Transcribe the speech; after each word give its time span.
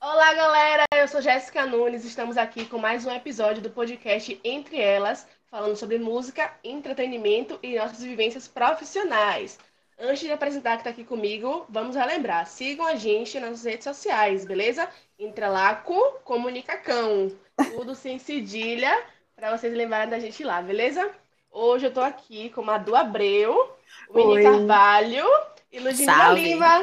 Olá, 0.00 0.32
galera! 0.32 0.84
Eu 0.94 1.06
sou 1.08 1.20
Jéssica 1.20 1.66
Nunes. 1.66 2.06
Estamos 2.06 2.38
aqui 2.38 2.64
com 2.64 2.78
mais 2.78 3.04
um 3.04 3.10
episódio 3.10 3.62
do 3.62 3.68
podcast 3.68 4.40
Entre 4.42 4.80
Elas, 4.80 5.26
falando 5.50 5.76
sobre 5.76 5.98
música, 5.98 6.56
entretenimento 6.64 7.58
e 7.62 7.76
nossas 7.76 8.02
vivências 8.02 8.48
profissionais. 8.48 9.58
Antes 9.98 10.20
de 10.20 10.32
apresentar 10.32 10.76
que 10.76 10.78
está 10.78 10.90
aqui 10.90 11.04
comigo, 11.04 11.66
vamos 11.68 11.96
relembrar. 11.96 12.46
Sigam 12.46 12.86
a 12.86 12.94
gente 12.94 13.38
nas 13.38 13.62
redes 13.62 13.84
sociais, 13.84 14.46
beleza? 14.46 14.88
Entrelaco 15.18 16.00
Comunicacão. 16.24 17.30
Tudo 17.74 17.94
sem 17.94 18.18
cedilha, 18.18 19.04
para 19.38 19.56
vocês 19.56 19.72
lembrarem 19.72 20.10
da 20.10 20.18
gente 20.18 20.42
lá, 20.42 20.60
beleza? 20.60 21.08
Hoje 21.48 21.86
eu 21.86 21.92
tô 21.92 22.00
aqui 22.00 22.50
com 22.50 22.68
a 22.68 22.76
Du 22.76 22.96
Abreu, 22.96 23.72
o 24.08 24.16
Mini 24.16 24.42
Carvalho 24.42 25.24
e 25.70 25.78
Ludmila. 25.78 26.32
Lima. 26.32 26.80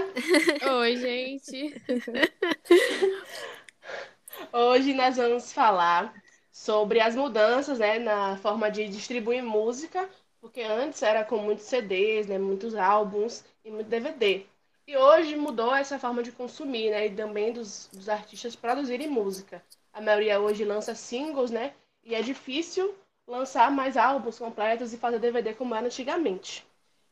Oi, 0.79 0.95
gente. 0.95 1.81
Hoje 4.53 4.93
nós 4.93 5.17
vamos 5.17 5.51
falar 5.51 6.13
sobre 6.49 7.01
as 7.01 7.13
mudanças, 7.13 7.77
né, 7.77 7.99
na 7.99 8.37
forma 8.37 8.71
de 8.71 8.87
distribuir 8.87 9.43
música, 9.43 10.09
porque 10.39 10.61
antes 10.61 11.03
era 11.03 11.25
com 11.25 11.37
muitos 11.37 11.65
CDs, 11.65 12.27
né, 12.27 12.37
muitos 12.37 12.73
álbuns 12.73 13.43
e 13.65 13.69
muito 13.69 13.89
DVD. 13.89 14.45
E 14.87 14.95
hoje 14.95 15.35
mudou 15.35 15.75
essa 15.75 15.99
forma 15.99 16.23
de 16.23 16.31
consumir, 16.31 16.91
né, 16.91 17.07
e 17.07 17.09
também 17.09 17.51
dos, 17.51 17.89
dos 17.91 18.07
artistas 18.07 18.55
produzirem 18.55 19.09
música. 19.09 19.61
A 19.91 19.99
maioria 19.99 20.39
hoje 20.39 20.63
lança 20.63 20.95
singles, 20.95 21.51
né, 21.51 21.73
e 22.05 22.15
é 22.15 22.21
difícil 22.21 22.95
lançar 23.27 23.71
mais 23.71 23.97
álbuns 23.97 24.37
completos 24.39 24.93
e 24.93 24.97
fazer 24.97 25.19
DVD 25.19 25.53
como 25.53 25.75
era 25.75 25.85
antigamente. 25.87 26.65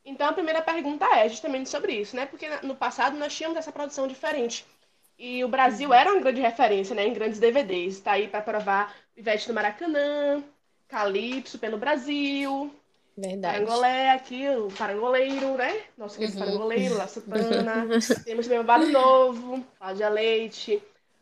Então 0.06 0.28
a 0.28 0.34
primeira 0.34 0.62
pergunta 0.62 1.06
é 1.18 1.28
justamente 1.28 1.70
sobre 1.70 1.94
isso, 1.94 2.16
né, 2.16 2.26
porque 2.26 2.48
no 2.62 2.76
passado 2.76 3.18
nós 3.18 3.36
tínhamos 3.36 3.58
essa 3.58 3.72
produção 3.72 4.08
diferente. 4.08 4.66
E 5.18 5.44
o 5.44 5.48
Brasil 5.48 5.94
era 5.94 6.12
uma 6.12 6.22
grande 6.22 6.42
referência, 6.42 6.96
né, 6.96 7.08
em 7.08 7.14
grandes 7.14 7.40
DVDs. 7.40 7.96
Está 7.96 8.14
aí 8.14 8.28
para 8.28 8.42
provar 8.42 8.94
Ivete 9.16 9.48
do 9.48 9.54
Maracanã, 9.54 10.44
Calypso 10.88 11.58
pelo 11.60 11.78
Brasil, 11.78 12.72
Verdade. 13.16 13.58
Parangolé 13.58 14.10
aqui, 14.12 14.50
o 14.50 14.70
parangoleiro, 14.72 15.56
né? 15.56 15.84
Nosso 15.98 16.18
querido 16.18 16.38
Uhum. 16.40 16.46
parangoleiro, 16.46 16.98
La 16.98 17.08
Sutana. 17.08 17.88
Temos 18.26 18.48
também 18.48 18.60
o 18.60 18.64
Babado 18.64 18.92
Novo, 18.92 19.64
Cláudia 19.78 20.10
Leite, 20.10 20.82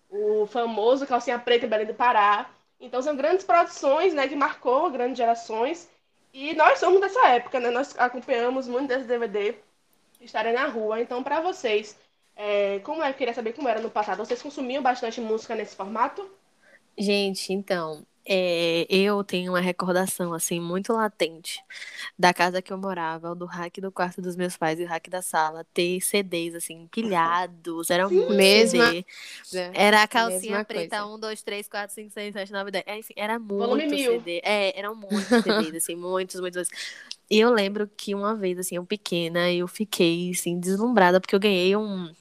o 0.09 0.45
famoso 0.47 1.06
Calcinha 1.06 1.38
Preta 1.38 1.66
e 1.66 1.69
Belém 1.69 1.85
do 1.85 1.94
Pará. 1.94 2.50
Então 2.81 3.01
são 3.01 3.15
grandes 3.15 3.45
produções, 3.45 4.13
né, 4.13 4.27
que 4.27 4.35
marcou 4.35 4.89
grandes 4.89 5.17
gerações. 5.17 5.87
E 6.33 6.53
nós 6.55 6.79
somos 6.79 6.99
dessa 6.99 7.27
época, 7.27 7.59
né? 7.59 7.69
Nós 7.69 7.97
acompanhamos 7.97 8.67
muito 8.67 8.88
desse 8.88 9.05
DVD 9.05 9.55
estarem 10.19 10.53
na 10.53 10.65
rua. 10.65 11.01
Então, 11.01 11.23
para 11.23 11.41
vocês, 11.41 11.97
é, 12.35 12.79
como 12.79 13.03
é? 13.03 13.09
Eu 13.09 13.13
queria 13.13 13.33
saber 13.33 13.53
como 13.53 13.67
era 13.67 13.81
no 13.81 13.89
passado. 13.89 14.17
Vocês 14.17 14.41
consumiam 14.41 14.81
bastante 14.81 15.19
música 15.19 15.55
nesse 15.55 15.75
formato? 15.75 16.29
Gente, 16.97 17.53
então, 17.53 18.05
é, 18.25 18.86
eu 18.89 19.23
tenho 19.23 19.52
uma 19.53 19.59
recordação, 19.61 20.33
assim, 20.33 20.59
muito 20.59 20.94
latente 20.94 21.64
da 22.17 22.33
casa 22.33 22.61
que 22.61 22.72
eu 22.72 22.78
morava, 22.78 23.36
do 23.36 23.45
rack 23.45 23.81
do 23.81 23.91
quarto 23.91 24.22
dos 24.22 24.36
meus 24.36 24.58
pais 24.58 24.80
e 24.80 24.83
o 24.83 24.88
rack 24.88 25.09
da 25.09 25.22
sala, 25.22 25.66
ter 25.73 26.00
CDs, 26.02 26.55
assim, 26.55 26.83
empilhados, 26.83 27.89
era 27.89 28.08
Mesma- 28.09 28.91
CD. 28.91 29.05
Era 29.73 30.03
a 30.03 30.08
calcinha 30.08 30.39
Mesma 30.41 30.66
preta, 30.66 30.97
coisa. 30.97 31.13
1, 31.16 31.19
2, 31.19 31.41
3, 31.41 31.67
4, 31.67 31.94
5, 31.95 32.11
6, 32.11 32.33
7, 32.33 32.52
9, 32.52 32.72
10. 32.72 32.83
É, 32.88 32.97
Enfim, 32.97 33.13
era 33.17 33.39
Volume 33.39 33.88
muito 33.88 33.95
mil. 33.95 34.11
CD. 34.13 34.41
É, 34.44 34.78
eram 34.80 34.95
muitos 34.95 35.41
CDs, 35.41 35.75
assim, 35.75 35.95
muitos, 35.95 36.39
muitos. 36.39 36.69
E 37.30 37.39
eu 37.39 37.52
lembro 37.52 37.88
que 37.88 38.13
uma 38.13 38.35
vez, 38.35 38.58
assim, 38.59 38.75
eu 38.75 38.85
pequena, 38.85 39.52
eu 39.52 39.67
fiquei, 39.67 40.31
assim, 40.31 40.59
deslumbrada, 40.59 41.19
porque 41.22 41.35
eu 41.35 41.39
ganhei 41.39 41.75
um 41.75 42.13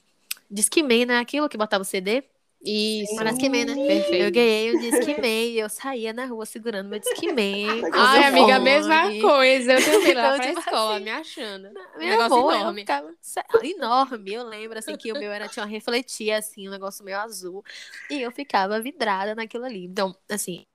Discman, 0.49 1.05
né? 1.05 1.19
Aquilo 1.19 1.49
que 1.49 1.57
botava 1.57 1.81
o 1.83 1.85
CD. 1.85 2.23
Isso. 2.63 3.15
Parece 3.15 3.39
que 3.39 3.49
né? 3.49 3.77
Perfeito. 3.85 4.23
Eu 4.23 4.31
ganhei 4.31 4.71
o 4.71 4.77
Discman 4.77 5.49
e 5.51 5.59
eu 5.59 5.69
saía 5.69 6.13
na 6.13 6.25
rua 6.25 6.45
segurando 6.45 6.89
meu 6.89 6.99
Discman. 6.99 7.87
Ai, 7.91 8.23
amiga, 8.25 8.55
a 8.57 8.59
fone. 8.59 8.59
mesma 8.59 9.11
coisa. 9.13 9.73
Eu 9.73 9.83
também 9.83 10.13
lá 10.13 10.31
Então, 10.31 10.33
pra 10.33 10.47
tipo 10.47 10.59
escola, 10.59 10.99
assim, 10.99 10.99
me 10.99 11.09
achando. 11.11 11.69
Um 11.95 12.05
Meu 12.05 12.07
negócio 12.07 12.39
avô, 12.39 12.51
eu 12.53 12.59
enorme. 12.61 12.89
enorme. 13.61 14.33
Eu 14.33 14.43
lembro 14.43 14.77
assim 14.79 14.97
que 14.97 15.11
o 15.11 15.15
meu 15.15 15.31
era 15.31 15.47
tinha 15.49 15.63
uma 15.63 15.69
refletia 15.71 16.37
assim, 16.37 16.67
um 16.67 16.71
negócio 16.71 17.03
meio 17.05 17.19
azul, 17.19 17.63
e 18.09 18.21
eu 18.21 18.31
ficava 18.31 18.81
vidrada 18.81 19.35
naquilo 19.35 19.65
ali. 19.65 19.85
Então, 19.85 20.15
assim, 20.29 20.65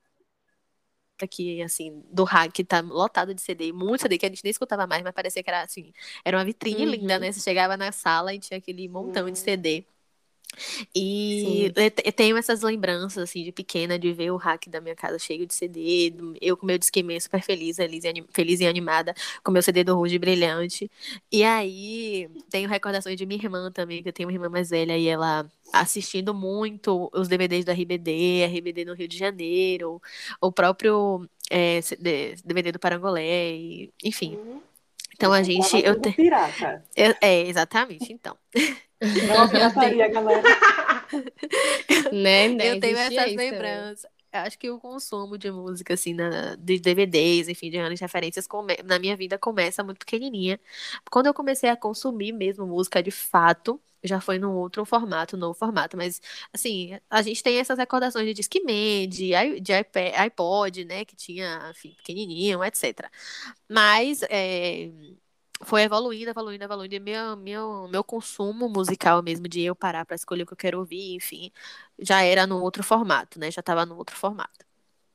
aqui 1.22 1.62
assim, 1.62 2.02
do 2.12 2.24
hack 2.24 2.52
tá 2.66 2.80
lotado 2.80 3.34
de 3.34 3.40
CD, 3.40 3.72
muito 3.72 4.02
CD 4.02 4.18
que 4.18 4.26
a 4.26 4.28
gente 4.28 4.44
nem 4.44 4.50
escutava 4.50 4.86
mais, 4.86 5.02
mas 5.02 5.12
parecia 5.14 5.42
que 5.42 5.48
era 5.50 5.62
assim, 5.62 5.92
era 6.24 6.36
uma 6.36 6.44
vitrine 6.44 6.84
Uhum. 6.84 6.90
linda, 6.90 7.18
né? 7.18 7.32
Você 7.32 7.40
chegava 7.40 7.76
na 7.76 7.90
sala 7.92 8.34
e 8.34 8.38
tinha 8.38 8.58
aquele 8.58 8.88
montão 8.88 9.30
de 9.30 9.38
Sim. 9.38 9.44
CD. 9.44 9.86
E 10.94 11.72
eu 11.74 11.82
eu 12.04 12.12
tenho 12.12 12.36
essas 12.36 12.62
lembranças, 12.62 13.18
assim, 13.22 13.42
de 13.44 13.52
pequena, 13.52 13.98
de 13.98 14.12
ver 14.12 14.30
o 14.30 14.36
hack 14.36 14.68
da 14.68 14.80
minha 14.80 14.94
casa 14.96 15.18
cheio 15.18 15.46
de 15.46 15.54
CD, 15.54 16.12
eu 16.40 16.56
com 16.56 16.66
meu 16.66 16.78
disquemen 16.78 17.18
super 17.20 17.42
feliz, 17.42 17.76
feliz 17.76 18.04
e, 18.04 18.08
anim- 18.08 18.26
feliz 18.32 18.60
e 18.60 18.66
animada, 18.66 19.14
com 19.44 19.50
meu 19.50 19.62
CD 19.62 19.84
do 19.84 19.94
Ruge 19.96 20.18
Brilhante. 20.18 20.90
E 21.30 21.44
aí, 21.44 22.28
tenho 22.50 22.68
recordações 22.68 23.16
de 23.16 23.26
minha 23.26 23.40
irmã 23.42 23.70
também, 23.70 24.02
que 24.02 24.08
eu 24.08 24.12
tenho 24.12 24.28
uma 24.28 24.34
irmã 24.34 24.48
mais 24.48 24.70
velha, 24.70 24.96
e 24.96 25.06
ela 25.06 25.46
assistindo 25.72 26.32
muito 26.32 27.10
os 27.12 27.28
DVDs 27.28 27.64
do 27.64 27.70
RBD, 27.72 28.42
RBD 28.44 28.84
no 28.84 28.94
Rio 28.94 29.08
de 29.08 29.18
Janeiro, 29.18 30.00
o 30.40 30.50
próprio 30.52 31.28
é, 31.50 31.80
CD 31.82 32.36
DVD 32.44 32.72
do 32.72 32.78
Parangolé, 32.78 33.52
e- 33.56 33.90
enfim. 34.02 34.36
Uhum. 34.36 34.60
Então 35.14 35.32
a 35.32 35.42
gente. 35.42 35.76
Eu 35.84 36.00
te- 36.00 36.12
pirata. 36.12 36.84
eu- 36.94 37.14
é, 37.20 37.42
exatamente, 37.42 38.12
então. 38.12 38.36
Não 39.00 39.44
é 39.44 39.48
pirataria, 39.48 40.08
galera. 40.08 40.42
Né? 42.12 42.48
né? 42.48 42.72
Eu 42.72 42.80
tenho 42.80 42.96
essas 42.98 43.26
isso 43.28 43.36
lembranças. 43.36 44.10
Eu 44.32 44.40
Acho 44.40 44.58
que 44.58 44.70
o 44.70 44.78
consumo 44.78 45.38
de 45.38 45.50
música, 45.50 45.94
assim, 45.94 46.12
na, 46.12 46.56
de 46.56 46.78
DVDs, 46.78 47.48
enfim, 47.48 47.70
de 47.70 47.78
anos 47.78 47.98
de 47.98 48.04
referências, 48.04 48.46
come- 48.46 48.76
na 48.84 48.98
minha 48.98 49.16
vida 49.16 49.38
começa 49.38 49.82
muito 49.82 49.98
pequenininha. 49.98 50.60
Quando 51.10 51.26
eu 51.26 51.34
comecei 51.34 51.70
a 51.70 51.76
consumir 51.76 52.32
mesmo 52.32 52.66
música 52.66 53.02
de 53.02 53.10
fato, 53.10 53.80
já 54.04 54.20
foi 54.20 54.38
num 54.38 54.52
outro 54.54 54.84
formato, 54.84 55.36
novo 55.36 55.54
formato. 55.58 55.96
Mas, 55.96 56.20
assim, 56.52 56.98
a 57.08 57.22
gente 57.22 57.42
tem 57.42 57.58
essas 57.58 57.78
recordações 57.78 58.26
de 58.26 58.34
Discman, 58.34 59.08
de, 59.08 59.30
de 59.60 59.72
iPad, 59.72 60.14
iPod, 60.18 60.84
né, 60.84 61.04
que 61.04 61.16
tinha, 61.16 61.68
enfim, 61.70 61.94
pequenininho, 61.96 62.62
etc. 62.64 63.10
Mas, 63.68 64.22
é, 64.28 64.90
foi 65.64 65.82
evoluindo, 65.82 66.30
evoluindo, 66.30 66.64
evoluindo. 66.64 66.94
E 66.94 67.00
meu, 67.00 67.36
meu, 67.36 67.88
meu 67.88 68.04
consumo 68.04 68.68
musical 68.68 69.22
mesmo, 69.22 69.48
de 69.48 69.62
eu 69.62 69.74
parar 69.76 70.04
pra 70.06 70.14
escolher 70.16 70.42
o 70.44 70.46
que 70.46 70.52
eu 70.52 70.56
quero 70.56 70.78
ouvir, 70.78 71.14
enfim, 71.14 71.50
já 71.98 72.22
era 72.22 72.46
no 72.46 72.60
outro 72.62 72.82
formato, 72.82 73.38
né? 73.38 73.50
Já 73.50 73.62
tava 73.62 73.86
no 73.86 73.96
outro 73.96 74.16
formato. 74.16 74.66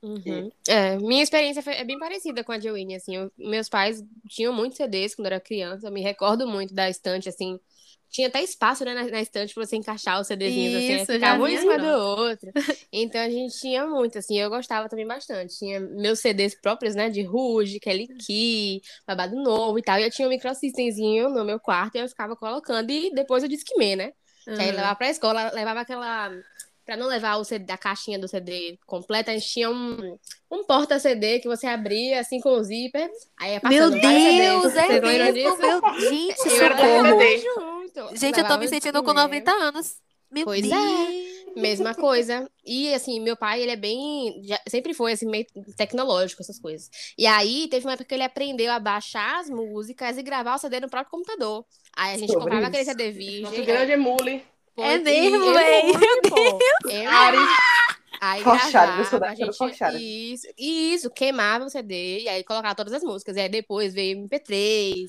Uhum. 0.04 0.50
É, 0.68 0.98
minha 0.98 1.22
experiência 1.22 1.62
foi- 1.62 1.76
é 1.76 1.84
bem 1.86 2.00
parecida 2.00 2.44
com 2.44 2.52
a 2.52 2.58
de 2.58 2.72
Winnie, 2.72 2.96
assim, 2.96 3.16
eu- 3.18 3.32
meus 3.38 3.70
pais 3.70 4.04
tinham 4.28 4.52
muitos 4.52 4.78
CDs 4.78 5.14
quando 5.16 5.28
eu 5.28 5.34
era 5.34 5.40
criança, 5.42 5.88
eu 5.88 5.92
me 5.92 6.02
recordo 6.02 6.48
muito 6.48 6.74
da 6.74 6.90
estante, 6.90 7.30
assim, 7.30 7.60
tinha 8.12 8.28
até 8.28 8.44
espaço, 8.44 8.84
né, 8.86 8.94
na, 8.94 9.06
na 9.06 9.22
estante 9.22 9.54
pra 9.54 9.66
você 9.66 9.76
encaixar 9.78 10.20
os 10.20 10.28
CDzinhos, 10.28 10.76
assim, 10.76 10.96
Isso, 10.96 11.06
já 11.14 11.14
ficava 11.16 11.44
um 11.44 11.48
em 11.48 11.58
cima 11.58 11.78
do 11.80 11.88
outro, 11.88 12.52
então 12.92 13.22
a 13.22 13.30
gente 13.30 13.58
tinha 13.60 13.86
muito, 13.88 14.18
assim, 14.18 14.38
eu 14.40 14.50
gostava 14.50 14.90
também 14.90 15.08
bastante, 15.08 15.58
tinha 15.58 15.80
meus 15.80 16.20
CDs 16.20 16.54
próprios, 16.60 16.94
né, 16.94 17.10
de 17.10 17.24
Ruge, 17.24 17.80
Kelly 17.80 18.08
Key, 18.26 18.82
Babado 19.08 19.36
Novo 19.42 19.80
e 19.80 19.82
tal, 19.82 19.98
e 20.00 20.04
eu 20.04 20.12
tinha 20.12 20.28
um 20.28 20.32
microsystemzinho 20.32 21.30
no 21.30 21.46
meu 21.46 21.60
quarto 21.60 21.96
e 21.96 22.00
eu 22.00 22.10
ficava 22.10 22.36
colocando, 22.36 22.90
e 22.92 23.12
depois 23.14 23.44
eu 23.44 23.50
Discman, 23.50 23.96
né, 23.96 24.12
que 24.56 24.62
aí 24.62 24.70
Uhum. 24.70 24.76
levava 24.76 24.96
pra 24.96 25.10
escola, 25.10 25.52
levava 25.54 25.82
aquela. 25.82 26.32
Pra 26.84 26.98
não 26.98 27.06
levar 27.08 27.36
o 27.38 27.44
CD, 27.44 27.72
a 27.72 27.78
caixinha 27.78 28.18
do 28.18 28.28
CD 28.28 28.78
completa, 28.88 29.30
a 29.32 29.36
gente 29.36 29.48
tinha 29.48 29.70
um, 29.70 30.18
um 30.50 30.64
porta-CD 30.66 31.40
que 31.40 31.48
você 31.48 31.68
abria 31.68 32.20
assim 32.20 32.42
com 32.42 32.50
o 32.50 32.64
zíper. 32.64 33.08
Aí 33.40 33.54
ia 33.54 33.62
Meu 33.64 33.92
passando 33.92 34.02
vários 34.02 34.24
Deus, 34.24 34.74
CDs. 34.74 34.90
é 34.90 35.00
mesmo, 35.00 35.34
disso? 35.34 35.58
meu... 35.62 36.00
Gente, 36.10 36.50
Eu 36.50 36.64
era 36.66 36.76
socorro. 36.78 37.20
Junto. 37.96 38.16
Gente, 38.18 38.40
eu 38.40 38.48
tô 38.48 38.58
me 38.58 38.68
sentindo 38.68 39.02
com 39.04 39.14
Discman. 39.14 39.24
90 39.24 39.52
anos. 39.52 39.96
Meu 40.32 40.46
Pois 40.46 40.64
é. 40.66 40.70
Deus. 40.70 41.32
Mesma 41.58 41.94
coisa. 41.94 42.50
E 42.66 42.94
assim, 42.94 43.20
meu 43.20 43.36
pai, 43.36 43.62
ele 43.62 43.72
é 43.72 43.76
bem. 43.76 44.42
já- 44.46 44.62
sempre 44.70 44.94
foi 44.94 45.12
assim, 45.12 45.26
meio 45.30 45.46
tecnológico, 45.76 46.42
essas 46.42 46.58
coisas. 46.58 46.90
E 47.18 47.28
aí, 47.28 47.68
teve 47.70 47.86
uma 47.86 47.92
época 47.94 48.08
que 48.08 48.14
ele 48.16 48.24
aprendeu 48.24 48.72
a 48.72 48.80
baixar 48.80 49.40
as 49.42 49.50
músicas 49.50 50.18
e 50.18 50.24
gravar 50.24 50.56
o 50.56 50.58
CD 50.58 50.80
no 50.80 50.90
próprio 50.90 51.12
computador. 51.12 51.66
Aí 51.96 52.16
a 52.16 52.18
gente 52.18 52.32
Sobre 52.32 52.44
comprava 52.52 52.62
isso. 52.62 52.70
aquele 52.70 52.86
CD 52.86 53.12
virgem. 53.12 53.42
Nosso 53.42 53.64
grande 53.66 53.92
emule. 53.92 54.44
Pô, 54.74 54.84
É 54.84 54.98
mesmo, 55.00 55.54
véi. 55.54 55.84
muito, 55.84 56.30
pô. 56.30 56.90
É 56.90 57.06
Ari. 57.06 57.38
Aí 58.22 58.42
Rochado, 58.44 58.72
gravava, 58.72 59.02
eu 59.02 59.06
sou 59.06 59.20
da 59.20 59.30
a 59.32 59.36
gente, 59.36 59.58
Rochado. 59.58 59.98
isso, 59.98 60.48
isso, 60.58 61.10
queimava 61.10 61.66
o 61.66 61.70
CD, 61.70 62.20
e 62.22 62.30
aí 62.30 62.44
colocava 62.44 62.76
todas 62.76 62.94
as 62.94 63.04
músicas, 63.04 63.36
e 63.36 63.40
aí 63.42 63.50
depois 63.50 63.94
veio 63.96 64.16
MP3, 64.20 65.08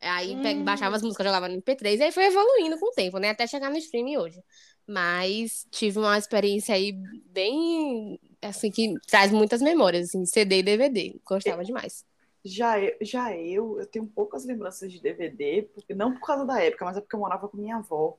aí 0.00 0.36
pe- 0.40 0.54
Hum. 0.54 0.64
baixava 0.64 0.96
as 0.96 1.02
músicas, 1.02 1.26
jogava 1.26 1.48
no 1.48 1.54
MP3, 1.54 2.00
e 2.00 2.04
aí 2.04 2.12
foi 2.12 2.24
evoluindo 2.26 2.78
com 2.78 2.86
o 2.86 2.92
tempo, 2.94 3.18
né, 3.18 3.30
até 3.30 3.46
chegar 3.46 3.70
no 3.70 3.78
streaming 3.78 4.16
hoje. 4.18 4.42
Mas 4.86 5.66
tive 5.70 5.98
uma 5.98 6.16
experiência 6.18 6.74
aí 6.74 6.92
bem 6.92 8.18
assim, 8.42 8.70
que 8.70 8.94
traz 9.06 9.32
muitas 9.32 9.60
memórias, 9.60 10.08
assim, 10.08 10.24
CD 10.26 10.58
e 10.58 10.62
DVD. 10.62 11.20
Gostava 11.24 11.64
demais. 11.64 12.04
Já 12.44 12.78
eu, 12.80 12.96
já 13.00 13.36
eu, 13.36 13.80
eu 13.80 13.86
tenho 13.86 14.06
poucas 14.06 14.44
lembranças 14.44 14.92
de 14.92 15.00
DVD, 15.00 15.62
porque 15.74 15.94
não 15.94 16.14
por 16.14 16.20
causa 16.26 16.44
da 16.46 16.62
época, 16.62 16.84
mas 16.84 16.96
é 16.96 17.00
porque 17.00 17.16
eu 17.16 17.20
morava 17.20 17.48
com 17.48 17.56
minha 17.56 17.76
avó. 17.76 18.16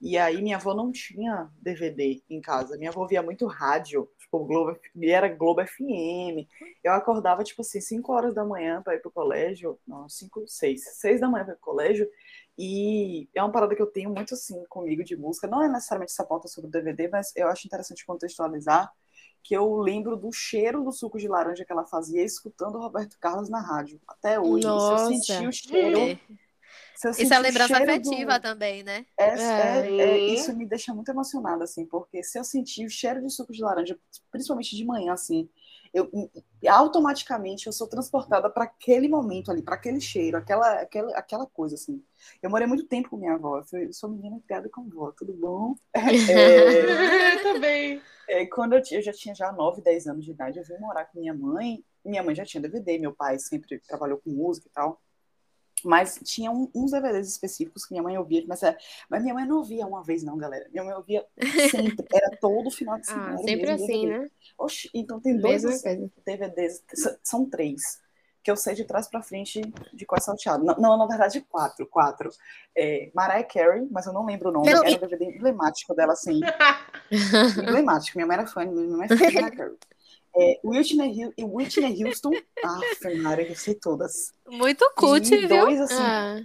E 0.00 0.16
aí 0.16 0.40
minha 0.40 0.56
avó 0.56 0.74
não 0.74 0.90
tinha 0.90 1.50
DVD 1.60 2.22
em 2.28 2.40
casa. 2.40 2.78
Minha 2.78 2.90
avó 2.90 3.06
via 3.06 3.22
muito 3.22 3.46
rádio, 3.46 4.08
tipo, 4.18 4.44
Globo, 4.44 4.78
era 5.02 5.28
Globo 5.28 5.62
FM. 5.62 6.48
Eu 6.82 6.92
acordava, 6.92 7.44
tipo 7.44 7.60
assim, 7.60 7.80
5 7.80 8.12
horas 8.12 8.34
da 8.34 8.44
manhã 8.44 8.82
para 8.82 8.94
ir 8.94 9.00
pro 9.00 9.10
colégio. 9.10 9.78
Não, 9.86 10.08
5, 10.08 10.44
6. 10.46 10.82
6 11.00 11.20
da 11.20 11.28
manhã 11.28 11.44
para 11.44 11.52
ir 11.52 11.56
pro 11.56 11.66
colégio. 11.66 12.08
E 12.56 13.28
é 13.34 13.42
uma 13.42 13.52
parada 13.52 13.74
que 13.74 13.82
eu 13.82 13.86
tenho 13.86 14.10
muito 14.10 14.34
assim 14.34 14.64
comigo 14.68 15.04
de 15.04 15.16
música. 15.16 15.46
Não 15.46 15.62
é 15.62 15.68
necessariamente 15.68 16.12
essa 16.12 16.24
pauta 16.24 16.48
sobre 16.48 16.68
o 16.68 16.70
DVD, 16.70 17.08
mas 17.08 17.32
eu 17.36 17.48
acho 17.48 17.66
interessante 17.66 18.04
contextualizar 18.06 18.90
que 19.42 19.54
eu 19.54 19.76
lembro 19.76 20.16
do 20.16 20.30
cheiro 20.32 20.84
do 20.84 20.92
suco 20.92 21.18
de 21.18 21.28
laranja 21.28 21.64
que 21.64 21.72
ela 21.72 21.86
fazia 21.86 22.22
escutando 22.22 22.76
o 22.76 22.80
Roberto 22.80 23.16
Carlos 23.18 23.48
na 23.48 23.60
rádio. 23.60 24.00
Até 24.06 24.38
hoje. 24.38 24.66
Nossa. 24.66 25.12
Eu 25.12 25.20
senti 25.20 25.46
o 25.46 25.52
cheiro. 25.52 25.98
É. 25.98 26.18
se 27.00 27.08
eu 27.08 27.12
Isso 27.12 27.32
é 27.34 27.38
lembrança 27.38 27.76
afetiva 27.78 28.38
do- 28.38 28.40
também, 28.40 28.82
né? 28.82 29.06
É, 29.18 29.26
É. 29.26 29.86
é- 29.98 30.18
é- 30.18 30.18
isso 30.30 30.56
me 30.56 30.66
deixa 30.66 30.94
muito 30.94 31.10
emocionada, 31.10 31.64
assim, 31.64 31.86
porque 31.86 32.22
se 32.22 32.38
eu 32.38 32.44
sentir 32.44 32.86
o 32.86 32.90
cheiro 32.90 33.20
de 33.22 33.30
suco 33.30 33.52
de 33.52 33.62
laranja, 33.62 33.98
principalmente 34.30 34.76
de 34.76 34.84
manhã, 34.84 35.12
assim, 35.12 35.48
eu 35.92 36.10
automaticamente 36.68 37.66
eu 37.66 37.72
sou 37.72 37.88
transportada 37.88 38.48
para 38.50 38.64
aquele 38.64 39.08
momento 39.08 39.50
ali, 39.50 39.62
para 39.62 39.74
aquele 39.74 40.00
cheiro, 40.00 40.36
aquela, 40.38 40.80
aquela, 40.82 41.10
aquela 41.18 41.46
coisa, 41.46 41.74
assim. 41.74 42.02
Eu 42.42 42.50
morei 42.50 42.66
muito 42.66 42.86
tempo 42.86 43.10
com 43.10 43.16
minha 43.16 43.34
avó, 43.34 43.62
eu 43.72 43.80
eu 43.80 43.92
sou 43.92 44.10
menina 44.10 44.40
criada 44.46 44.68
com 44.70 44.82
avó, 44.82 45.12
tudo 45.16 45.32
bom? 45.34 45.74
É, 46.28 47.34
Eu 47.34 47.40
também. 47.42 48.04
é, 48.28 48.46
quando 48.46 48.74
eu, 48.74 48.82
eu 48.92 49.02
já 49.02 49.12
tinha 49.12 49.34
já 49.34 49.52
9, 49.52 49.82
10 49.82 50.06
anos 50.06 50.24
de 50.24 50.30
idade, 50.32 50.58
eu 50.58 50.64
vim 50.64 50.78
morar 50.78 51.06
com 51.06 51.18
minha 51.20 51.34
mãe. 51.34 51.84
Minha 52.04 52.22
mãe 52.22 52.34
já 52.34 52.44
tinha 52.44 52.60
DVD, 52.60 52.98
meu 52.98 53.14
pai 53.14 53.38
sempre 53.38 53.78
trabalhou 53.80 54.18
com 54.18 54.30
música 54.30 54.68
e 54.68 54.72
tal. 54.72 55.00
Mas 55.84 56.18
tinha 56.24 56.50
um- 56.50 56.70
uns 56.74 56.90
DVDs 56.90 57.28
específicos 57.28 57.84
que 57.86 57.92
minha 57.92 58.02
mãe 58.02 58.16
ouvia, 58.18 58.44
mas, 58.46 58.62
é- 58.62 58.76
mas 59.08 59.22
minha 59.22 59.34
mãe 59.34 59.46
não 59.46 59.58
ouvia 59.58 59.86
uma 59.86 60.02
vez, 60.02 60.22
não, 60.22 60.36
galera. 60.36 60.68
Minha 60.70 60.84
mãe 60.84 60.94
ouvia 60.94 61.24
sempre, 61.70 62.06
era 62.12 62.36
todo 62.40 62.70
final 62.70 62.98
de 62.98 63.06
semana. 63.08 63.26
Ah, 63.26 63.30
era 63.32 63.40
o 63.40 63.44
sempre 63.44 63.66
mesmo 63.70 63.84
assim, 63.84 64.02
DVD. 64.06 64.18
né? 64.24 64.30
Oxi, 64.58 64.90
então 64.94 65.20
tem 65.20 65.36
dois 65.38 65.64
Mesma 65.64 65.70
assim. 65.90 66.10
DVDs, 66.26 66.82
são 67.22 67.48
três, 67.48 68.00
que 68.42 68.50
eu 68.50 68.56
sei 68.56 68.74
de 68.74 68.84
trás 68.84 69.06
pra 69.08 69.22
frente 69.22 69.60
de 69.92 70.06
qual 70.06 70.20
salteado. 70.20 70.64
Não, 70.64 70.74
não, 70.76 70.96
na 70.98 71.06
verdade, 71.06 71.40
quatro, 71.42 71.86
quatro. 71.86 72.30
É, 72.76 73.10
Mariah 73.14 73.44
Carey, 73.44 73.86
mas 73.90 74.06
eu 74.06 74.12
não 74.12 74.24
lembro 74.24 74.48
o 74.50 74.52
nome, 74.52 74.66
Pelo- 74.66 74.84
era 74.84 74.96
um 74.96 75.00
DVD 75.00 75.24
emblemático 75.26 75.94
dela, 75.94 76.12
assim. 76.12 76.40
emblemático, 77.62 78.16
minha 78.18 78.26
mãe 78.26 78.36
era 78.38 78.46
fã, 78.46 78.64
minha 78.64 78.96
mãe 78.96 79.06
é 79.06 79.08
fã 79.08 79.16
de 79.16 79.34
Mariah 79.34 79.50
Carey. 79.56 79.76
É, 80.36 80.60
Whitney, 80.64 81.32
e 81.36 81.44
Whitney 81.44 82.04
Houston, 82.04 82.30
ah, 82.64 82.80
Maria, 83.22 83.48
eu 83.48 83.56
sei 83.56 83.74
todas. 83.74 84.32
Muito 84.48 84.90
cult, 84.96 85.32
e 85.34 85.38
viu? 85.46 85.48
dois, 85.48 85.80
assim, 85.80 86.02
Ah, 86.02 86.40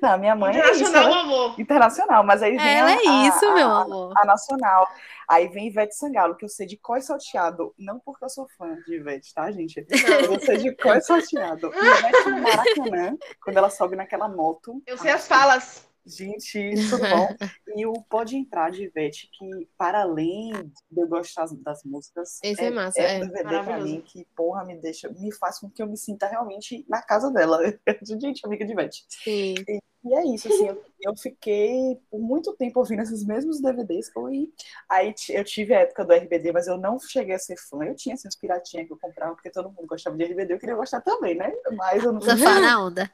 não, 0.00 0.18
minha 0.18 0.34
mãe 0.36 0.54
é 0.56 0.70
isso, 0.72 0.80
Internacional, 0.84 1.10
né? 1.14 1.20
amor. 1.20 1.60
Internacional, 1.60 2.24
mas 2.24 2.42
aí 2.42 2.56
vem 2.56 2.76
Ela 2.76 2.88
a, 2.88 2.92
é 2.92 2.96
a- 3.08 3.28
isso, 3.28 3.44
a- 3.46 3.54
meu 3.54 3.68
a- 3.68 3.82
amor. 3.82 4.12
a 4.16 4.24
nacional. 4.26 4.86
Aí 5.28 5.48
vem 5.48 5.66
Ivete 5.68 5.94
Sangalo, 5.96 6.36
que 6.36 6.44
eu 6.44 6.48
sei 6.48 6.66
de 6.66 6.76
có 6.76 6.96
e 6.96 7.02
salteado. 7.02 7.74
Não 7.78 7.98
porque 7.98 8.24
eu 8.24 8.28
sou 8.28 8.46
fã 8.58 8.74
de 8.86 8.96
Ivete, 8.96 9.32
tá, 9.32 9.50
gente? 9.50 9.84
Mas 9.90 10.30
eu 10.30 10.40
sei 10.40 10.58
de 10.58 10.74
có 10.76 10.94
e 10.94 11.00
salteado. 11.00 11.72
E 11.74 11.86
Ivete 11.86 12.30
no 12.30 12.42
Maracanã, 12.42 13.16
quando 13.42 13.56
ela 13.56 13.70
sobe 13.70 13.96
naquela 13.96 14.28
moto. 14.28 14.82
Eu 14.86 14.98
sei 14.98 15.10
as 15.12 15.26
falas. 15.26 15.86
Gente, 16.04 16.74
tudo 16.90 17.02
bom? 17.08 17.28
E 17.76 17.86
o 17.86 17.92
Pode 18.02 18.36
Entrar 18.36 18.70
de 18.70 18.84
Ivete, 18.84 19.30
que 19.32 19.68
para 19.78 20.02
além 20.02 20.52
de 20.90 21.00
eu 21.00 21.06
gostar 21.06 21.46
das 21.58 21.84
músicas, 21.84 22.40
Esse 22.42 22.64
é 22.64 22.70
massa, 22.70 23.00
é 23.00 23.18
é. 23.20 23.24
um 23.24 23.28
DVD 23.28 23.62
pra 23.62 23.80
mim 23.80 24.02
que, 24.04 24.26
porra, 24.36 24.64
me 24.64 24.76
deixa, 24.76 25.08
me 25.10 25.32
faz 25.32 25.60
com 25.60 25.70
que 25.70 25.82
eu 25.82 25.86
me 25.86 25.96
sinta 25.96 26.26
realmente 26.26 26.84
na 26.88 27.00
casa 27.00 27.30
dela. 27.30 27.58
Gente, 28.02 28.44
amiga 28.44 28.64
de 28.64 28.72
Ivete. 28.72 29.04
sim. 29.08 29.54
E 29.68 29.80
é 30.04 30.24
isso, 30.26 30.48
assim, 30.48 30.66
eu, 30.66 30.84
eu 31.00 31.16
fiquei 31.16 31.96
por 32.10 32.20
muito 32.20 32.52
tempo 32.54 32.80
ouvindo 32.80 33.02
esses 33.02 33.24
mesmos 33.24 33.60
DVDs. 33.60 34.10
Foi... 34.10 34.52
Aí 34.88 35.14
eu 35.30 35.44
tive 35.44 35.74
a 35.74 35.80
época 35.80 36.04
do 36.04 36.12
RBD, 36.12 36.50
mas 36.52 36.66
eu 36.66 36.76
não 36.76 36.98
cheguei 36.98 37.34
a 37.34 37.38
ser 37.38 37.56
fã. 37.56 37.84
Eu 37.84 37.94
tinha 37.94 38.14
assim, 38.14 38.26
uns 38.26 38.34
piratinhas 38.34 38.86
que 38.86 38.92
eu 38.92 38.98
comprava, 38.98 39.34
porque 39.34 39.50
todo 39.50 39.70
mundo 39.70 39.86
gostava 39.86 40.16
de 40.16 40.24
RBD, 40.24 40.54
eu 40.54 40.58
queria 40.58 40.74
gostar 40.74 41.00
também, 41.02 41.36
né? 41.36 41.52
Mas 41.76 42.02
eu 42.02 42.20
Surfar 42.20 42.60
na 42.60 42.84
onda. 42.84 43.10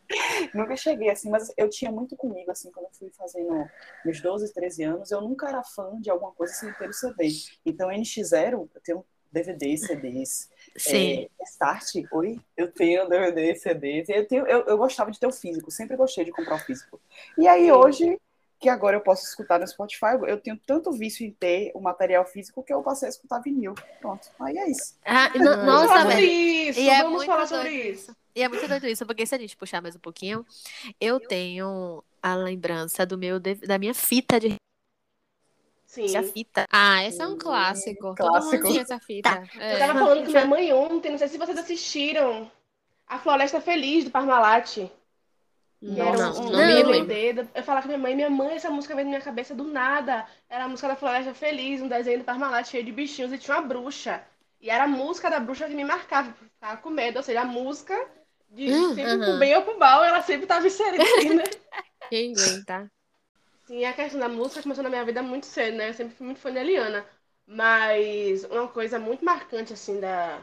nunca 0.54 0.76
cheguei, 0.76 1.10
assim, 1.10 1.28
mas 1.28 1.52
eu 1.56 1.68
tinha 1.68 1.92
muito 1.92 2.16
comigo, 2.16 2.50
assim, 2.50 2.70
quando 2.72 2.86
eu 2.86 2.92
fui 2.92 3.10
fazendo 3.10 3.68
meus 4.04 4.20
12, 4.20 4.52
13 4.54 4.82
anos, 4.84 5.10
eu 5.10 5.20
nunca 5.20 5.48
era 5.48 5.62
fã 5.62 6.00
de 6.00 6.10
alguma 6.10 6.32
coisa 6.32 6.54
sem 6.54 6.72
ter 6.72 6.88
o 6.88 6.92
CD. 6.92 7.28
Então, 7.66 7.90
NX0, 7.90 8.52
eu 8.74 8.80
tenho 8.82 9.04
DVDs, 9.30 9.80
CDs. 9.82 10.50
Sim. 10.76 11.28
É, 11.40 11.44
Start, 11.44 11.86
oi? 12.12 12.40
Eu 12.56 12.70
tenho 12.70 13.08
DVD, 13.08 13.54
CDs. 13.54 14.08
Eu, 14.08 14.26
tenho, 14.26 14.46
eu, 14.46 14.60
eu 14.66 14.78
gostava 14.78 15.10
de 15.10 15.18
ter 15.18 15.26
o 15.26 15.32
físico, 15.32 15.70
sempre 15.70 15.96
gostei 15.96 16.24
de 16.24 16.30
comprar 16.30 16.56
o 16.56 16.58
físico. 16.58 17.00
E 17.36 17.46
aí, 17.46 17.64
Sim. 17.64 17.72
hoje, 17.72 18.20
que 18.60 18.68
agora 18.68 18.96
eu 18.96 19.00
posso 19.00 19.24
escutar 19.24 19.60
no 19.60 19.66
Spotify, 19.66 20.18
eu 20.26 20.40
tenho 20.40 20.58
tanto 20.66 20.90
vício 20.92 21.24
em 21.24 21.30
ter 21.30 21.70
o 21.74 21.80
material 21.80 22.24
físico 22.24 22.62
que 22.62 22.72
eu 22.72 22.82
passei 22.82 23.06
a 23.06 23.10
escutar 23.10 23.40
vinil. 23.40 23.74
Pronto, 24.00 24.28
aí 24.40 24.58
é 24.58 24.70
isso. 24.70 24.96
Ah, 25.04 25.28
Vamos 25.36 25.64
nossa, 25.64 25.88
falar 25.88 26.00
sobre 26.02 26.16
velho. 26.16 26.70
isso. 26.70 26.80
E 26.80 26.88
é 26.88 26.96
Vamos 26.98 27.12
muito 27.12 27.26
falar 27.26 27.44
doido 27.44 27.56
sobre 27.56 27.90
isso. 27.90 28.16
E 28.34 28.42
é 28.42 28.48
muito 28.48 28.68
doido 28.68 28.86
isso, 28.86 29.06
porque 29.06 29.26
se 29.26 29.34
a 29.34 29.38
gente 29.38 29.56
puxar 29.56 29.80
mais 29.82 29.96
um 29.96 30.00
pouquinho, 30.00 30.44
eu 31.00 31.18
tenho 31.20 32.02
a 32.22 32.34
lembrança 32.34 33.06
do 33.06 33.16
meu, 33.18 33.38
da 33.40 33.78
minha 33.78 33.94
fita 33.94 34.38
de 34.38 34.54
Sim. 35.88 36.16
a 36.16 36.22
fita. 36.22 36.66
Ah, 36.70 37.02
esse 37.04 37.20
é 37.20 37.26
um 37.26 37.36
clássico. 37.38 38.14
Todo 38.14 38.28
Clássico. 38.28 38.56
mundo 38.56 38.68
tinha 38.70 38.82
essa 38.82 39.00
fita. 39.00 39.42
Eu 39.56 39.60
É. 39.62 39.78
tava 39.78 39.98
falando 39.98 40.24
com 40.24 40.30
minha 40.30 40.44
mãe 40.46 40.72
ontem, 40.72 41.10
não 41.10 41.18
sei 41.18 41.28
se 41.28 41.38
vocês 41.38 41.58
assistiram. 41.58 42.50
A 43.06 43.18
Floresta 43.18 43.58
Feliz, 43.60 44.04
do 44.04 44.10
Parmalat. 44.10 44.76
Não, 45.80 46.06
era 46.08 46.16
não, 46.18 46.40
um, 46.40 46.50
não, 46.50 46.58
me 46.66 46.82
lembro. 46.82 47.48
Eu 47.54 47.62
falava 47.62 47.82
com 47.82 47.88
minha 47.88 47.98
mãe, 47.98 48.14
minha 48.14 48.28
mãe, 48.28 48.56
essa 48.56 48.68
música 48.70 48.94
veio 48.94 49.06
na 49.06 49.10
minha 49.12 49.22
cabeça 49.22 49.54
do 49.54 49.64
nada. 49.64 50.26
Era 50.48 50.64
a 50.64 50.68
música 50.68 50.88
da 50.88 50.96
Floresta 50.96 51.32
Feliz, 51.32 51.80
um 51.80 51.88
desenho 51.88 52.18
do 52.18 52.24
Parmalat 52.24 52.68
cheio 52.68 52.84
de 52.84 52.92
bichinhos 52.92 53.32
e 53.32 53.38
tinha 53.38 53.56
uma 53.56 53.62
bruxa. 53.66 54.22
E 54.60 54.68
era 54.68 54.84
a 54.84 54.88
música 54.88 55.30
da 55.30 55.40
bruxa 55.40 55.66
que 55.68 55.74
me 55.74 55.84
marcava, 55.84 56.28
eu 56.28 56.48
ficava 56.48 56.76
com 56.82 56.90
medo. 56.90 57.16
Ou 57.16 57.22
seja, 57.22 57.40
a 57.40 57.44
música 57.46 57.96
de 58.50 58.70
Hum, 58.70 58.88
sempre 58.94 59.04
aham. 59.12 59.24
pro 59.24 59.38
bem 59.38 59.56
ou 59.56 59.62
pro 59.62 59.78
mal, 59.78 60.04
ela 60.04 60.20
sempre 60.22 60.46
tava 60.46 60.66
inserida 60.66 61.02
né? 61.34 61.44
Quem 62.10 62.32
aguenta? 62.34 62.90
Sim, 63.68 63.84
a 63.84 63.92
questão 63.92 64.18
da 64.20 64.28
música 64.28 64.62
começou 64.62 64.82
na 64.82 64.88
minha 64.90 65.04
vida 65.04 65.22
muito 65.22 65.46
cedo, 65.46 65.76
né? 65.76 65.88
Eu 65.90 65.94
sempre 65.94 66.14
fui 66.16 66.26
muito 66.26 66.40
fã 66.40 66.50
de 66.52 66.58
Eliana. 66.58 67.06
Mas 67.46 68.44
uma 68.44 68.68
coisa 68.68 68.98
muito 68.98 69.24
marcante, 69.24 69.72
assim, 69.72 70.00
da, 70.00 70.40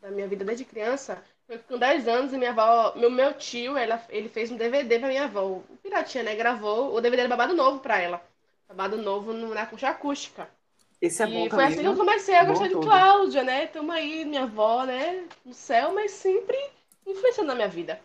da 0.00 0.10
minha 0.10 0.28
vida 0.28 0.44
desde 0.44 0.64
criança 0.64 1.22
foi 1.46 1.58
que 1.58 1.64
com 1.64 1.78
10 1.78 2.08
anos, 2.08 2.32
minha 2.32 2.50
avó, 2.52 2.94
meu, 2.96 3.10
meu 3.10 3.34
tio, 3.34 3.76
ela, 3.76 4.04
ele 4.10 4.28
fez 4.28 4.50
um 4.52 4.56
DVD 4.58 4.98
pra 5.00 5.08
minha 5.08 5.24
avó. 5.24 5.44
O 5.46 5.78
Piratinha, 5.82 6.24
né? 6.24 6.36
Gravou 6.36 6.94
o 6.94 7.00
DVD 7.00 7.22
era 7.22 7.30
Babado 7.30 7.54
Novo 7.54 7.80
pra 7.80 7.98
ela. 8.00 8.22
Babado 8.68 8.96
Novo 8.98 9.32
no- 9.34 9.54
na 9.54 9.66
concha 9.66 9.88
acústica. 9.90 10.48
Esse 11.00 11.22
é 11.22 11.26
bom 11.26 11.46
e 11.46 11.50
foi 11.50 11.64
também. 11.64 11.66
assim 11.66 11.82
que 11.82 11.88
eu 11.88 11.94
comecei 11.94 12.34
a 12.36 12.44
Bom 12.44 12.46
gostar 12.46 12.68
de. 12.68 12.76
Cláudia, 12.78 13.42
né? 13.44 13.66
Tamo 13.68 13.92
aí, 13.92 14.24
minha 14.24 14.44
avó, 14.44 14.84
né? 14.86 15.26
No 15.44 15.54
céu, 15.54 15.92
mas 15.94 16.12
sempre 16.12 16.56
influenciando 17.06 17.48
na 17.48 17.54
minha 17.56 17.68
vida. 17.68 18.00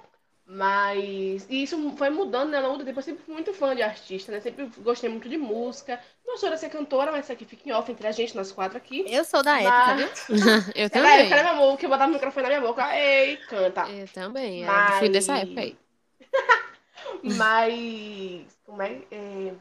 Mas. 0.48 1.48
E 1.50 1.64
isso 1.64 1.94
foi 1.98 2.10
mudando, 2.12 2.52
né? 2.52 2.58
Ao 2.58 2.64
longo 2.64 2.78
do 2.78 2.86
tempo. 2.86 3.00
Eu 3.00 3.04
sempre 3.04 3.24
fui 3.24 3.34
muito 3.34 3.52
fã 3.54 3.76
de 3.76 3.82
artista, 3.82 4.32
né? 4.32 4.40
Sempre 4.40 4.70
gostei 4.80 5.10
muito 5.10 5.28
de 5.28 5.38
música. 5.38 6.00
Não 6.26 6.38
sou 6.38 6.50
de 6.52 6.60
ser 6.60 6.70
cantora, 6.70 7.12
mas 7.12 7.24
isso 7.26 7.32
aqui 7.34 7.46
fica 7.46 7.68
em 7.68 7.72
off 7.72 7.92
entre 7.92 8.06
a 8.08 8.12
gente, 8.12 8.36
nós 8.36 8.52
quatro 8.52 8.78
aqui. 8.78 9.06
Eu 9.08 9.26
sou 9.26 9.42
da 9.42 9.60
época, 9.60 9.96
viu? 9.96 10.08
Eu 10.76 10.84
Era 10.84 10.86
a 10.86 10.90
também. 10.90 11.20
época, 11.22 11.36
né, 11.36 11.44
meu 11.44 11.52
amor? 11.54 11.78
Que 11.78 11.86
eu 11.86 11.90
botava 11.90 12.12
o 12.12 12.14
microfone 12.14 12.44
na 12.44 12.50
minha 12.50 12.62
boca. 12.62 12.96
Ei, 12.96 13.38
canta. 13.38 13.90
Eu 13.90 14.08
também. 14.10 14.62
Eu 14.62 14.68
Mas- 14.68 15.00
fui 15.00 15.10
dessa 15.10 15.38
época 15.38 15.62
aí. 15.62 15.76
Mas. 17.24 18.58
Como 18.66 18.82
é? 18.82 19.02
é, 19.12 19.54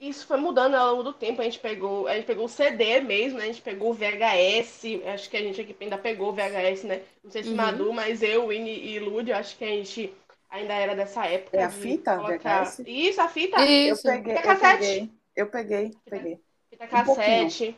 Isso 0.00 0.26
foi 0.26 0.38
mudando 0.38 0.74
ao 0.74 0.90
longo 0.92 1.02
do 1.02 1.12
tempo. 1.12 1.40
A 1.40 1.44
gente 1.44 1.58
pegou, 1.58 2.06
a 2.08 2.14
gente 2.14 2.24
pegou 2.26 2.46
o 2.46 2.48
CD 2.48 3.00
mesmo, 3.00 3.38
né? 3.38 3.44
A 3.44 3.48
gente 3.48 3.62
pegou 3.62 3.90
o 3.90 3.94
VHS. 3.94 5.02
Acho 5.12 5.28
que 5.30 5.36
a 5.36 5.40
gente 5.42 5.60
aqui 5.60 5.76
ainda 5.80 5.98
pegou 5.98 6.30
o 6.30 6.32
VHS, 6.32 6.84
né? 6.86 7.02
Não 7.22 7.30
sei 7.30 7.42
se 7.42 7.50
Uhum. 7.50 7.56
Madu, 7.56 7.92
mas 7.92 8.22
eu, 8.22 8.48
Winnie 8.48 8.94
e 8.94 8.98
Lud, 8.98 9.30
eu 9.30 9.36
acho 9.36 9.56
que 9.56 9.64
a 9.64 9.68
gente 9.68 10.12
ainda 10.50 10.74
era 10.74 10.94
dessa 10.94 11.24
época. 11.26 11.56
É 11.56 11.64
a 11.64 11.70
fita 11.70 12.16
colocar- 12.16 12.64
VHS? 12.64 12.82
Isso, 12.86 13.20
a 13.20 13.28
fita. 13.28 13.60
Eu 13.60 13.94
Isso. 13.94 14.02
peguei, 14.02 14.36
Fita 14.36 14.48
eu 14.48 14.54
cassete. 14.58 14.78
peguei, 14.80 15.10
eu 15.36 15.46
peguei, 15.46 15.90
peguei. 16.08 16.38
Fita 16.70 16.84
Um 16.84 17.04
pouquinho. 17.04 17.44
cassete. 17.44 17.76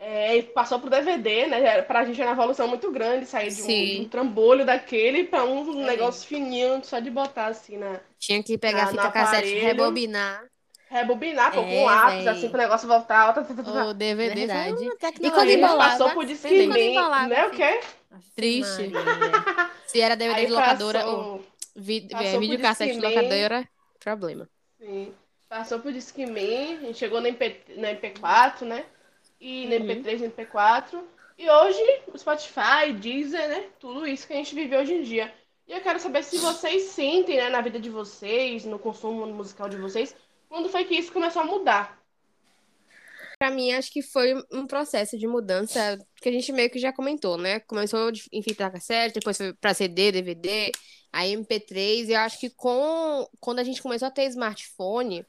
É, 0.00 0.36
e 0.36 0.42
passou 0.44 0.78
pro 0.78 0.88
DVD, 0.88 1.46
né? 1.48 1.82
Pra 1.82 2.04
gente 2.04 2.20
era 2.20 2.30
uma 2.30 2.36
evolução 2.40 2.68
muito 2.68 2.88
grande 2.92 3.26
sair 3.26 3.48
de 3.52 3.60
um, 3.62 3.64
Sim. 3.64 3.84
de 3.96 4.00
um 4.02 4.08
trambolho 4.08 4.64
daquele 4.64 5.24
pra 5.24 5.44
um 5.44 5.82
É. 5.82 5.86
negócio 5.86 6.24
fininho, 6.28 6.80
só 6.84 7.00
de 7.00 7.10
botar 7.10 7.46
assim 7.46 7.76
na. 7.78 7.98
Tinha 8.16 8.40
que 8.40 8.56
pegar 8.56 8.82
a 8.82 8.84
Na- 8.84 8.90
fita 8.92 9.02
no 9.04 9.12
cassete, 9.12 9.36
aparelho. 9.48 9.60
rebobinar. 9.60 10.44
Rebobinar, 10.88 11.52
pô, 11.52 11.60
É, 11.60 11.64
com 11.64 11.84
lápis, 11.84 12.24
véi. 12.24 12.28
assim, 12.28 12.48
pro 12.48 12.58
negócio 12.58 12.86
voltar. 12.88 13.32
Tá, 13.34 13.42
tá, 13.42 13.54
tá, 13.54 13.62
tá. 13.62 13.84
O 13.86 13.92
DVD 13.92 14.46
Verdade. 14.46 14.84
E 15.20 15.30
quando 15.30 15.48
Aí 15.48 15.54
embolava, 15.56 15.90
passou 15.90 16.10
por 16.10 16.24
Quando 16.24 16.76
embolava, 16.78 17.26
né? 17.26 17.46
O 17.46 17.50
quê? 17.50 17.80
Triste. 18.36 18.90
Se 19.86 20.00
era 20.00 20.14
DVD 20.16 20.40
Aí 20.40 20.46
de 20.46 20.52
locadora 20.52 21.00
passou- 21.00 21.18
ou 21.34 21.44
vi- 21.78 22.08
passou 22.08 22.38
é, 22.38 22.38
videocassete 22.38 22.94
de 22.94 23.00
Discman. 23.00 23.08
locadora, 23.08 23.68
problema. 24.00 24.48
Sim. 24.78 25.14
Passou 25.48 25.80
por 25.80 25.92
Discman, 25.92 26.78
a 26.78 26.80
gente 26.86 26.98
chegou 26.98 27.20
no, 27.20 27.26
MP, 27.26 27.62
no 27.76 27.86
MP4, 27.86 28.62
né? 28.66 28.84
E 29.40 29.66
no 29.66 29.74
Uhum. 29.76 29.80
MP3 29.82 30.20
e 30.20 30.24
no 30.24 30.30
MP4. 30.32 31.02
E 31.38 31.48
hoje, 31.48 31.80
o 32.12 32.18
Spotify, 32.18 32.92
Deezer, 32.98 33.48
né? 33.48 33.70
Tudo 33.78 34.06
isso 34.06 34.26
que 34.26 34.32
a 34.32 34.36
gente 34.36 34.54
vive 34.54 34.76
hoje 34.76 34.92
em 34.94 35.02
dia. 35.02 35.32
E 35.66 35.72
eu 35.72 35.80
quero 35.80 35.98
saber 36.00 36.22
se 36.24 36.38
vocês 36.38 36.82
sentem, 36.84 37.36
né, 37.36 37.48
na 37.50 37.60
vida 37.60 37.78
de 37.78 37.90
vocês, 37.90 38.64
no 38.64 38.78
consumo 38.78 39.26
musical 39.26 39.68
de 39.68 39.76
vocês, 39.76 40.14
quando 40.48 40.68
foi 40.68 40.84
que 40.84 40.94
isso 40.96 41.12
começou 41.12 41.42
a 41.42 41.44
mudar? 41.44 41.97
Pra 43.38 43.50
mim, 43.52 43.72
acho 43.72 43.92
que 43.92 44.02
foi 44.02 44.34
um 44.52 44.66
processo 44.66 45.16
de 45.16 45.26
mudança 45.26 45.96
que 46.16 46.28
a 46.28 46.32
gente 46.32 46.50
meio 46.50 46.68
que 46.68 46.78
já 46.78 46.92
comentou, 46.92 47.38
né? 47.38 47.60
Começou 47.60 48.10
em 48.32 48.42
fita 48.42 48.68
cassete, 48.68 49.14
depois 49.14 49.36
foi 49.36 49.52
pra 49.54 49.72
CD, 49.72 50.10
DVD, 50.10 50.72
aí 51.12 51.34
MP3. 51.34 52.08
E 52.08 52.12
eu 52.12 52.18
acho 52.18 52.40
que 52.40 52.50
com, 52.50 53.28
quando 53.38 53.60
a 53.60 53.64
gente 53.64 53.80
começou 53.80 54.08
a 54.08 54.10
ter 54.10 54.24
smartphone, 54.24 55.24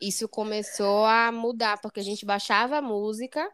isso 0.00 0.26
começou 0.26 1.04
a 1.04 1.30
mudar, 1.30 1.78
porque 1.82 2.00
a 2.00 2.02
gente 2.02 2.24
baixava 2.24 2.78
a 2.78 2.82
música, 2.82 3.46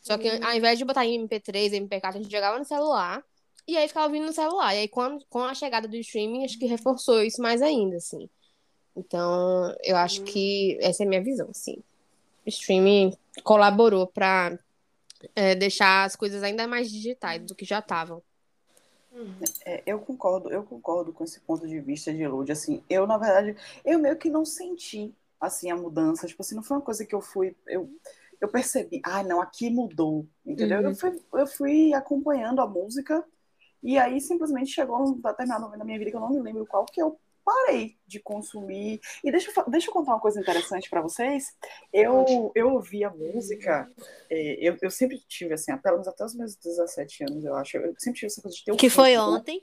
só 0.00 0.18
que 0.18 0.28
ao 0.28 0.52
invés 0.54 0.76
de 0.76 0.84
botar 0.84 1.06
em 1.06 1.24
MP3, 1.24 1.70
MP4, 1.70 2.00
a 2.04 2.18
gente 2.18 2.32
jogava 2.32 2.58
no 2.58 2.64
celular. 2.64 3.24
E 3.66 3.76
aí 3.76 3.86
ficava 3.86 4.06
ouvindo 4.06 4.26
no 4.26 4.32
celular. 4.32 4.74
E 4.74 4.78
aí, 4.80 4.88
quando, 4.88 5.24
com 5.26 5.38
a 5.38 5.54
chegada 5.54 5.86
do 5.86 5.96
streaming, 5.96 6.44
acho 6.44 6.58
que 6.58 6.66
reforçou 6.66 7.22
isso 7.22 7.40
mais 7.40 7.62
ainda, 7.62 7.96
assim. 7.96 8.28
Então, 8.96 9.72
eu 9.84 9.96
acho 9.96 10.22
que 10.22 10.76
essa 10.80 11.04
é 11.04 11.06
a 11.06 11.08
minha 11.08 11.22
visão, 11.22 11.48
assim. 11.48 11.76
O 12.44 12.48
streaming 12.48 13.16
colaborou 13.42 14.06
para 14.06 14.58
é, 15.34 15.54
deixar 15.54 16.04
as 16.04 16.16
coisas 16.16 16.42
ainda 16.42 16.66
mais 16.66 16.90
digitais 16.90 17.42
do 17.42 17.54
que 17.54 17.64
já 17.64 17.78
estavam. 17.78 18.22
É, 19.64 19.82
eu 19.84 19.98
concordo, 19.98 20.50
eu 20.50 20.62
concordo 20.62 21.12
com 21.12 21.22
esse 21.22 21.40
ponto 21.40 21.66
de 21.66 21.78
vista 21.80 22.12
de 22.12 22.26
Lud. 22.26 22.50
Assim, 22.50 22.82
eu, 22.88 23.06
na 23.06 23.18
verdade, 23.18 23.56
eu 23.84 23.98
meio 23.98 24.16
que 24.16 24.30
não 24.30 24.44
senti 24.44 25.14
assim 25.40 25.70
a 25.70 25.76
mudança. 25.76 26.26
Tipo 26.26 26.42
assim, 26.42 26.54
não 26.54 26.62
foi 26.62 26.78
uma 26.78 26.82
coisa 26.82 27.04
que 27.04 27.14
eu 27.14 27.20
fui. 27.20 27.54
Eu, 27.66 27.90
eu 28.40 28.48
percebi, 28.48 29.00
ah, 29.04 29.22
não, 29.22 29.40
aqui 29.40 29.68
mudou. 29.70 30.26
Entendeu? 30.44 30.80
Uhum. 30.80 30.88
Eu, 30.88 30.94
fui, 30.94 31.22
eu 31.34 31.46
fui 31.46 31.94
acompanhando 31.94 32.60
a 32.60 32.66
música. 32.66 33.22
E 33.82 33.98
aí 33.98 34.20
simplesmente 34.20 34.70
chegou 34.70 35.02
um 35.02 35.20
determinado 35.20 35.64
momento 35.64 35.78
da 35.78 35.84
minha 35.84 35.98
vida 35.98 36.10
que 36.10 36.16
eu 36.16 36.20
não 36.20 36.30
me 36.30 36.40
lembro 36.40 36.64
qual 36.66 36.86
que 36.86 37.02
eu 37.02 37.18
parei 37.44 37.96
de 38.06 38.20
consumir. 38.20 39.00
E 39.22 39.30
deixa 39.30 39.52
eu, 39.54 39.70
deixa 39.70 39.88
eu 39.88 39.92
contar 39.92 40.12
uma 40.12 40.20
coisa 40.20 40.40
interessante 40.40 40.88
para 40.88 41.00
vocês. 41.00 41.46
Eu, 41.92 42.52
eu 42.54 42.72
ouvia 42.72 43.10
música, 43.10 43.88
é, 44.30 44.68
eu, 44.68 44.76
eu 44.80 44.90
sempre 44.90 45.18
tive, 45.28 45.54
assim, 45.54 45.76
pelo 45.78 45.96
menos 45.96 46.08
até 46.08 46.24
os 46.24 46.34
meus 46.34 46.56
17 46.56 47.24
anos, 47.24 47.44
eu 47.44 47.54
acho. 47.54 47.76
Eu 47.76 47.94
sempre 47.98 48.20
tive 48.20 48.26
essa 48.26 48.42
coisa 48.42 48.56
de 48.56 48.64
ter 48.64 48.72
um 48.72 48.76
Que 48.76 48.88
físico. 48.88 49.02
foi 49.02 49.16
ontem? 49.16 49.62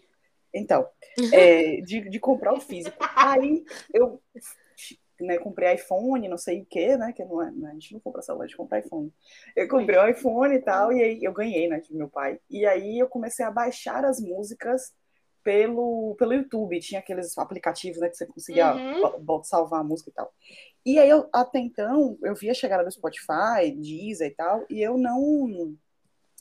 Então, 0.54 0.88
é, 1.32 1.82
de, 1.82 2.10
de 2.10 2.20
comprar 2.20 2.54
o 2.54 2.60
físico. 2.62 2.98
Aí 3.16 3.64
eu 3.94 4.22
né, 5.22 5.38
comprei 5.38 5.74
iPhone, 5.74 6.28
não 6.28 6.38
sei 6.38 6.62
o 6.62 6.66
que, 6.66 6.98
né? 6.98 7.14
Que 7.14 7.24
não 7.24 7.42
é, 7.42 7.52
né, 7.52 7.70
a 7.70 7.74
gente 7.74 7.94
não 7.94 8.00
compra 8.00 8.22
celular, 8.22 8.46
a 8.46 8.48
gente 8.48 8.58
compra 8.58 8.80
iPhone. 8.80 9.14
Eu 9.56 9.68
comprei 9.68 9.98
o 9.98 10.08
iPhone 10.08 10.56
e 10.56 10.60
tal, 10.60 10.92
e 10.92 11.04
aí 11.04 11.24
eu 11.24 11.34
ganhei, 11.34 11.68
né, 11.68 11.80
de 11.80 11.94
meu 11.94 12.10
pai. 12.10 12.40
E 12.50 12.66
aí 12.66 12.98
eu 13.00 13.08
comecei 13.08 13.46
a 13.46 13.52
baixar 13.52 14.06
as 14.06 14.20
músicas 14.20 14.94
pelo, 15.44 16.16
pelo 16.18 16.34
YouTube. 16.34 16.80
Tinha 16.80 17.00
aqueles 17.00 17.38
aplicativos, 17.38 18.00
né, 18.00 18.10
que 18.10 18.18
você 18.18 18.26
conseguia 18.26 18.74
uhum. 18.76 19.44
salvar 19.44 19.82
a 19.82 19.84
música 19.84 20.10
e 20.10 20.14
tal. 20.14 20.34
E 20.86 21.00
aí, 21.00 21.10
eu, 21.10 21.30
até 21.34 21.60
então, 21.60 22.18
eu 22.24 22.36
via 22.36 22.52
a 22.52 22.56
chegada 22.56 22.84
do 22.84 22.92
Spotify, 22.92 23.72
Deezer 23.76 24.28
e 24.28 24.36
tal, 24.36 24.66
e 24.70 24.82
eu 24.82 24.98
não 24.98 25.76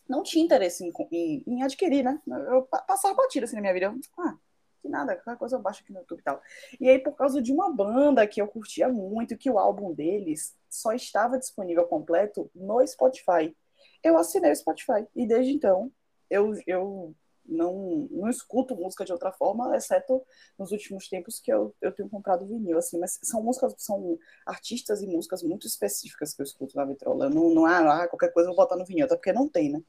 não 0.09 0.23
tinha 0.23 0.43
interesse 0.43 0.83
em, 0.83 0.93
em, 1.13 1.45
em 1.47 1.63
adquirir, 1.63 2.03
né? 2.03 2.19
Eu 2.27 2.63
passava 2.63 3.15
batida 3.15 3.45
assim 3.45 3.57
na 3.57 3.61
minha 3.61 3.75
vida. 3.75 3.87
Eu, 3.87 4.01
ah, 4.19 4.39
que 4.81 4.89
nada, 4.89 5.15
qualquer 5.17 5.39
coisa 5.39 5.57
eu 5.57 5.61
baixo 5.61 5.83
aqui 5.83 5.93
no 5.93 6.01
YouTube 6.01 6.21
e 6.21 6.23
tal. 6.23 6.41
E 6.81 6.89
aí, 6.89 6.99
por 6.99 7.13
causa 7.13 7.43
de 7.43 7.53
uma 7.53 7.71
banda 7.71 8.27
que 8.27 8.41
eu 8.41 8.49
curtia 8.49 8.89
muito, 8.89 9.37
que 9.37 9.51
o 9.51 9.59
álbum 9.59 9.93
deles 9.93 10.57
só 10.71 10.93
estava 10.93 11.39
disponível 11.39 11.85
completo 11.87 12.51
no 12.55 12.85
Spotify, 12.87 13.55
eu 14.03 14.17
assinei 14.17 14.51
o 14.51 14.57
Spotify. 14.57 15.07
E 15.15 15.27
desde 15.27 15.53
então, 15.53 15.93
eu, 16.31 16.55
eu 16.67 17.15
não, 17.49 18.07
não 18.11 18.29
escuto 18.29 18.77
música 18.77 19.05
de 19.05 19.13
outra 19.13 19.33
forma, 19.33 19.75
exceto 19.77 20.23
nos 20.59 20.71
últimos 20.71 21.09
tempos 21.09 21.41
que 21.41 21.51
eu, 21.51 21.75
eu 21.81 21.91
tenho 21.91 22.09
comprado 22.09 22.47
vinil, 22.47 22.77
assim, 22.77 22.99
mas 22.99 23.19
são 23.23 23.43
músicas, 23.43 23.75
são 23.79 24.19
artistas 24.47 25.03
e 25.03 25.07
músicas 25.07 25.43
muito 25.43 25.67
específicas 25.67 26.35
que 26.35 26.43
eu 26.43 26.45
escuto 26.45 26.77
na 26.77 26.85
vitrola. 26.85 27.31
Não, 27.31 27.51
não 27.51 27.67
ah, 27.67 28.07
qualquer 28.07 28.33
coisa 28.33 28.49
eu 28.49 28.55
vou 28.55 28.63
botar 28.63 28.77
no 28.77 28.85
vinil, 28.85 29.07
até 29.07 29.17
porque 29.17 29.33
não 29.33 29.49
tem, 29.49 29.73
né? 29.73 29.83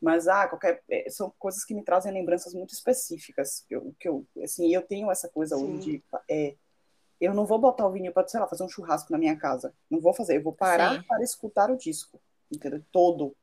Mas, 0.00 0.26
ah, 0.26 0.48
qualquer, 0.48 0.82
é, 0.90 1.08
são 1.10 1.32
coisas 1.38 1.64
que 1.64 1.74
me 1.74 1.84
trazem 1.84 2.12
lembranças 2.12 2.54
muito 2.54 2.74
específicas, 2.74 3.64
que 3.68 3.76
eu, 3.76 3.94
que 4.00 4.08
eu 4.08 4.26
assim, 4.42 4.74
eu 4.74 4.82
tenho 4.82 5.10
essa 5.10 5.28
coisa 5.28 5.56
Sim. 5.56 5.64
hoje 5.64 5.78
de, 5.78 6.04
é, 6.28 6.56
eu 7.20 7.32
não 7.32 7.46
vou 7.46 7.58
botar 7.58 7.86
o 7.86 7.92
vinil 7.92 8.12
para, 8.12 8.26
sei 8.26 8.40
lá, 8.40 8.48
fazer 8.48 8.64
um 8.64 8.68
churrasco 8.68 9.12
na 9.12 9.18
minha 9.18 9.36
casa, 9.36 9.72
não 9.88 10.00
vou 10.00 10.12
fazer, 10.12 10.38
eu 10.38 10.42
vou 10.42 10.52
parar 10.52 10.96
Sim. 10.96 11.06
para 11.06 11.22
escutar 11.22 11.70
o 11.70 11.76
disco, 11.76 12.20
entendeu? 12.50 12.82
Todo. 12.90 13.36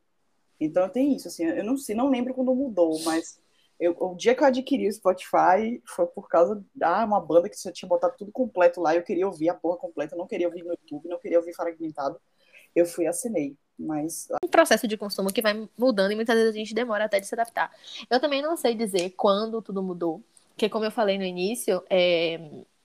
Então, 0.60 0.90
tenho 0.90 1.16
isso, 1.16 1.30
assim, 1.30 1.46
eu 1.46 1.64
não 1.64 1.78
sei, 1.78 1.96
não 1.96 2.10
lembro 2.10 2.34
quando 2.34 2.54
mudou, 2.54 3.00
mas 3.04 3.40
eu, 3.80 3.96
o 3.98 4.16
dia 4.16 4.36
que 4.36 4.44
eu 4.44 4.48
adquiri 4.48 4.88
o 4.88 4.94
Spotify 4.94 5.82
foi 5.86 6.06
por 6.08 6.28
causa 6.28 6.62
da 6.76 7.06
uma 7.06 7.22
banda 7.22 7.48
que 7.48 7.56
você 7.56 7.72
tinha 7.72 7.88
botado 7.88 8.14
tudo 8.18 8.32
completo 8.32 8.82
lá. 8.82 8.94
Eu 8.94 9.04
queria 9.04 9.26
ouvir 9.26 9.48
a 9.50 9.54
porra 9.54 9.78
completa, 9.78 10.18
não 10.18 10.28
queria 10.28 10.48
ouvir 10.48 10.64
no 10.64 10.72
YouTube, 10.72 11.08
não 11.08 11.18
queria 11.18 11.40
ouvir 11.40 11.54
fragmentado. 11.54 12.20
Eu 12.76 12.86
fui 12.86 13.06
e 13.06 13.08
assinei. 13.08 13.56
Mas. 13.78 14.28
Um 14.44 14.50
processo 14.50 14.86
de 14.86 14.98
consumo 14.98 15.32
que 15.32 15.42
vai 15.42 15.70
mudando 15.78 16.12
e 16.12 16.16
muitas 16.16 16.36
vezes 16.36 16.54
a 16.54 16.58
gente 16.58 16.74
demora 16.74 17.06
até 17.06 17.22
de 17.22 17.26
se 17.26 17.34
adaptar. 17.34 17.72
Eu 18.10 18.20
também 18.20 18.42
não 18.42 18.58
sei 18.58 18.76
dizer 18.76 19.12
quando 19.12 19.62
tudo 19.62 19.82
mudou. 19.82 20.22
Porque, 20.50 20.68
como 20.68 20.84
eu 20.84 20.92
falei 20.92 21.18
no 21.18 21.24
início, 21.24 21.82
é... 21.90 22.38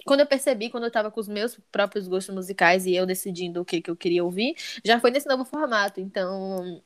quando 0.07 0.21
eu 0.21 0.27
percebi, 0.27 0.71
quando 0.71 0.85
eu 0.85 0.89
estava 0.89 1.11
com 1.11 1.19
os 1.19 1.27
meus 1.27 1.59
próprios 1.73 2.07
gostos 2.07 2.33
musicais 2.33 2.87
e 2.87 2.95
eu 2.95 3.05
decidindo 3.05 3.61
o 3.61 3.65
que, 3.65 3.83
que 3.83 3.91
eu 3.91 3.97
queria 3.97 4.23
ouvir, 4.23 4.55
já 4.85 5.01
foi 5.01 5.11
nesse 5.11 5.29
novo 5.29 5.45
formato. 5.45 6.01
Então, 6.01 6.81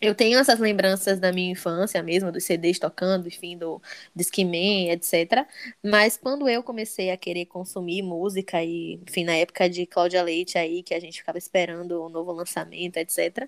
eu 0.00 0.14
tenho 0.14 0.38
essas 0.38 0.58
lembranças 0.58 1.20
da 1.20 1.30
minha 1.30 1.52
infância 1.52 2.02
mesmo, 2.02 2.32
dos 2.32 2.44
CDs 2.44 2.78
tocando, 2.78 3.28
enfim, 3.28 3.56
do 3.58 3.82
Discman, 4.14 4.90
etc. 4.90 5.46
Mas 5.82 6.16
quando 6.16 6.48
eu 6.48 6.62
comecei 6.62 7.10
a 7.10 7.16
querer 7.16 7.44
consumir 7.46 8.02
música, 8.02 8.62
e, 8.62 8.94
enfim, 9.06 9.24
na 9.24 9.34
época 9.34 9.68
de 9.68 9.84
Cláudia 9.84 10.22
Leite 10.22 10.56
aí, 10.56 10.82
que 10.82 10.94
a 10.94 11.00
gente 11.00 11.18
ficava 11.18 11.36
esperando 11.36 12.02
o 12.02 12.08
novo 12.08 12.32
lançamento, 12.32 12.96
etc., 12.96 13.46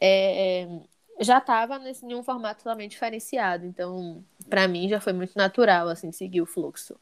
é, 0.00 0.68
já 1.20 1.38
estava 1.38 1.80
em 2.02 2.14
um 2.14 2.22
formato 2.22 2.62
totalmente 2.62 2.90
diferenciado. 2.92 3.64
Então, 3.64 4.22
para 4.48 4.68
mim, 4.68 4.88
já 4.88 5.00
foi 5.00 5.14
muito 5.14 5.36
natural, 5.36 5.88
assim, 5.88 6.12
seguir 6.12 6.42
o 6.42 6.46
fluxo. 6.46 6.96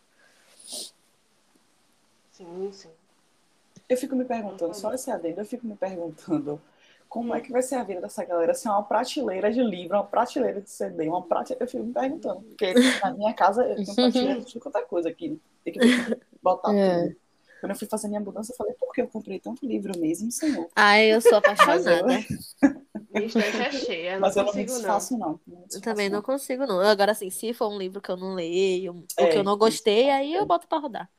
Sim, 2.31 2.71
sim. 2.73 2.90
Eu 3.88 3.97
fico 3.97 4.14
me 4.14 4.25
perguntando, 4.25 4.75
só 4.75 4.93
esse 4.95 5.11
adendo, 5.11 5.40
eu 5.40 5.45
fico 5.45 5.66
me 5.66 5.76
perguntando 5.76 6.61
como 7.17 7.35
é 7.35 7.41
que 7.41 7.51
vai 7.51 7.63
ser 7.63 7.77
a 7.77 7.83
vida 7.83 8.03
dessa 8.03 8.23
galera 8.27 8.53
se 8.53 8.69
é 8.69 8.71
uma 8.71 8.83
prateleira 8.83 9.51
de 9.51 9.63
livro, 9.63 9.97
uma 9.97 10.05
prateleira 10.05 10.61
de 10.61 10.69
CD, 10.69 11.09
uma 11.09 11.23
prateleira. 11.23 11.65
Eu 11.65 11.69
fico 11.69 11.83
me 11.83 11.95
perguntando, 11.95 12.43
porque 12.43 12.75
na 13.03 13.15
minha 13.15 13.33
casa 13.33 13.65
eu 13.65 13.77
tenho 13.77 13.95
prateleira 13.95 14.41
de 14.43 14.61
qualquer 14.61 14.87
coisa 14.87 15.09
aqui. 15.09 15.41
Tem 15.65 15.73
que 15.73 15.81
botar 16.43 16.75
é. 16.75 17.05
tudo. 17.05 17.17
Quando 17.59 17.71
eu 17.71 17.79
fui 17.79 17.89
fazer 17.89 18.09
minha 18.09 18.21
mudança, 18.21 18.53
eu 18.53 18.57
falei, 18.57 18.75
por 18.75 18.93
que 18.93 19.01
eu 19.01 19.09
comprei 19.09 19.41
tanto 19.41 19.67
livro 19.67 19.99
mesmo, 19.99 20.31
senhor? 20.31 20.69
Ai, 20.77 21.07
eu 21.07 21.23
sou 21.23 21.37
apaixonada. 21.37 22.05
Minha 23.11 23.27
estante 23.27 23.57
é 23.57 23.73
cheia, 23.73 24.13
não 24.15 24.21
Mas 24.21 24.37
eu 24.37 24.45
não 24.45 24.53
me 24.53 24.65
desfaço, 24.65 25.17
não. 25.17 25.41
não. 25.47 25.65
eu 25.73 25.81
também 25.81 26.11
não 26.11 26.21
consigo, 26.21 26.67
não. 26.67 26.81
Agora, 26.81 27.13
assim, 27.13 27.31
se 27.31 27.55
for 27.55 27.73
um 27.73 27.79
livro 27.79 27.99
que 27.99 28.11
eu 28.11 28.17
não 28.17 28.35
leio, 28.35 29.03
é, 29.17 29.23
ou 29.23 29.31
que 29.31 29.39
eu 29.39 29.43
não 29.43 29.57
gostei, 29.57 30.11
aí 30.11 30.35
eu 30.35 30.45
boto 30.45 30.69
pra 30.69 30.77
rodar. 30.77 31.11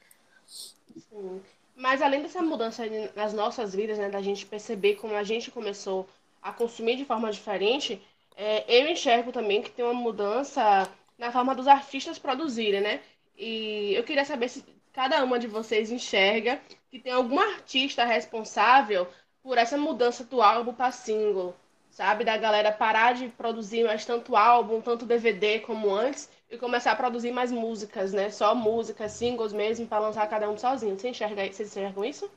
Sim. 0.45 1.41
Mas 1.77 2.01
além 2.01 2.23
dessa 2.23 2.41
mudança 2.41 2.83
nas 3.15 3.33
nossas 3.33 3.75
vidas, 3.75 3.99
né, 3.99 4.09
da 4.09 4.19
gente 4.19 4.47
perceber 4.47 4.95
como 4.95 5.13
a 5.13 5.23
gente 5.23 5.51
começou 5.51 6.09
a 6.41 6.51
consumir 6.51 6.97
de 6.97 7.05
forma 7.05 7.31
diferente, 7.31 8.01
é, 8.35 8.65
eu 8.67 8.87
enxergo 8.87 9.31
também 9.31 9.61
que 9.61 9.69
tem 9.69 9.85
uma 9.85 9.93
mudança 9.93 10.89
na 11.19 11.31
forma 11.31 11.53
dos 11.53 11.67
artistas 11.67 12.17
produzirem, 12.17 12.81
né? 12.81 12.99
E 13.37 13.93
eu 13.93 14.03
queria 14.03 14.25
saber 14.25 14.49
se 14.49 14.65
cada 14.91 15.23
uma 15.23 15.37
de 15.37 15.45
vocês 15.45 15.91
enxerga 15.91 16.59
que 16.89 16.97
tem 16.97 17.13
algum 17.13 17.39
artista 17.39 18.03
responsável 18.03 19.07
por 19.43 19.59
essa 19.59 19.77
mudança 19.77 20.23
do 20.23 20.41
álbum 20.41 20.73
para 20.73 20.91
single, 20.91 21.55
sabe? 21.91 22.23
Da 22.23 22.37
galera 22.37 22.71
parar 22.71 23.13
de 23.13 23.27
produzir 23.29 23.83
mais 23.83 24.03
tanto 24.03 24.35
álbum, 24.35 24.81
tanto 24.81 25.05
DVD 25.05 25.59
como 25.59 25.93
antes 25.93 26.27
e 26.49 26.57
começar 26.57 26.91
a 26.91 26.95
produzir 26.95 27.31
mais 27.31 27.51
músicas, 27.51 28.13
né? 28.13 28.29
Só 28.29 28.55
músicas, 28.55 29.11
singles 29.11 29.51
mesmo, 29.51 29.85
para 29.85 29.99
lançar 29.99 30.27
cada 30.29 30.49
um 30.49 30.57
sozinho. 30.57 30.97
Você 30.97 31.09
enxerga, 31.09 31.51
vocês 31.51 31.69
enxergam 31.69 32.05
isso? 32.05 32.29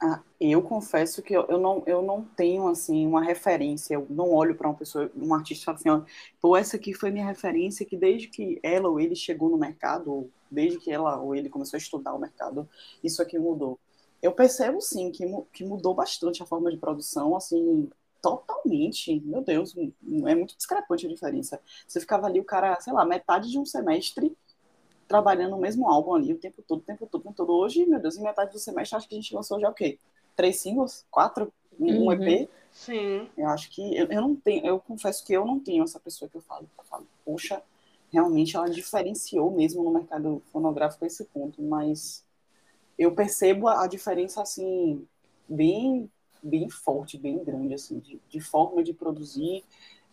Ah, 0.00 0.20
eu 0.38 0.62
confesso 0.62 1.22
que 1.22 1.34
eu, 1.34 1.46
eu, 1.48 1.58
não, 1.58 1.82
eu 1.86 2.02
não 2.02 2.22
tenho, 2.22 2.68
assim, 2.68 3.06
uma 3.06 3.22
referência. 3.22 3.94
Eu 3.94 4.06
não 4.10 4.30
olho 4.32 4.54
para 4.54 4.68
uma 4.68 4.76
pessoa, 4.76 5.10
um 5.16 5.32
artista 5.32 5.72
assim, 5.72 5.88
ó, 5.88 6.02
pô, 6.40 6.54
essa 6.56 6.76
aqui 6.76 6.92
foi 6.92 7.10
minha 7.10 7.24
referência, 7.24 7.86
que 7.86 7.96
desde 7.96 8.28
que 8.28 8.60
ela 8.62 8.88
ou 8.88 9.00
ele 9.00 9.16
chegou 9.16 9.48
no 9.48 9.56
mercado, 9.56 10.12
ou 10.12 10.30
desde 10.50 10.78
que 10.78 10.90
ela 10.90 11.18
ou 11.18 11.34
ele 11.34 11.48
começou 11.48 11.76
a 11.76 11.80
estudar 11.80 12.12
o 12.14 12.18
mercado, 12.18 12.68
isso 13.02 13.22
aqui 13.22 13.38
mudou. 13.38 13.78
Eu 14.20 14.32
percebo, 14.32 14.80
sim, 14.80 15.10
que, 15.10 15.24
que 15.52 15.64
mudou 15.64 15.94
bastante 15.94 16.42
a 16.42 16.46
forma 16.46 16.70
de 16.70 16.76
produção, 16.76 17.34
assim, 17.36 17.88
totalmente. 18.22 19.20
Meu 19.20 19.42
Deus, 19.42 19.74
é 19.76 20.34
muito 20.34 20.56
discrepante 20.56 21.06
a 21.06 21.08
diferença. 21.08 21.60
Você 21.86 22.00
ficava 22.00 22.26
ali, 22.26 22.40
o 22.40 22.44
cara, 22.44 22.80
sei 22.80 22.92
lá, 22.92 23.04
metade 23.04 23.50
de 23.50 23.58
um 23.58 23.64
semestre 23.66 24.36
trabalhando 25.06 25.56
o 25.56 25.60
mesmo 25.60 25.88
álbum 25.88 26.14
ali 26.14 26.32
o 26.32 26.38
tempo 26.38 26.62
todo, 26.62 26.80
o 26.80 26.82
tempo 26.82 27.06
todo, 27.06 27.20
o 27.20 27.24
tempo 27.24 27.36
todo. 27.36 27.52
Hoje, 27.52 27.86
meu 27.86 28.00
Deus, 28.00 28.16
em 28.16 28.22
metade 28.22 28.52
do 28.52 28.58
semestre, 28.58 28.96
acho 28.96 29.08
que 29.08 29.14
a 29.14 29.20
gente 29.20 29.34
lançou 29.34 29.58
já 29.60 29.68
o 29.68 29.74
quê? 29.74 29.98
Três 30.36 30.60
singles? 30.60 31.06
Quatro? 31.10 31.52
Um, 31.80 32.06
um 32.06 32.12
Uhum. 32.12 32.12
EP, 32.12 32.48
Sim. 32.72 33.30
eu 33.36 33.48
acho 33.48 33.70
que 33.70 33.96
eu, 33.96 34.06
eu 34.08 34.20
não 34.20 34.36
tenho, 34.36 34.66
eu 34.66 34.80
confesso 34.80 35.24
que 35.24 35.32
eu 35.32 35.44
não 35.46 35.60
tenho 35.60 35.84
essa 35.84 36.00
pessoa 36.00 36.28
que 36.28 36.36
eu 36.36 36.42
falo, 36.42 36.68
eu 36.78 36.84
falo, 36.84 37.06
poxa, 37.24 37.62
realmente 38.12 38.56
ela 38.56 38.68
diferenciou 38.68 39.50
mesmo 39.50 39.82
no 39.82 39.90
mercado 39.92 40.42
fonográfico 40.52 41.04
esse 41.06 41.24
ponto, 41.26 41.62
mas 41.62 42.24
eu 42.98 43.14
percebo 43.14 43.68
a, 43.68 43.84
a 43.84 43.86
diferença 43.86 44.42
assim 44.42 45.06
bem 45.48 46.10
bem 46.42 46.68
forte, 46.68 47.18
bem 47.18 47.42
grande 47.42 47.74
assim, 47.74 47.98
de, 47.98 48.20
de 48.28 48.40
forma 48.40 48.82
de 48.82 48.92
produzir, 48.92 49.64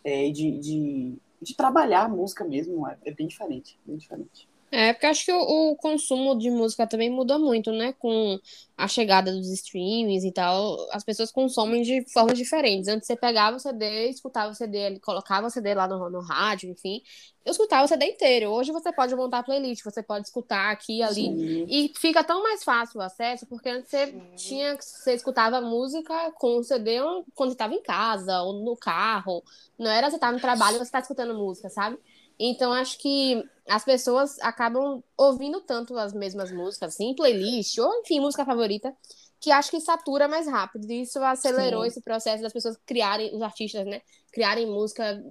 é, 0.04 0.30
de, 0.30 0.58
de, 0.60 1.18
de 1.42 1.56
trabalhar 1.56 2.06
a 2.06 2.10
música 2.10 2.44
mesmo, 2.44 2.88
é, 2.88 2.98
é 3.06 3.12
bem 3.12 3.28
diferente, 3.28 3.80
bem 3.86 3.98
diferente. 3.98 4.48
É, 4.72 4.92
porque 4.92 5.06
acho 5.06 5.26
que 5.26 5.32
o, 5.32 5.72
o 5.72 5.76
consumo 5.78 6.38
de 6.38 6.50
música 6.50 6.88
também 6.88 7.10
mudou 7.10 7.40
muito, 7.40 7.72
né? 7.72 7.94
Com 7.94 8.40
a 8.76 8.88
chegada 8.88 9.32
dos 9.32 9.48
streamings 9.50 10.26
e 10.26 10.32
tal, 10.32 10.76
as 10.92 11.04
pessoas 11.04 11.32
consomem 11.32 11.82
de 11.82 12.04
formas 12.12 12.38
diferentes. 12.38 12.90
Antes 12.90 13.08
você 13.08 13.16
pegava 13.16 13.56
o 13.56 13.60
CD, 13.60 14.10
escutava 14.10 14.52
o 14.52 14.56
CD, 14.56 15.00
colocava 15.00 15.48
o 15.48 15.50
CD 15.50 15.74
lá 15.74 15.88
no, 15.88 16.10
no 16.10 16.20
rádio, 16.20 16.70
enfim. 16.70 17.02
Eu 17.46 17.52
escutava 17.52 17.86
o 17.86 17.88
CD 17.88 18.06
inteiro. 18.08 18.50
Hoje 18.50 18.72
você 18.72 18.92
pode 18.92 19.16
montar 19.16 19.44
playlist, 19.44 19.84
você 19.84 20.04
pode 20.04 20.26
escutar 20.26 20.72
aqui 20.72 20.98
e 20.98 21.04
ali. 21.04 21.24
Sim. 21.24 21.66
E 21.70 21.94
fica 21.96 22.24
tão 22.24 22.44
mais 22.44 22.64
fácil 22.64 23.00
o 23.00 23.04
acesso, 23.04 23.46
porque 23.46 23.70
antes 23.70 23.90
você 23.90 24.08
Sim. 24.08 24.22
tinha, 24.36 24.76
você 24.78 25.14
escutava 25.14 25.62
música 25.62 26.32
com 26.34 26.58
o 26.58 26.64
CD 26.64 26.98
quando 27.34 27.52
estava 27.52 27.74
em 27.74 27.82
casa 27.82 28.42
ou 28.42 28.54
no 28.54 28.76
carro. 28.76 29.44
Não 29.78 29.90
era 29.90 30.10
você 30.10 30.16
estar 30.18 30.34
no 30.34 30.40
trabalho 30.40 30.76
e 30.76 30.80
você 30.80 30.86
estar 30.86 31.00
escutando 31.00 31.34
música, 31.36 31.70
sabe? 31.70 31.98
Então 32.40 32.72
acho 32.74 32.98
que 33.00 33.44
as 33.68 33.84
pessoas 33.84 34.38
acabam 34.40 35.04
ouvindo 35.18 35.62
tanto 35.62 35.98
as 35.98 36.14
mesmas 36.14 36.52
músicas, 36.52 36.94
assim, 36.94 37.16
playlist, 37.16 37.78
ou 37.80 38.02
enfim, 38.02 38.20
música 38.20 38.46
favorita, 38.46 38.94
que 39.40 39.52
acho 39.52 39.72
que 39.72 39.80
satura 39.80 40.28
mais 40.28 40.48
rápido. 40.48 40.90
E 40.92 41.02
isso 41.02 41.20
acelerou 41.24 41.82
Sim. 41.84 41.88
esse 41.88 42.02
processo 42.02 42.44
das 42.44 42.54
pessoas 42.54 42.78
criarem, 42.86 43.36
os 43.36 43.42
artistas, 43.42 43.86
né? 43.86 44.02
Criarem 44.32 44.68
música. 44.68 45.24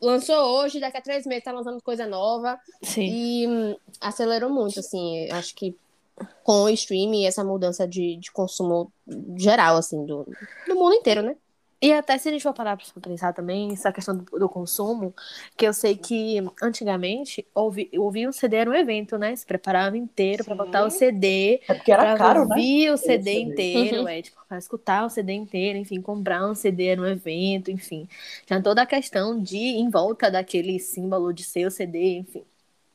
Lançou 0.00 0.36
hoje, 0.36 0.80
daqui 0.80 0.96
a 0.96 1.02
três 1.02 1.26
meses 1.26 1.44
tá 1.44 1.52
lançando 1.52 1.80
coisa 1.82 2.06
nova. 2.06 2.58
Sim. 2.82 3.06
E 3.06 3.46
hum, 3.46 3.76
acelerou 4.00 4.50
muito, 4.50 4.80
assim, 4.80 5.30
acho 5.30 5.54
que 5.54 5.76
com 6.42 6.64
o 6.64 6.68
streaming, 6.68 7.26
essa 7.26 7.42
mudança 7.42 7.88
de, 7.88 8.16
de 8.16 8.30
consumo 8.30 8.92
geral, 9.36 9.76
assim, 9.76 10.04
do, 10.04 10.26
do 10.66 10.74
mundo 10.74 10.94
inteiro, 10.94 11.22
né? 11.22 11.36
E 11.86 11.92
até 11.92 12.16
se 12.18 12.28
a 12.28 12.32
gente 12.32 12.42
for 12.42 12.54
parar 12.54 12.76
pra 12.76 12.86
pensar 13.02 13.32
também, 13.34 13.72
essa 13.72 13.92
questão 13.92 14.16
do, 14.16 14.24
do 14.38 14.48
consumo, 14.48 15.14
que 15.56 15.66
eu 15.66 15.72
sei 15.74 15.96
que 15.96 16.38
antigamente 16.62 17.46
ouvir, 17.54 17.90
ouvir 17.98 18.28
um 18.28 18.32
CD 18.32 18.56
era 18.56 18.70
um 18.70 18.74
evento, 18.74 19.18
né? 19.18 19.36
Se 19.36 19.44
preparava 19.46 19.96
inteiro 19.98 20.44
pra 20.44 20.54
Sim. 20.54 20.56
botar 20.56 20.84
o 20.86 20.90
CD, 20.90 21.60
É 21.68 21.74
porque 21.74 21.92
era 21.92 22.06
pra 22.06 22.16
caro, 22.18 22.46
né? 22.48 22.56
ouvir 22.56 22.90
o 22.90 22.96
CD 22.96 23.32
CD. 23.32 23.38
inteiro, 23.38 24.06
Uhum. 24.06 24.08
é, 24.08 24.22
tipo, 24.22 24.40
pra 24.48 24.56
escutar 24.58 25.04
o 25.04 25.10
CD 25.10 25.32
inteiro, 25.34 25.78
enfim, 25.78 26.00
comprar 26.00 26.46
um 26.48 26.54
CD 26.54 26.86
era 26.86 27.00
um 27.02 27.06
evento, 27.06 27.70
enfim. 27.70 28.08
Tinha 28.46 28.62
toda 28.62 28.82
a 28.82 28.86
questão 28.86 29.40
de 29.42 29.58
em 29.58 29.90
volta 29.90 30.30
daquele 30.30 30.78
símbolo 30.80 31.32
de 31.34 31.44
ser 31.44 31.66
o 31.66 31.70
CD, 31.70 32.18
enfim. 32.18 32.44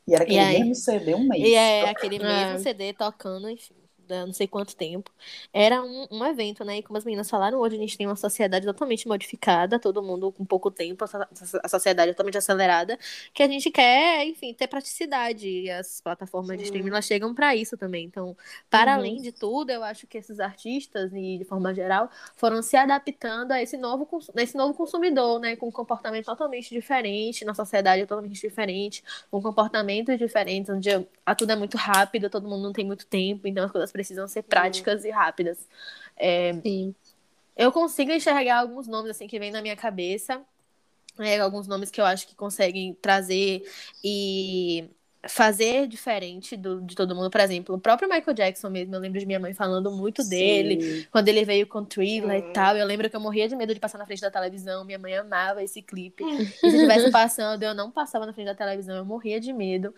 E 0.06 0.14
era 0.14 0.24
aquele 0.24 0.34
E 0.34 0.38
aí? 0.38 0.64
mesmo 0.64 0.74
CD 0.74 1.14
um 1.14 1.26
mês. 1.26 1.50
E 1.50 1.54
é 1.54 1.88
aquele 1.90 2.18
É. 2.22 2.24
mesmo 2.24 2.58
CD 2.58 2.92
tocando, 2.94 3.48
enfim, 3.50 3.74
da- 4.10 4.26
não 4.26 4.32
sei 4.32 4.46
quanto 4.48 4.76
tempo. 4.76 5.10
Era 5.52 5.82
um, 5.82 6.06
um 6.10 6.24
evento, 6.26 6.64
né? 6.64 6.78
E 6.78 6.82
como 6.82 6.98
as 6.98 7.04
meninas 7.04 7.30
falaram, 7.30 7.58
hoje 7.58 7.76
a 7.76 7.78
gente 7.78 7.96
tem 7.96 8.06
uma 8.06 8.16
sociedade 8.16 8.66
totalmente 8.66 9.06
modificada, 9.08 9.78
todo 9.78 10.02
mundo 10.02 10.32
com 10.32 10.44
pouco 10.44 10.70
tempo, 10.70 11.04
a 11.04 11.06
so- 11.06 11.58
a 11.62 11.68
sociedade 11.68 12.12
totalmente 12.12 12.38
acelerada, 12.38 12.98
que 13.32 13.42
a 13.42 13.48
gente 13.48 13.70
quer, 13.70 14.26
enfim, 14.26 14.52
ter 14.54 14.66
praticidade. 14.68 15.48
E 15.48 15.70
as 15.70 16.00
plataformas 16.00 16.56
de 16.56 16.62
Sim. 16.62 16.64
streaming, 16.66 16.90
elas 16.90 17.04
chegam 17.06 17.34
para 17.34 17.54
isso 17.56 17.76
também. 17.76 18.04
Então, 18.06 18.36
para 18.68 18.92
Uhum. 18.92 18.98
além 18.98 19.22
de 19.22 19.32
tudo, 19.32 19.70
eu 19.70 19.82
acho 19.84 20.06
que 20.06 20.18
esses 20.18 20.40
artistas, 20.40 21.12
e 21.14 21.38
de 21.38 21.44
forma 21.44 21.72
geral, 21.74 22.10
foram 22.36 22.62
se 22.62 22.76
adaptando 22.76 23.52
a 23.52 23.62
esse 23.62 23.76
novo, 23.76 24.08
esse 24.36 24.56
novo 24.56 24.74
consumidor, 24.74 25.38
né? 25.40 25.56
Com 25.56 25.68
um 25.68 25.72
comportamento 25.72 26.26
totalmente 26.26 26.70
diferente, 26.70 27.44
na 27.44 27.54
sociedade 27.54 28.02
totalmente 28.06 28.40
diferente, 28.40 29.02
com 29.30 29.40
comportamentos 29.42 30.18
diferentes, 30.18 30.70
onde 30.70 30.90
a 31.24 31.34
tudo 31.34 31.52
é 31.52 31.56
muito 31.56 31.76
rápido, 31.76 32.28
todo 32.30 32.48
mundo 32.48 32.62
não 32.62 32.72
tem 32.72 32.84
muito 32.86 33.06
tempo, 33.06 33.46
então 33.46 33.64
as 33.64 33.70
coisas 33.72 33.92
precisam 34.00 34.26
ser 34.26 34.42
práticas 34.42 35.04
e 35.04 35.10
rápidas. 35.10 35.68
É, 36.16 36.54
Sim. 36.62 36.94
eu 37.56 37.70
consigo 37.70 38.10
enxergar 38.10 38.60
alguns 38.60 38.88
nomes 38.88 39.10
assim 39.10 39.26
que 39.26 39.38
vêm 39.38 39.50
na 39.50 39.60
minha 39.60 39.76
cabeça, 39.76 40.40
é, 41.18 41.38
alguns 41.38 41.66
nomes 41.66 41.90
que 41.90 42.00
eu 42.00 42.06
acho 42.06 42.26
que 42.26 42.34
conseguem 42.34 42.94
trazer 42.94 43.62
e 44.02 44.88
fazer 45.28 45.86
diferente 45.86 46.56
do, 46.56 46.80
de 46.80 46.94
todo 46.94 47.14
mundo. 47.14 47.30
Por 47.30 47.40
exemplo, 47.42 47.74
o 47.74 47.78
próprio 47.78 48.08
Michael 48.08 48.34
Jackson 48.34 48.70
mesmo, 48.70 48.94
eu 48.94 49.00
lembro 49.00 49.20
de 49.20 49.26
minha 49.26 49.38
mãe 49.38 49.52
falando 49.52 49.90
muito 49.90 50.26
dele, 50.26 50.80
Sim. 50.80 51.06
quando 51.10 51.28
ele 51.28 51.44
veio 51.44 51.66
com 51.66 51.84
Thriller 51.84 52.38
e 52.38 52.46
Sim. 52.46 52.52
tal. 52.54 52.74
Eu 52.74 52.86
lembro 52.86 53.10
que 53.10 53.14
eu 53.14 53.20
morria 53.20 53.46
de 53.46 53.54
medo 53.54 53.74
de 53.74 53.80
passar 53.80 53.98
na 53.98 54.06
frente 54.06 54.22
da 54.22 54.30
televisão. 54.30 54.82
Minha 54.84 54.98
mãe 54.98 55.14
amava 55.14 55.62
esse 55.62 55.82
clipe. 55.82 56.24
E 56.62 56.70
se 56.70 56.76
estivesse 56.76 57.10
passando, 57.10 57.62
eu 57.62 57.74
não 57.74 57.90
passava 57.90 58.24
na 58.24 58.32
frente 58.32 58.46
da 58.46 58.54
televisão, 58.54 58.96
eu 58.96 59.04
morria 59.04 59.38
de 59.38 59.52
medo. 59.52 59.94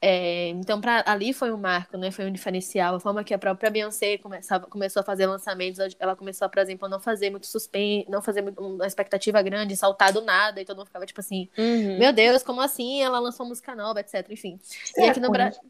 É, 0.00 0.48
então, 0.48 0.80
pra, 0.80 1.02
ali 1.06 1.32
foi 1.32 1.52
um 1.52 1.56
marco, 1.56 1.96
né? 1.96 2.10
Foi 2.10 2.26
um 2.26 2.32
diferencial. 2.32 2.96
A 2.96 3.00
forma 3.00 3.24
que 3.24 3.32
a 3.32 3.38
própria 3.38 3.70
Beyoncé 3.70 4.18
começava, 4.18 4.66
começou 4.66 5.00
a 5.00 5.02
fazer 5.02 5.26
lançamentos, 5.26 5.78
ela 5.98 6.14
começou, 6.14 6.48
por 6.48 6.58
exemplo, 6.60 6.86
a 6.86 6.88
não 6.88 7.00
fazer 7.00 7.30
muito 7.30 7.46
suspense, 7.46 8.08
não 8.08 8.20
fazer 8.20 8.42
muito, 8.42 8.60
uma 8.60 8.86
expectativa 8.86 9.40
grande, 9.42 9.76
saltar 9.76 10.12
do 10.12 10.20
nada, 10.20 10.60
e 10.60 10.64
todo 10.64 10.76
mundo 10.76 10.86
ficava 10.86 11.06
tipo 11.06 11.20
assim: 11.20 11.48
Uhum. 11.56 11.98
Meu 11.98 12.12
Deus, 12.12 12.42
como 12.42 12.60
assim? 12.60 13.02
Ela 13.02 13.18
lançou 13.18 13.46
música 13.46 13.74
nova, 13.74 14.00
etc. 14.00 14.26
Enfim. 14.30 14.58
Se 14.62 15.00
E 15.00 15.04
é 15.04 15.08
aqui 15.10 15.20
no. 15.20 15.30
Brasil. 15.30 15.60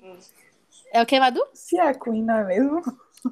É 0.92 1.02
o 1.02 1.06
que, 1.06 1.18
Madu? 1.18 1.42
Se 1.52 1.78
é 1.78 1.94
Queen, 1.94 2.22
não 2.22 2.38
é 2.38 2.44
mesmo? 2.44 2.82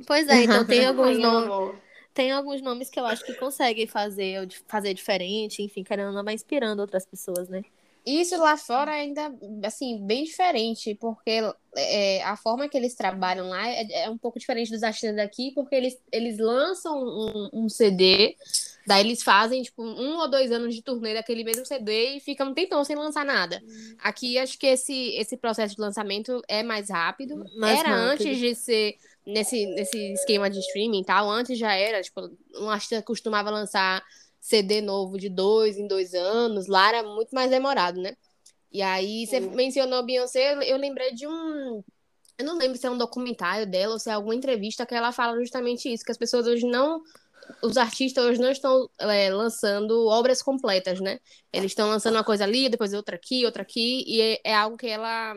Pois 0.06 0.28
é, 0.28 0.44
então 0.44 0.64
tem 0.64 0.84
alguns 0.86 1.18
nomes. 1.18 1.76
Tem 2.12 2.30
alguns 2.30 2.62
nomes 2.62 2.88
que 2.88 3.00
eu 3.00 3.06
acho 3.06 3.24
que 3.24 3.34
conseguem 3.34 3.88
fazer, 3.88 4.48
fazer 4.68 4.94
diferente, 4.94 5.62
enfim, 5.62 5.84
não, 5.96 6.22
vai 6.22 6.34
inspirando 6.34 6.80
outras 6.80 7.04
pessoas, 7.04 7.48
né? 7.48 7.62
Isso 8.06 8.36
lá 8.36 8.56
fora 8.56 8.90
ainda, 8.90 9.34
assim, 9.64 10.04
bem 10.06 10.24
diferente, 10.24 10.94
porque 11.00 11.40
é, 11.74 12.22
a 12.22 12.36
forma 12.36 12.68
que 12.68 12.76
eles 12.76 12.94
trabalham 12.94 13.48
lá 13.48 13.66
é, 13.66 14.04
é 14.04 14.10
um 14.10 14.18
pouco 14.18 14.38
diferente 14.38 14.70
dos 14.70 14.82
artistas 14.82 15.16
daqui, 15.16 15.52
porque 15.54 15.74
eles, 15.74 15.98
eles 16.12 16.38
lançam 16.38 17.02
um, 17.02 17.50
um 17.52 17.68
CD, 17.68 18.36
daí 18.86 19.00
eles 19.00 19.22
fazem, 19.22 19.62
tipo, 19.62 19.82
um 19.82 20.18
ou 20.18 20.28
dois 20.28 20.52
anos 20.52 20.74
de 20.74 20.82
turnê 20.82 21.14
daquele 21.14 21.44
mesmo 21.44 21.64
CD 21.64 22.16
e 22.16 22.20
ficam 22.20 22.50
um 22.50 22.54
tempão 22.54 22.84
sem 22.84 22.94
lançar 22.94 23.24
nada. 23.24 23.62
Aqui, 23.98 24.38
acho 24.38 24.58
que 24.58 24.66
esse, 24.66 25.16
esse 25.16 25.38
processo 25.38 25.74
de 25.74 25.80
lançamento 25.80 26.42
é 26.46 26.62
mais 26.62 26.90
rápido. 26.90 27.42
Mais 27.56 27.80
era 27.80 27.88
rápido. 27.88 28.10
antes 28.10 28.38
de 28.38 28.54
ser 28.54 28.98
nesse, 29.26 29.66
nesse 29.66 30.12
esquema 30.12 30.50
de 30.50 30.58
streaming 30.58 31.00
e 31.00 31.04
tal, 31.04 31.30
antes 31.30 31.58
já 31.58 31.72
era, 31.72 32.02
tipo, 32.02 32.30
um 32.56 32.68
artista 32.68 33.00
costumava 33.02 33.50
lançar 33.50 34.04
CD 34.44 34.82
novo 34.82 35.16
de 35.16 35.30
dois 35.30 35.78
em 35.78 35.86
dois 35.88 36.12
anos, 36.12 36.66
lá 36.66 36.90
era 36.90 37.02
muito 37.02 37.34
mais 37.34 37.50
demorado, 37.50 37.98
né? 37.98 38.14
E 38.70 38.82
aí, 38.82 39.26
você 39.26 39.40
Sim. 39.40 39.54
mencionou 39.54 40.04
Beyoncé, 40.04 40.52
eu- 40.54 40.60
eu 40.60 40.76
lembrei 40.76 41.14
de 41.14 41.26
um. 41.26 41.82
Eu 42.36 42.44
não 42.44 42.58
lembro 42.58 42.76
se 42.76 42.86
é 42.86 42.90
um 42.90 42.98
documentário 42.98 43.66
dela 43.66 43.94
ou 43.94 43.98
se 43.98 44.10
é 44.10 44.12
alguma 44.12 44.34
entrevista 44.34 44.84
que 44.84 44.94
ela 44.94 45.12
fala 45.12 45.38
justamente 45.38 45.90
isso, 45.90 46.04
que 46.04 46.12
as 46.12 46.18
pessoas 46.18 46.46
hoje 46.46 46.66
não. 46.66 47.00
Os 47.62 47.78
artistas 47.78 48.22
hoje 48.22 48.38
não 48.40 48.50
estão 48.50 48.86
é, 48.98 49.30
lançando 49.32 50.06
obras 50.08 50.42
completas, 50.42 51.00
né? 51.00 51.20
Eles 51.50 51.70
estão 51.70 51.88
lançando 51.88 52.16
uma 52.16 52.24
coisa 52.24 52.44
ali, 52.44 52.68
depois 52.68 52.92
outra 52.92 53.16
aqui, 53.16 53.46
outra 53.46 53.62
aqui, 53.62 54.04
e 54.06 54.20
é, 54.20 54.40
é 54.44 54.54
algo 54.54 54.76
que 54.76 54.88
ela. 54.88 55.34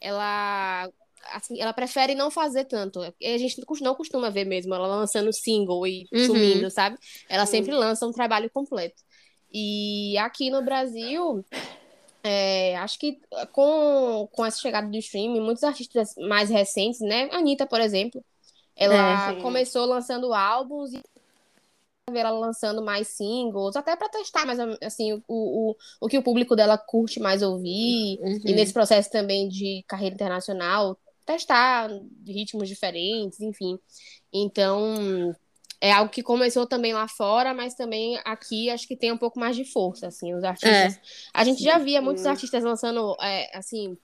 Ela. 0.00 0.90
Assim, 1.32 1.60
ela 1.60 1.72
prefere 1.72 2.14
não 2.14 2.30
fazer 2.30 2.64
tanto. 2.66 3.00
A 3.00 3.38
gente 3.38 3.62
não 3.82 3.94
costuma 3.94 4.30
ver 4.30 4.44
mesmo 4.44 4.74
ela 4.74 4.86
lançando 4.86 5.32
single 5.32 5.86
e 5.86 6.06
Uhum. 6.12 6.26
sumindo, 6.26 6.70
sabe? 6.70 6.96
Ela 7.28 7.46
sempre 7.46 7.72
lança 7.72 8.06
um 8.06 8.12
trabalho 8.12 8.50
completo. 8.50 9.02
E 9.52 10.16
aqui 10.18 10.50
no 10.50 10.62
Brasil, 10.62 11.44
é, 12.22 12.76
acho 12.78 12.98
que 12.98 13.18
com, 13.52 14.28
com 14.32 14.44
essa 14.46 14.58
chegada 14.60 14.88
do 14.88 14.96
streaming, 14.98 15.40
muitos 15.40 15.64
artistas 15.64 16.14
mais 16.28 16.50
recentes, 16.50 17.00
né? 17.00 17.28
A 17.32 17.38
Anitta, 17.38 17.66
por 17.66 17.80
exemplo, 17.80 18.24
ela 18.76 19.34
É, 19.34 19.40
começou 19.42 19.86
lançando 19.86 20.34
álbuns 20.34 20.92
e 20.94 21.02
ver 22.10 22.20
ela 22.20 22.38
lançando 22.38 22.84
mais 22.84 23.08
singles, 23.08 23.76
até 23.76 23.96
para 23.96 24.08
testar 24.10 24.44
mais 24.46 24.58
assim, 24.82 25.14
o, 25.14 25.22
o, 25.28 25.76
o 26.00 26.08
que 26.08 26.18
o 26.18 26.22
público 26.22 26.54
dela 26.54 26.76
curte 26.76 27.18
mais 27.18 27.42
ouvir. 27.42 28.18
Uhum. 28.20 28.40
E 28.44 28.52
nesse 28.52 28.72
processo 28.72 29.10
também 29.10 29.48
de 29.48 29.82
carreira 29.88 30.14
internacional, 30.14 30.98
testar 31.24 31.90
ritmos 32.26 32.68
diferentes, 32.68 33.40
enfim. 33.40 33.78
Então, 34.32 35.34
é 35.80 35.92
algo 35.92 36.10
que 36.10 36.22
começou 36.22 36.66
também 36.66 36.92
lá 36.92 37.06
fora, 37.08 37.52
mas 37.54 37.74
também 37.74 38.18
aqui 38.24 38.70
acho 38.70 38.86
que 38.88 38.96
tem 38.96 39.12
um 39.12 39.18
pouco 39.18 39.38
mais 39.38 39.54
de 39.56 39.64
força, 39.64 40.08
assim, 40.08 40.34
os 40.34 40.44
artistas. 40.44 40.98
A 41.32 41.44
gente 41.44 41.62
já 41.62 41.78
via 41.78 42.00
muitos 42.02 42.24
artistas 42.26 42.62
lançando, 42.64 43.16
é, 43.20 43.56
assim, 43.56 43.96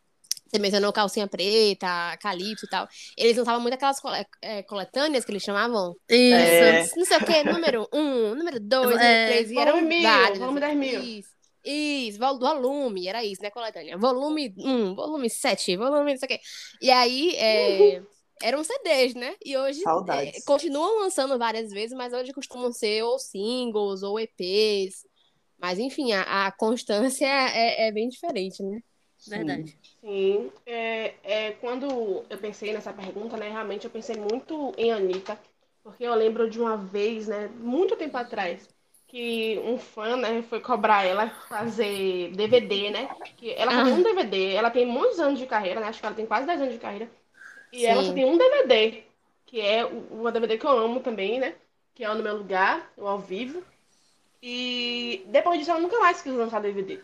você 0.47 0.59
mencionou 0.59 0.93
Calcinha 0.93 1.29
Preta, 1.29 2.17
Calypso 2.21 2.67
e 2.67 2.69
tal. 2.69 2.89
Eles 3.17 3.37
lançavam 3.37 3.61
muito 3.61 3.75
aquelas 3.75 4.01
cole- 4.01 4.27
é, 4.43 4.63
coletâneas 4.65 5.25
que 5.25 5.31
eles 5.31 5.43
chamavam. 5.45 5.95
Isso. 6.09 6.35
É. 6.35 6.89
Não 6.97 7.05
sei 7.05 7.17
o 7.19 7.25
quê, 7.25 7.45
número 7.45 7.89
um, 7.93 8.35
número 8.35 8.59
dois, 8.59 8.91
número 8.91 9.01
É, 9.03 9.27
três, 9.29 9.51
e 9.51 9.59
eram 9.59 9.73
volume 9.75 9.89
mil, 9.89 10.03
vários. 10.11 10.39
volume 10.39 10.59
assim. 10.65 10.79
10 10.81 10.93
mil. 10.93 11.03
Isso, 11.05 11.31
isso, 11.65 12.19
vol- 12.19 12.39
volume, 12.39 13.09
era 13.09 13.25
isso, 13.25 13.43
né, 13.43 13.51
coletânea? 13.51 13.99
Volume 13.99 14.55
1, 14.59 14.95
volume 14.95 15.29
7, 15.31 15.77
volume 15.77 16.13
não 16.13 16.19
sei 16.19 16.27
o 16.27 16.29
quê. 16.29 16.41
E 16.81 16.91
aí, 16.91 17.35
é, 17.37 18.03
eram 18.43 18.65
CDs, 18.65 19.15
né? 19.15 19.35
E 19.45 19.57
hoje 19.57 19.81
Saudades. 19.83 20.39
é, 20.39 20.41
continuam 20.47 21.01
lançando 21.01 21.39
várias 21.39 21.71
vezes, 21.71 21.97
mas 21.97 22.13
hoje 22.13 22.33
costumam 22.33 22.73
ser 22.73 23.03
ou 23.05 23.19
singles 23.19 24.03
ou 24.03 24.19
EPs. 24.19 25.07
Mas 25.59 25.79
enfim, 25.79 26.13
a, 26.13 26.47
a 26.47 26.53
constância 26.53 27.27
é, 27.27 27.89
é 27.89 27.93
bem 27.93 28.09
diferente, 28.09 28.63
né? 28.63 28.81
Verdade. 29.27 29.79
Sim, 30.01 30.51
é, 30.67 31.15
é, 31.23 31.53
quando 31.53 32.25
eu 32.31 32.39
pensei 32.39 32.73
nessa 32.73 32.93
pergunta, 32.93 33.37
né, 33.37 33.51
realmente 33.51 33.85
eu 33.85 33.91
pensei 33.91 34.17
muito 34.17 34.73
em 34.79 34.91
Anitta, 34.93 35.39
porque 35.83 36.05
eu 36.05 36.15
lembro 36.15 36.49
de 36.49 36.59
uma 36.59 36.77
vez, 36.77 37.29
né, 37.29 37.49
muito 37.49 37.97
tempo 37.97 38.17
atrás, 38.17 38.67
que 39.11 39.61
um 39.65 39.77
fã, 39.77 40.17
né, 40.17 40.43
foi 40.49 40.61
cobrar 40.61 41.05
ela 41.05 41.29
fazer 41.49 42.31
DVD, 42.31 42.91
né, 42.91 43.09
que 43.37 43.53
ela 43.53 43.73
só 43.73 43.85
tem 43.85 43.93
um 43.93 44.03
DVD, 44.03 44.55
ela 44.55 44.71
tem 44.71 44.87
muitos 44.87 45.19
anos 45.19 45.39
de 45.39 45.47
carreira, 45.47 45.81
né, 45.81 45.89
acho 45.89 45.99
que 45.99 46.07
ela 46.07 46.15
tem 46.15 46.27
quase 46.27 46.47
10 46.47 46.61
anos 46.61 46.75
de 46.75 46.81
carreira, 46.81 47.11
e 47.73 47.85
ela 47.85 48.03
só 48.03 48.09
Sim. 48.11 48.15
tem 48.15 48.25
um 48.25 48.39
DVD, 48.39 49.03
que 49.45 49.61
é 49.61 49.85
uma 49.85 50.31
DVD 50.31 50.57
que 50.57 50.65
eu 50.65 50.79
amo 50.79 51.01
também, 51.01 51.41
né, 51.41 51.55
que 51.93 52.05
é 52.05 52.11
o 52.11 52.15
No 52.15 52.23
Meu 52.23 52.37
Lugar, 52.37 52.89
o 52.97 53.05
ao 53.05 53.19
vivo, 53.19 53.65
e 54.41 55.25
depois 55.27 55.59
disso 55.59 55.73
ela 55.73 55.81
nunca 55.81 55.99
mais 55.99 56.23
quis 56.23 56.33
lançar 56.33 56.61
DVD. 56.61 57.01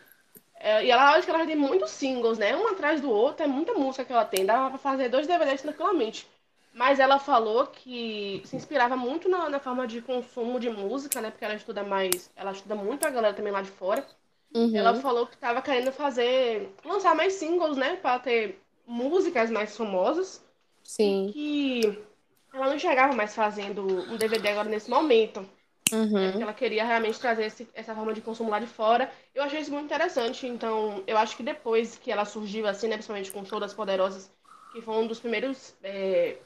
É, 0.58 0.84
e 0.84 0.90
ela 0.90 1.10
acho 1.10 1.24
que 1.24 1.30
ela 1.30 1.40
já 1.40 1.46
tem 1.46 1.56
muitos 1.56 1.90
singles, 1.90 2.38
né? 2.38 2.56
Um 2.56 2.68
atrás 2.68 3.00
do 3.00 3.10
outro, 3.10 3.44
é 3.44 3.46
muita 3.46 3.74
música 3.74 4.06
que 4.06 4.12
ela 4.12 4.24
tem. 4.24 4.46
Dava 4.46 4.70
pra 4.70 4.78
fazer 4.78 5.10
dois 5.10 5.26
DVDs 5.26 5.60
tranquilamente. 5.60 6.26
Mas 6.76 7.00
ela 7.00 7.18
falou 7.18 7.66
que 7.68 8.42
se 8.44 8.54
inspirava 8.54 8.98
muito 8.98 9.30
na, 9.30 9.48
na 9.48 9.58
forma 9.58 9.86
de 9.86 10.02
consumo 10.02 10.60
de 10.60 10.68
música, 10.68 11.22
né? 11.22 11.30
Porque 11.30 11.42
ela 11.42 11.54
estuda 11.54 11.82
mais. 11.82 12.30
Ela 12.36 12.52
estuda 12.52 12.74
muito 12.74 13.06
a 13.06 13.10
galera 13.10 13.32
também 13.32 13.50
lá 13.50 13.62
de 13.62 13.70
fora. 13.70 14.06
Uhum. 14.54 14.76
Ela 14.76 14.94
falou 14.96 15.26
que 15.26 15.38
tava 15.38 15.62
querendo 15.62 15.90
fazer. 15.90 16.68
lançar 16.84 17.14
mais 17.16 17.32
singles, 17.32 17.78
né? 17.78 17.96
Pra 17.96 18.18
ter 18.18 18.60
músicas 18.86 19.50
mais 19.50 19.74
famosas. 19.74 20.44
Sim. 20.84 21.30
Que 21.32 21.98
ela 22.52 22.66
não 22.66 22.76
enxergava 22.76 23.14
mais 23.14 23.34
fazendo 23.34 23.80
um 24.12 24.18
DVD 24.18 24.48
agora 24.50 24.68
nesse 24.68 24.90
momento. 24.90 25.48
Uhum. 25.90 26.08
Porque 26.30 26.42
ela 26.42 26.52
queria 26.52 26.84
realmente 26.84 27.18
trazer 27.18 27.46
esse- 27.46 27.68
essa 27.72 27.94
forma 27.94 28.12
de 28.12 28.20
consumo 28.20 28.50
lá 28.50 28.58
de 28.60 28.66
fora. 28.66 29.10
Eu 29.34 29.42
achei 29.42 29.60
isso 29.60 29.72
muito 29.72 29.86
interessante. 29.86 30.46
Então, 30.46 31.02
eu 31.06 31.16
acho 31.16 31.34
que 31.38 31.42
depois 31.42 31.96
que 31.96 32.12
ela 32.12 32.26
surgiu, 32.26 32.66
assim, 32.66 32.86
né, 32.86 32.96
principalmente 32.96 33.32
com 33.32 33.40
o 33.40 33.46
Show 33.46 33.58
das 33.60 33.72
Poderosas, 33.72 34.30
que 34.72 34.82
foi 34.82 34.94
um 34.94 35.06
dos 35.06 35.18
primeiros 35.20 35.74
é, 35.82 36.36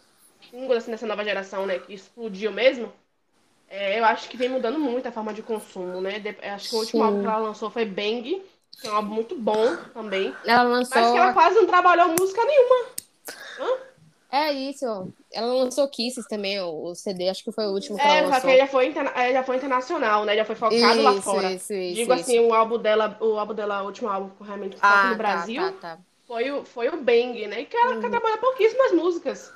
singles 0.48 0.79
assim, 0.79 0.90
dessa 0.92 1.07
nova 1.07 1.24
geração, 1.24 1.66
né, 1.66 1.79
que 1.79 1.92
explodiu 1.94 2.53
mesmo, 2.53 2.92
é, 3.68 3.98
eu 4.00 4.05
acho 4.05 4.29
que 4.29 4.37
vem 4.37 4.48
mudando 4.48 4.79
muito 4.79 5.07
a 5.09 5.12
forma 5.12 5.35
de 5.35 5.42
consumo, 5.42 6.00
né? 6.00 6.18
De- 6.20 6.37
eu 6.42 6.55
acho 6.55 6.68
que 6.68 6.74
o 6.74 6.79
último 6.79 7.03
Sim. 7.03 7.05
álbum 7.05 7.18
que 7.20 7.26
ela 7.26 7.38
lançou 7.38 7.70
foi 7.70 7.85
Bang, 7.85 8.42
que 8.81 8.87
é 8.87 8.90
um 8.90 8.94
álbum 8.96 9.14
muito 9.14 9.37
bom 9.38 9.76
também. 9.94 10.38
Ela 10.44 10.64
Mas 10.90 11.11
lançou. 11.11 11.12
que 11.12 11.18
ela 11.18 11.33
quase 11.33 11.57
não 11.57 11.66
trabalhou 11.66 12.09
música 12.11 12.44
nenhuma. 12.44 12.90
É 14.33 14.53
isso. 14.53 14.85
Ela 15.33 15.55
lançou 15.55 15.88
Kisses 15.90 16.26
também, 16.26 16.61
o, 16.61 16.94
CD, 16.94 17.29
acho 17.29 17.44
que 17.44 17.53
foi 17.53 17.66
o 17.66 17.72
último 17.72 17.98
que 17.98 18.07
É, 18.07 18.09
ela 18.09 18.20
só 18.26 18.40
que 18.40 18.48
lançou. 18.48 18.50
ele 18.50 18.59
já 18.59 18.66
foi, 18.66 18.87
interna- 18.87 19.12
é, 19.14 19.33
já 19.33 19.42
foi 19.42 19.57
internacional, 19.57 20.24
né? 20.24 20.37
Já 20.37 20.44
foi 20.44 20.55
focado 20.57 21.03
lá 21.03 21.14
Isso, 21.14 21.29
fora. 21.29 21.55
isso, 21.55 21.72
isso, 21.74 22.11
Digo 22.11 22.12
isso. 22.12 22.33
assim, 22.33 22.38
o 22.40 22.55
álbum 22.55 22.79
dela, 22.79 23.16
o 23.20 23.38
álbum 23.38 23.55
dela, 23.55 23.83
o 23.83 23.87
último 23.87 24.09
álbum 24.09 24.42
realmente 24.44 24.76
foca 24.79 25.07
Ah, 25.07 25.09
no 25.09 25.16
tá, 25.24 25.46
Brasil, 25.55 25.70
tá, 25.70 25.72
tá. 25.72 26.05
foi 26.26 26.50
o, 26.50 26.64
foi 26.64 26.88
o 26.88 26.96
Bang, 27.03 27.46
né? 27.48 27.61
E 27.62 27.66
que 27.66 27.76
ela 27.76 27.96
que 27.96 28.09
trabalha 28.11 28.38
pouquíssimas 28.38 28.92
músicas. 28.92 29.55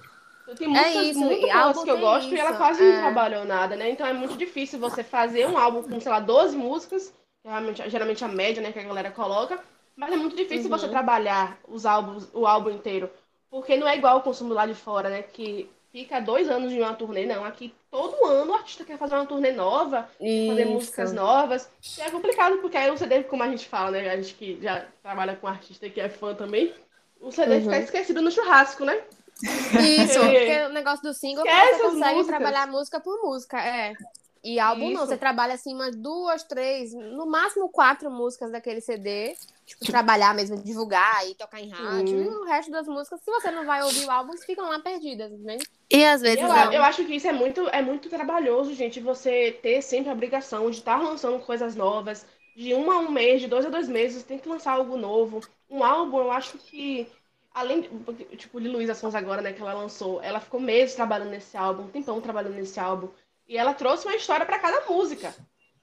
Tem 0.57 0.69
músicas 0.69 0.95
É 0.95 1.03
isso, 1.05 1.21
álbum 1.53 1.85
que 1.85 1.91
eu 1.91 1.99
gosto 1.99 2.35
e 2.35 2.39
ela 2.39 2.51
isso, 2.51 2.59
quase 2.59 2.83
é. 2.83 2.93
não 2.93 3.01
trabalhou 3.01 3.45
nada, 3.45 3.77
né? 3.77 3.91
Então 3.91 4.07
é 4.07 4.13
muito 4.13 4.37
difícil 4.37 4.79
você 4.79 5.03
fazer 5.03 5.47
um 5.47 5.57
álbum 5.57 5.83
com, 5.83 6.01
sei 6.01 6.13
lá, 6.13 6.21
12 6.21 6.57
músicas, 6.57 7.13
que 7.43 7.83
é 7.83 7.89
geralmente 7.91 8.25
a 8.25 8.29
média, 8.29 8.63
né, 8.63 8.73
que 8.73 8.79
a 8.79 8.83
galera 8.83 9.11
coloca, 9.11 9.59
mas 9.97 10.13
é 10.13 10.17
muito 10.17 10.37
difícil 10.37 10.71
Uhum. 10.71 10.77
você 10.79 10.89
trabalhar 10.89 11.59
os 11.69 11.87
álbuns, 11.87 12.29
o 12.35 12.47
álbum 12.47 12.71
inteiro, 12.71 13.11
porque 13.51 13.77
não 13.77 13.89
é 13.89 13.97
igual 13.97 14.19
o 14.19 14.23
consumo 14.23 14.53
lá 14.53 14.67
de 14.67 14.75
fora, 14.75 15.09
né, 15.09 15.23
que 15.23 15.71
fica 15.93 16.21
dois 16.21 16.51
anos 16.51 16.73
em 16.73 16.81
uma 16.81 16.93
turnê, 16.95 17.25
não. 17.25 17.45
Aqui 17.45 17.73
todo 17.91 18.27
ano 18.27 18.51
o 18.53 18.55
artista 18.55 18.85
quer 18.85 18.99
fazer 18.99 19.15
uma 19.15 19.27
turnê 19.27 19.53
nova, 19.53 20.09
fazer 20.49 20.65
músicas 20.65 21.11
Isso. 21.11 21.21
novas. 21.21 21.71
E 21.97 22.03
é 22.03 22.11
complicado, 22.11 22.59
porque 22.59 22.77
aí 22.77 22.91
o 22.91 22.99
CD, 22.99 23.23
como 23.23 23.43
a 23.45 23.49
gente 23.49 23.69
fala, 23.69 23.93
né? 23.93 24.11
A 24.11 24.17
gente 24.17 24.35
que 24.35 24.59
já 24.61 24.85
trabalha 25.03 25.37
com 25.37 25.47
artista 25.47 25.89
que 25.89 26.01
é 26.01 26.09
fã 26.09 26.35
também, 26.35 26.75
o 27.21 27.31
CD 27.31 27.57
Uhum. 27.57 27.63
fica 27.63 27.79
esquecido 27.79 28.21
no 28.21 28.31
churrasco, 28.31 28.85
né? 28.85 29.01
Isso, 29.43 30.19
É. 30.19 30.39
porque 30.39 30.67
o 30.67 30.73
negócio 30.73 31.03
do 31.03 31.13
single 31.15 31.45
é 31.47 31.49
que 31.49 31.55
Esquece 31.55 31.77
você 31.77 31.83
consegue 31.91 32.15
músicas. 32.17 32.27
trabalhar 32.27 32.67
música 32.69 33.01
por 33.01 33.23
música, 33.23 33.61
é. 33.61 33.95
E 34.43 34.61
álbum 34.61 34.91
não, 34.91 35.03
Isso. 35.03 35.07
você 35.07 35.17
trabalha 35.17 35.55
assim 35.55 35.75
umas 35.75 35.97
duas, 35.97 36.43
três, 36.43 36.93
no 36.93 37.25
máximo 37.27 37.69
quatro 37.71 38.11
músicas 38.11 38.53
daquele 38.53 38.81
CD. 38.81 39.35
Tipo, 39.65 39.87
trabalhar 39.87 40.35
mesmo, 40.35 40.59
divulgar 40.63 41.27
e 41.27 41.35
tocar 41.35 41.59
em 41.59 41.71
rádio. 41.71 42.09
Sim. 42.09 42.25
E 42.25 42.29
o 42.29 42.45
resto 42.45 42.71
das 42.71 42.87
músicas, 42.87 43.19
se 43.23 43.31
você 43.31 43.51
não 43.51 43.65
vai 43.65 43.83
ouvir 43.83 44.05
o 44.05 44.11
álbum, 44.11 44.37
ficam 44.37 44.69
lá 44.69 44.79
perdidas, 44.79 45.31
né? 45.41 45.57
E 45.91 46.05
às 46.05 46.21
vezes 46.21 46.43
eu, 46.43 46.49
não. 46.49 46.71
eu 46.71 46.83
acho 46.83 47.03
que 47.07 47.15
isso 47.17 47.27
é 47.27 47.33
muito, 47.33 47.67
é 47.71 47.81
muito 47.81 48.11
trabalhoso, 48.11 48.75
gente, 48.75 49.01
você 49.01 49.59
ter 49.63 49.81
sempre 49.81 50.11
a 50.11 50.13
obrigação 50.13 50.69
de 50.71 50.77
estar 50.77 51.03
lançando 51.03 51.39
coisas 51.39 51.75
novas. 51.75 52.27
De 52.55 52.75
um 52.75 52.91
a 52.93 52.99
um 52.99 53.11
mês, 53.11 53.41
de 53.41 53.49
dois 53.49 53.65
a 53.65 53.71
dois 53.71 53.89
meses, 53.89 54.23
tem 54.23 54.39
que 54.39 54.49
lançar 54.49 54.73
algo 54.73 54.99
novo. 54.99 55.41
Um 55.71 55.83
álbum, 55.83 56.19
eu 56.19 56.31
acho 56.31 56.59
que, 56.59 57.09
além, 57.55 57.83
de- 57.83 58.37
tipo, 58.37 58.61
de 58.61 58.69
Luísa 58.69 58.95
Sons 58.95 59.15
agora, 59.15 59.41
né, 59.41 59.53
que 59.53 59.63
ela 59.63 59.73
lançou, 59.73 60.21
ela 60.23 60.41
ficou 60.41 60.61
meses 60.61 60.95
trabalhando 60.95 61.31
nesse 61.31 61.57
álbum, 61.57 61.85
um 61.85 61.89
tempão 61.89 62.21
trabalhando 62.21 62.55
nesse 62.55 62.79
álbum. 62.81 63.09
E 63.49 63.57
ela 63.57 63.73
trouxe 63.73 64.07
uma 64.07 64.17
história 64.17 64.45
para 64.45 64.59
cada 64.59 64.85
música. 64.91 65.35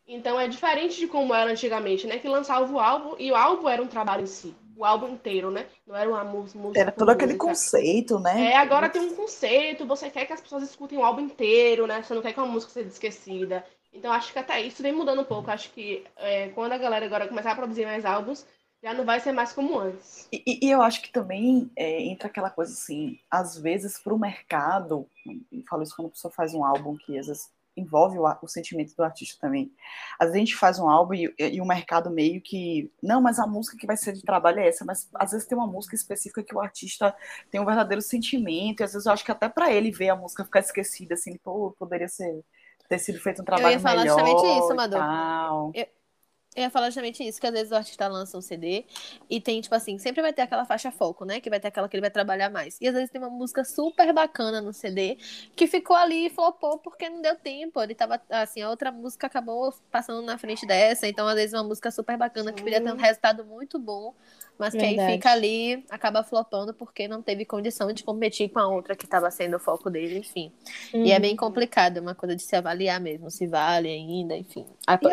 Então 0.08 0.40
é 0.40 0.48
diferente 0.48 0.98
de 0.98 1.08
como 1.08 1.34
era 1.34 1.50
antigamente, 1.50 2.06
né? 2.06 2.20
Que 2.20 2.28
lançava 2.28 2.72
o 2.72 2.80
álbum 2.80 3.16
e 3.18 3.32
o 3.32 3.36
álbum 3.36 3.70
era 3.70 3.82
um 3.82 3.88
trabalho 3.88 4.24
em 4.24 4.28
si. 4.28 4.54
O 4.76 4.84
álbum 4.84 5.10
inteiro, 5.10 5.52
né? 5.52 5.68
Não 5.88 5.96
era 5.96 6.10
uma 6.10 6.24
música. 6.24 6.80
Era 6.80 6.92
todo 6.92 7.10
aquele 7.10 7.36
conceito, 7.36 8.20
né? 8.20 8.52
É, 8.52 8.58
agora 8.58 8.90
tem 8.90 9.02
um 9.02 9.16
conceito, 9.16 9.86
você 9.86 10.10
quer 10.10 10.26
que 10.26 10.34
as 10.34 10.42
pessoas 10.42 10.64
escutem 10.64 10.98
o 10.98 11.04
álbum 11.04 11.22
inteiro, 11.22 11.86
né? 11.88 12.02
Você 12.02 12.14
não 12.14 12.22
quer 12.22 12.34
que 12.34 12.40
uma 12.40 12.48
música 12.48 12.74
seja 12.74 12.90
esquecida. 12.90 13.64
Então 13.94 14.12
acho 14.12 14.34
que 14.34 14.40
até 14.40 14.60
isso 14.62 14.82
vem 14.82 14.92
mudando 14.92 15.22
um 15.22 15.26
pouco. 15.26 15.52
Acho 15.52 15.70
que 15.72 16.04
é, 16.18 16.50
quando 16.50 16.72
a 16.74 16.78
galera 16.78 17.06
agora 17.06 17.28
começar 17.28 17.52
a 17.52 17.56
produzir 17.56 17.86
mais 17.86 18.04
álbuns, 18.04 18.46
já 18.84 18.94
não 18.94 19.06
vai 19.06 19.20
ser 19.20 19.32
mais 19.32 19.54
como 19.54 19.78
antes. 19.80 20.28
E, 20.32 20.44
e- 20.46 20.67
e 20.67 20.72
eu 20.72 20.82
acho 20.82 21.02
que 21.02 21.12
também 21.12 21.70
é, 21.76 22.02
entra 22.04 22.28
aquela 22.28 22.50
coisa 22.50 22.74
assim, 22.74 23.20
às 23.30 23.58
vezes 23.58 24.00
para 24.00 24.13
o 24.13 24.20
mercado, 24.20 25.08
e 25.52 25.63
falo 25.70 25.84
isso 25.84 25.96
quando 25.96 26.08
a 26.08 26.12
pessoa 26.12 26.32
faz 26.34 26.54
um 26.54 26.63
álbum 26.63 26.96
que 26.98 27.17
às 27.17 27.28
vezes 27.28 27.50
envolve 27.76 28.17
o, 28.20 28.26
o 28.41 28.48
sentimento 28.48 28.94
do 28.96 29.04
artista 29.04 29.38
também. 29.39 29.72
Às 30.20 30.28
vezes 30.28 30.36
a 30.36 30.39
gente 30.39 30.56
faz 30.56 30.80
um 30.80 30.89
álbum 30.89 31.13
e, 31.13 31.34
e 31.39 31.62
o 31.62 31.65
mercado 31.65 32.10
meio 32.10 32.41
que, 32.41 32.91
não, 33.02 33.22
mas 33.22 33.39
a 33.39 33.48
música 33.48 33.78
que 33.78 33.88
vai 33.88 33.96
ser 33.98 34.13
de 34.13 34.24
trabalho 34.24 34.60
é 34.60 34.67
essa, 34.67 34.84
mas 34.86 35.10
às 35.15 35.32
vezes 35.32 35.48
tem 35.48 35.58
uma 35.58 35.67
música 35.67 35.96
específica 35.96 36.44
que 36.44 36.56
o 36.56 36.60
artista 36.60 37.15
tem 37.50 37.62
um 37.62 37.65
verdadeiro 37.65 38.02
sentimento, 38.02 38.82
e 38.82 38.84
às 38.84 38.94
vezes 38.94 39.06
eu 39.06 39.13
acho 39.13 39.24
que 39.26 39.32
até 39.32 39.48
para 39.50 39.72
ele 39.72 39.91
ver 39.91 40.10
a 40.10 40.15
música 40.15 40.44
ficar 40.46 40.60
esquecida, 40.60 41.13
assim, 41.13 41.38
pô, 41.38 41.72
poderia 41.78 42.08
ser 42.08 42.44
ter 42.89 43.00
sido 43.00 43.20
feito 43.22 43.41
um 43.41 43.46
trabalho 43.46 43.76
ia 43.76 43.80
falar 43.80 43.96
melhor 43.96 44.08
justamente 44.08 44.46
isso, 44.46 44.72
Amador. 44.74 45.08
Eu 46.54 46.64
ia 46.64 46.70
falar 46.70 46.88
justamente 46.88 47.24
isso, 47.26 47.40
que 47.40 47.48
às 47.48 47.54
vezes 47.54 47.72
o 47.72 47.76
artista 47.76 48.08
lança 48.10 48.38
um 48.38 48.42
CD 48.42 48.86
e 49.30 49.40
tem, 49.40 49.62
tipo 49.62 49.74
assim, 49.74 49.98
sempre 49.98 50.22
vai 50.22 50.34
ter 50.34 50.42
aquela 50.42 50.66
faixa 50.66 50.92
foco, 50.92 51.24
né? 51.24 51.40
Que 51.40 51.50
vai 51.50 51.62
ter 51.62 51.70
aquela 51.70 51.88
que 51.88 51.96
ele 51.96 52.02
vai 52.02 52.12
trabalhar 52.12 52.50
mais. 52.50 52.78
E 52.82 52.88
às 52.90 52.94
vezes 52.94 53.10
tem 53.10 53.22
uma 53.22 53.30
música 53.30 53.64
super 53.64 54.12
bacana 54.12 54.60
no 54.60 54.74
CD 54.74 55.18
que 55.56 55.66
ficou 55.66 55.96
ali 55.96 56.26
e 56.26 56.30
flopou 56.30 56.78
porque 56.80 57.10
não 57.10 57.22
deu 57.22 57.38
tempo. 57.38 57.82
Ele 57.82 57.96
tava, 57.96 58.22
assim, 58.30 58.62
a 58.62 58.70
outra 58.70 58.92
música 58.92 59.28
acabou 59.28 59.74
passando 59.90 60.22
na 60.24 60.38
frente 60.38 60.66
dessa. 60.66 61.08
Então, 61.08 61.26
às 61.26 61.36
vezes, 61.36 61.54
uma 61.54 61.64
música 61.64 61.90
super 61.90 62.18
bacana 62.18 62.52
que 62.52 62.62
podia 62.62 62.82
ter 62.82 62.92
um 62.92 62.98
resultado 62.98 63.46
muito 63.46 63.80
bom, 63.80 64.14
mas 64.58 64.76
que 64.76 64.86
aí 64.86 64.96
Verdade. 64.96 65.14
fica 65.14 65.32
ali, 65.32 65.86
acaba 65.90 66.22
flopando 66.22 66.74
porque 66.74 67.08
não 67.08 67.22
teve 67.22 67.46
condição 67.46 67.94
de 67.94 68.04
competir 68.04 68.50
com 68.50 68.60
a 68.60 68.68
outra 68.68 68.94
que 68.96 69.06
estava 69.06 69.32
sendo 69.32 69.56
o 69.56 69.60
foco 69.60 69.90
dele, 69.90 70.20
enfim. 70.20 70.52
E 70.94 71.12
é 71.12 71.20
bem 71.20 71.36
complicado, 71.36 71.98
é 71.98 72.02
uma 72.02 72.14
coisa 72.16 72.36
de 72.36 72.44
se 72.44 72.56
avaliar 72.56 73.00
mesmo, 73.00 73.32
se 73.32 73.48
vale 73.48 73.88
ainda, 73.90 74.36
enfim. 74.36 74.66
E- 75.02 75.08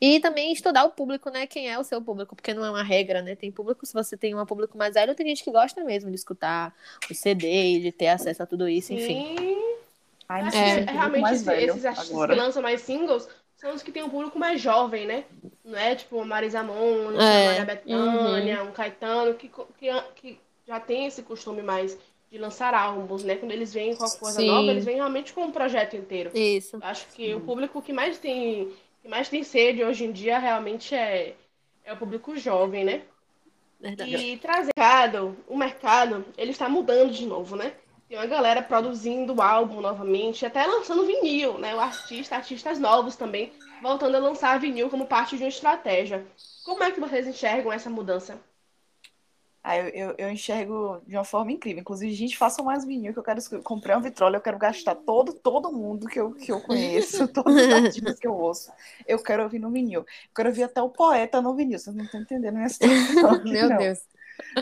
E 0.00 0.20
também 0.20 0.52
estudar 0.66 0.84
o 0.84 0.90
público, 0.90 1.30
né? 1.30 1.46
Quem 1.46 1.70
é 1.70 1.78
o 1.78 1.84
seu 1.84 2.02
público, 2.02 2.34
porque 2.34 2.52
não 2.52 2.64
é 2.64 2.70
uma 2.70 2.82
regra, 2.82 3.22
né? 3.22 3.36
Tem 3.36 3.50
público, 3.52 3.86
se 3.86 3.94
você 3.94 4.16
tem 4.16 4.34
um 4.34 4.44
público 4.44 4.76
mais 4.76 4.94
velho, 4.94 5.14
tem 5.14 5.26
gente 5.28 5.44
que 5.44 5.50
gosta 5.50 5.82
mesmo 5.84 6.10
de 6.10 6.16
escutar 6.16 6.74
o 7.10 7.14
CD, 7.14 7.78
de 7.80 7.92
ter 7.92 8.08
acesso 8.08 8.42
a 8.42 8.46
tudo 8.46 8.68
isso, 8.68 8.92
enfim. 8.92 9.36
Sim. 9.38 9.56
Ai, 10.28 10.42
é 10.42 10.82
um 10.90 10.92
realmente 10.92 11.20
mais 11.22 11.36
esse- 11.36 11.44
velho 11.44 11.70
esses 11.70 11.84
artistas 11.84 12.10
agora. 12.10 12.34
que 12.34 12.40
lançam 12.40 12.60
mais 12.62 12.80
singles 12.80 13.28
são 13.56 13.72
os 13.74 13.82
que 13.82 13.92
têm 13.92 14.02
um 14.02 14.10
público 14.10 14.38
mais 14.38 14.60
jovem, 14.60 15.06
né? 15.06 15.24
Não 15.64 15.78
é 15.78 15.94
tipo 15.94 16.16
uma 16.16 16.24
Marisa 16.24 16.62
Monte, 16.64 17.16
É. 17.16 17.42
uma 17.42 17.44
Maria 17.46 17.64
Bethânia, 17.64 18.62
um 18.64 18.72
Caetano, 18.72 19.34
que, 19.34 19.48
que, 19.78 19.88
que 20.16 20.40
já 20.66 20.80
tem 20.80 21.06
esse 21.06 21.22
costume 21.22 21.62
mais 21.62 21.96
de 22.30 22.38
lançar 22.38 22.74
álbuns, 22.74 23.22
né? 23.22 23.36
Quando 23.36 23.52
eles 23.52 23.72
vêm 23.72 23.94
com 23.94 24.04
a 24.04 24.10
coisa 24.10 24.40
Sim. 24.40 24.48
nova, 24.48 24.68
eles 24.70 24.84
vêm 24.84 24.96
realmente 24.96 25.32
com 25.32 25.42
um 25.44 25.52
projeto 25.52 25.94
inteiro. 25.96 26.30
Isso. 26.36 26.76
Eu 26.76 26.80
Acho 26.82 27.06
que 27.14 27.32
o 27.34 27.40
público 27.40 27.80
que 27.80 27.92
mais 27.92 28.18
tem, 28.18 28.72
que 29.06 29.10
mais 29.10 29.28
tem 29.28 29.44
sede 29.44 29.84
hoje 29.84 30.04
em 30.04 30.10
dia 30.10 30.36
realmente 30.36 30.92
é, 30.92 31.36
é 31.84 31.92
o 31.92 31.96
público 31.96 32.36
jovem, 32.36 32.84
né? 32.84 33.02
Verdade. 33.80 34.16
E 34.16 34.36
trazer 34.38 34.72
o 34.76 34.80
mercado, 34.80 35.36
o 35.46 35.56
mercado, 35.56 36.24
ele 36.36 36.50
está 36.50 36.68
mudando 36.68 37.12
de 37.12 37.24
novo, 37.24 37.54
né? 37.54 37.72
Tem 38.08 38.18
uma 38.18 38.26
galera 38.26 38.60
produzindo 38.62 39.40
álbum 39.40 39.80
novamente, 39.80 40.44
até 40.44 40.66
lançando 40.66 41.06
vinil, 41.06 41.56
né? 41.56 41.72
O 41.74 41.80
artista, 41.80 42.34
artistas 42.34 42.80
novos 42.80 43.14
também, 43.14 43.52
voltando 43.80 44.16
a 44.16 44.20
lançar 44.20 44.58
vinil 44.58 44.90
como 44.90 45.06
parte 45.06 45.36
de 45.36 45.44
uma 45.44 45.48
estratégia. 45.48 46.26
Como 46.64 46.82
é 46.82 46.90
que 46.90 46.98
vocês 46.98 47.28
enxergam 47.28 47.72
essa 47.72 47.88
mudança? 47.88 48.40
Aí 49.66 49.80
eu, 49.80 49.88
eu, 49.88 50.14
eu 50.16 50.30
enxergo 50.30 51.02
de 51.08 51.16
uma 51.16 51.24
forma 51.24 51.50
incrível. 51.50 51.80
Inclusive, 51.80 52.14
gente, 52.14 52.38
façam 52.38 52.64
mais 52.64 52.84
vinil 52.84 53.12
que 53.12 53.18
eu 53.18 53.22
quero 53.24 53.40
comprar 53.64 53.96
uma 53.96 54.02
vitrola, 54.04 54.36
eu 54.36 54.40
quero 54.40 54.56
gastar 54.56 54.94
todo, 54.94 55.32
todo 55.32 55.72
mundo 55.72 56.06
que 56.06 56.20
eu, 56.20 56.32
que 56.32 56.52
eu 56.52 56.60
conheço, 56.60 57.26
todos 57.34 57.52
os 57.52 57.72
artistas 57.72 58.16
que 58.16 58.28
eu 58.28 58.32
ouço. 58.32 58.70
Eu 59.08 59.18
quero 59.20 59.42
ouvir 59.42 59.58
no 59.58 59.68
vinil. 59.68 60.02
Eu 60.02 60.06
quero 60.32 60.50
ouvir 60.50 60.62
até 60.62 60.80
o 60.80 60.88
poeta 60.88 61.42
no 61.42 61.52
vinil. 61.52 61.80
Vocês 61.80 61.96
não 61.96 62.04
estão 62.04 62.20
entendendo 62.20 62.54
minha 62.54 62.68
situação. 62.70 63.42
Meu 63.44 63.68
não. 63.68 63.76
Deus. 63.76 63.98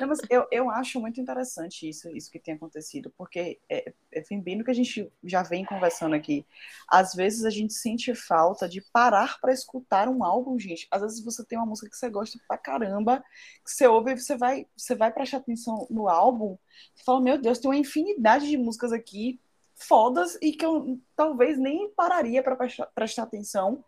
Não, 0.00 0.08
mas 0.08 0.20
eu, 0.30 0.46
eu 0.50 0.70
acho 0.70 1.00
muito 1.00 1.20
interessante 1.20 1.88
isso, 1.88 2.08
isso 2.16 2.30
que 2.30 2.38
tem 2.38 2.54
acontecido, 2.54 3.12
porque 3.16 3.58
é, 3.68 3.92
é 4.12 4.36
bem 4.38 4.58
do 4.58 4.64
que 4.64 4.70
a 4.70 4.74
gente 4.74 5.10
já 5.22 5.42
vem 5.42 5.64
conversando 5.64 6.14
aqui. 6.14 6.44
Às 6.88 7.14
vezes 7.14 7.44
a 7.44 7.50
gente 7.50 7.72
sente 7.72 8.14
falta 8.14 8.68
de 8.68 8.80
parar 8.80 9.40
para 9.40 9.52
escutar 9.52 10.08
um 10.08 10.24
álbum, 10.24 10.58
gente. 10.58 10.86
Às 10.90 11.02
vezes 11.02 11.24
você 11.24 11.44
tem 11.44 11.58
uma 11.58 11.66
música 11.66 11.88
que 11.88 11.96
você 11.96 12.08
gosta 12.08 12.38
pra 12.46 12.58
caramba, 12.58 13.24
que 13.64 13.70
você 13.70 13.86
ouve 13.86 14.12
e 14.12 14.18
você 14.18 14.36
vai, 14.36 14.66
você 14.76 14.94
vai 14.94 15.12
prestar 15.12 15.38
atenção 15.38 15.86
no 15.90 16.08
álbum, 16.08 16.56
e 16.98 17.04
fala, 17.04 17.20
meu 17.20 17.38
Deus, 17.38 17.58
tem 17.58 17.70
uma 17.70 17.76
infinidade 17.76 18.48
de 18.48 18.56
músicas 18.56 18.92
aqui 18.92 19.40
fodas 19.76 20.38
e 20.40 20.52
que 20.52 20.64
eu 20.64 20.98
talvez 21.16 21.58
nem 21.58 21.90
pararia 21.90 22.42
para 22.42 22.56
prestar, 22.56 22.86
prestar 22.86 23.22
atenção 23.24 23.84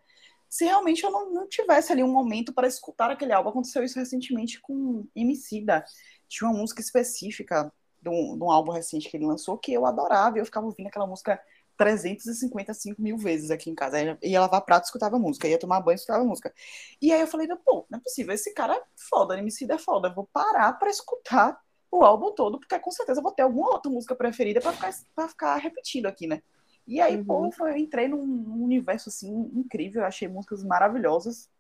se 0.48 0.64
realmente 0.64 1.04
eu 1.04 1.10
não, 1.10 1.32
não 1.32 1.48
tivesse 1.48 1.92
ali 1.92 2.02
um 2.02 2.12
momento 2.12 2.52
para 2.52 2.66
escutar 2.66 3.10
aquele 3.10 3.32
álbum. 3.32 3.50
Aconteceu 3.50 3.82
isso 3.82 3.98
recentemente 3.98 4.60
com 4.60 5.06
Emicida. 5.14 5.84
Tinha 6.28 6.50
uma 6.50 6.58
música 6.58 6.80
específica 6.80 7.72
de 8.00 8.08
um, 8.08 8.36
de 8.36 8.42
um 8.44 8.50
álbum 8.50 8.72
recente 8.72 9.10
que 9.10 9.16
ele 9.16 9.26
lançou 9.26 9.58
que 9.58 9.72
eu 9.72 9.84
adorava 9.84 10.38
e 10.38 10.40
eu 10.40 10.44
ficava 10.44 10.66
ouvindo 10.66 10.86
aquela 10.86 11.06
música 11.06 11.40
355 11.76 13.00
mil 13.00 13.18
vezes 13.18 13.50
aqui 13.50 13.70
em 13.70 13.74
casa. 13.74 14.18
Ia 14.22 14.40
lavar 14.40 14.62
prato, 14.62 14.84
escutava 14.84 15.18
música. 15.18 15.48
Ia 15.48 15.58
tomar 15.58 15.80
banho, 15.80 15.96
escutava 15.96 16.24
música. 16.24 16.52
E 17.00 17.12
aí 17.12 17.20
eu 17.20 17.26
falei, 17.26 17.48
pô, 17.64 17.86
não 17.90 17.98
é 17.98 18.02
possível. 18.02 18.34
Esse 18.34 18.52
cara 18.54 18.74
é 18.74 18.82
foda, 18.96 19.38
Emicida 19.38 19.74
é 19.74 19.78
foda. 19.78 20.08
Eu 20.08 20.14
vou 20.14 20.28
parar 20.32 20.72
para 20.74 20.90
escutar 20.90 21.60
o 21.90 22.04
álbum 22.04 22.32
todo, 22.34 22.58
porque 22.58 22.78
com 22.78 22.90
certeza 22.90 23.20
eu 23.20 23.22
vou 23.22 23.32
ter 23.32 23.42
alguma 23.42 23.72
outra 23.72 23.90
música 23.90 24.14
preferida 24.14 24.60
para 24.60 24.72
ficar, 24.72 25.28
ficar 25.28 25.56
repetido 25.56 26.08
aqui, 26.08 26.26
né? 26.26 26.42
E 26.86 27.00
aí, 27.00 27.16
uhum. 27.16 27.50
pô, 27.50 27.66
eu 27.66 27.76
entrei 27.76 28.08
num, 28.08 28.62
universo 28.62 29.08
assim 29.08 29.50
incrível, 29.54 30.02
eu 30.02 30.06
achei 30.06 30.28
músicas 30.28 30.62
maravilhosas. 30.62 31.50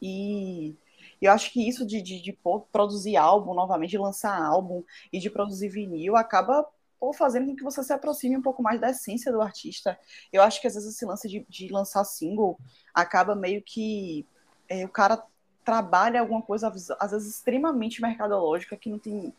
E 0.00 0.76
eu 1.20 1.32
acho 1.32 1.52
que 1.52 1.66
isso 1.68 1.84
de, 1.84 2.00
de, 2.00 2.22
de 2.22 2.38
produzir 2.70 3.16
álbum 3.16 3.54
novamente, 3.54 3.90
de 3.90 3.98
lançar 3.98 4.40
álbum 4.40 4.84
e 5.12 5.18
de 5.18 5.28
produzir 5.28 5.68
vinil 5.68 6.16
acaba 6.16 6.64
pô, 7.00 7.12
fazendo 7.12 7.46
com 7.46 7.56
que 7.56 7.64
você 7.64 7.82
se 7.82 7.92
aproxime 7.92 8.36
um 8.36 8.42
pouco 8.42 8.62
mais 8.62 8.80
da 8.80 8.90
essência 8.90 9.32
do 9.32 9.42
artista. 9.42 9.98
Eu 10.32 10.42
acho 10.42 10.60
que 10.60 10.66
às 10.66 10.74
vezes 10.74 10.94
esse 10.94 11.04
lance 11.04 11.28
de, 11.28 11.44
de 11.48 11.68
lançar 11.68 12.04
single 12.04 12.58
acaba 12.94 13.34
meio 13.34 13.62
que 13.62 14.26
é, 14.68 14.84
o 14.84 14.88
cara 14.88 15.22
trabalha 15.68 16.18
alguma 16.18 16.40
coisa, 16.40 16.72
às 16.98 17.10
vezes, 17.10 17.28
extremamente 17.28 18.00
mercadológica, 18.00 18.74
que 18.74 18.88
não 18.88 18.98
tem 18.98 19.34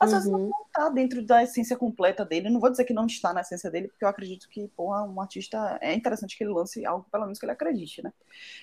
às 0.00 0.10
uhum. 0.10 0.16
vezes 0.16 0.32
não 0.32 0.50
está 0.66 0.88
dentro 0.88 1.22
da 1.22 1.42
essência 1.42 1.76
completa 1.76 2.24
dele. 2.24 2.48
não 2.48 2.58
vou 2.58 2.70
dizer 2.70 2.84
que 2.84 2.94
não 2.94 3.04
está 3.04 3.34
na 3.34 3.42
essência 3.42 3.70
dele, 3.70 3.88
porque 3.88 4.02
eu 4.02 4.08
acredito 4.08 4.48
que, 4.48 4.66
porra, 4.68 5.04
um 5.04 5.20
artista 5.20 5.78
é 5.82 5.92
interessante 5.92 6.38
que 6.38 6.42
ele 6.42 6.54
lance 6.54 6.86
algo, 6.86 7.06
pelo 7.12 7.24
menos 7.24 7.38
que 7.38 7.44
ele 7.44 7.52
acredite, 7.52 8.02
né? 8.02 8.14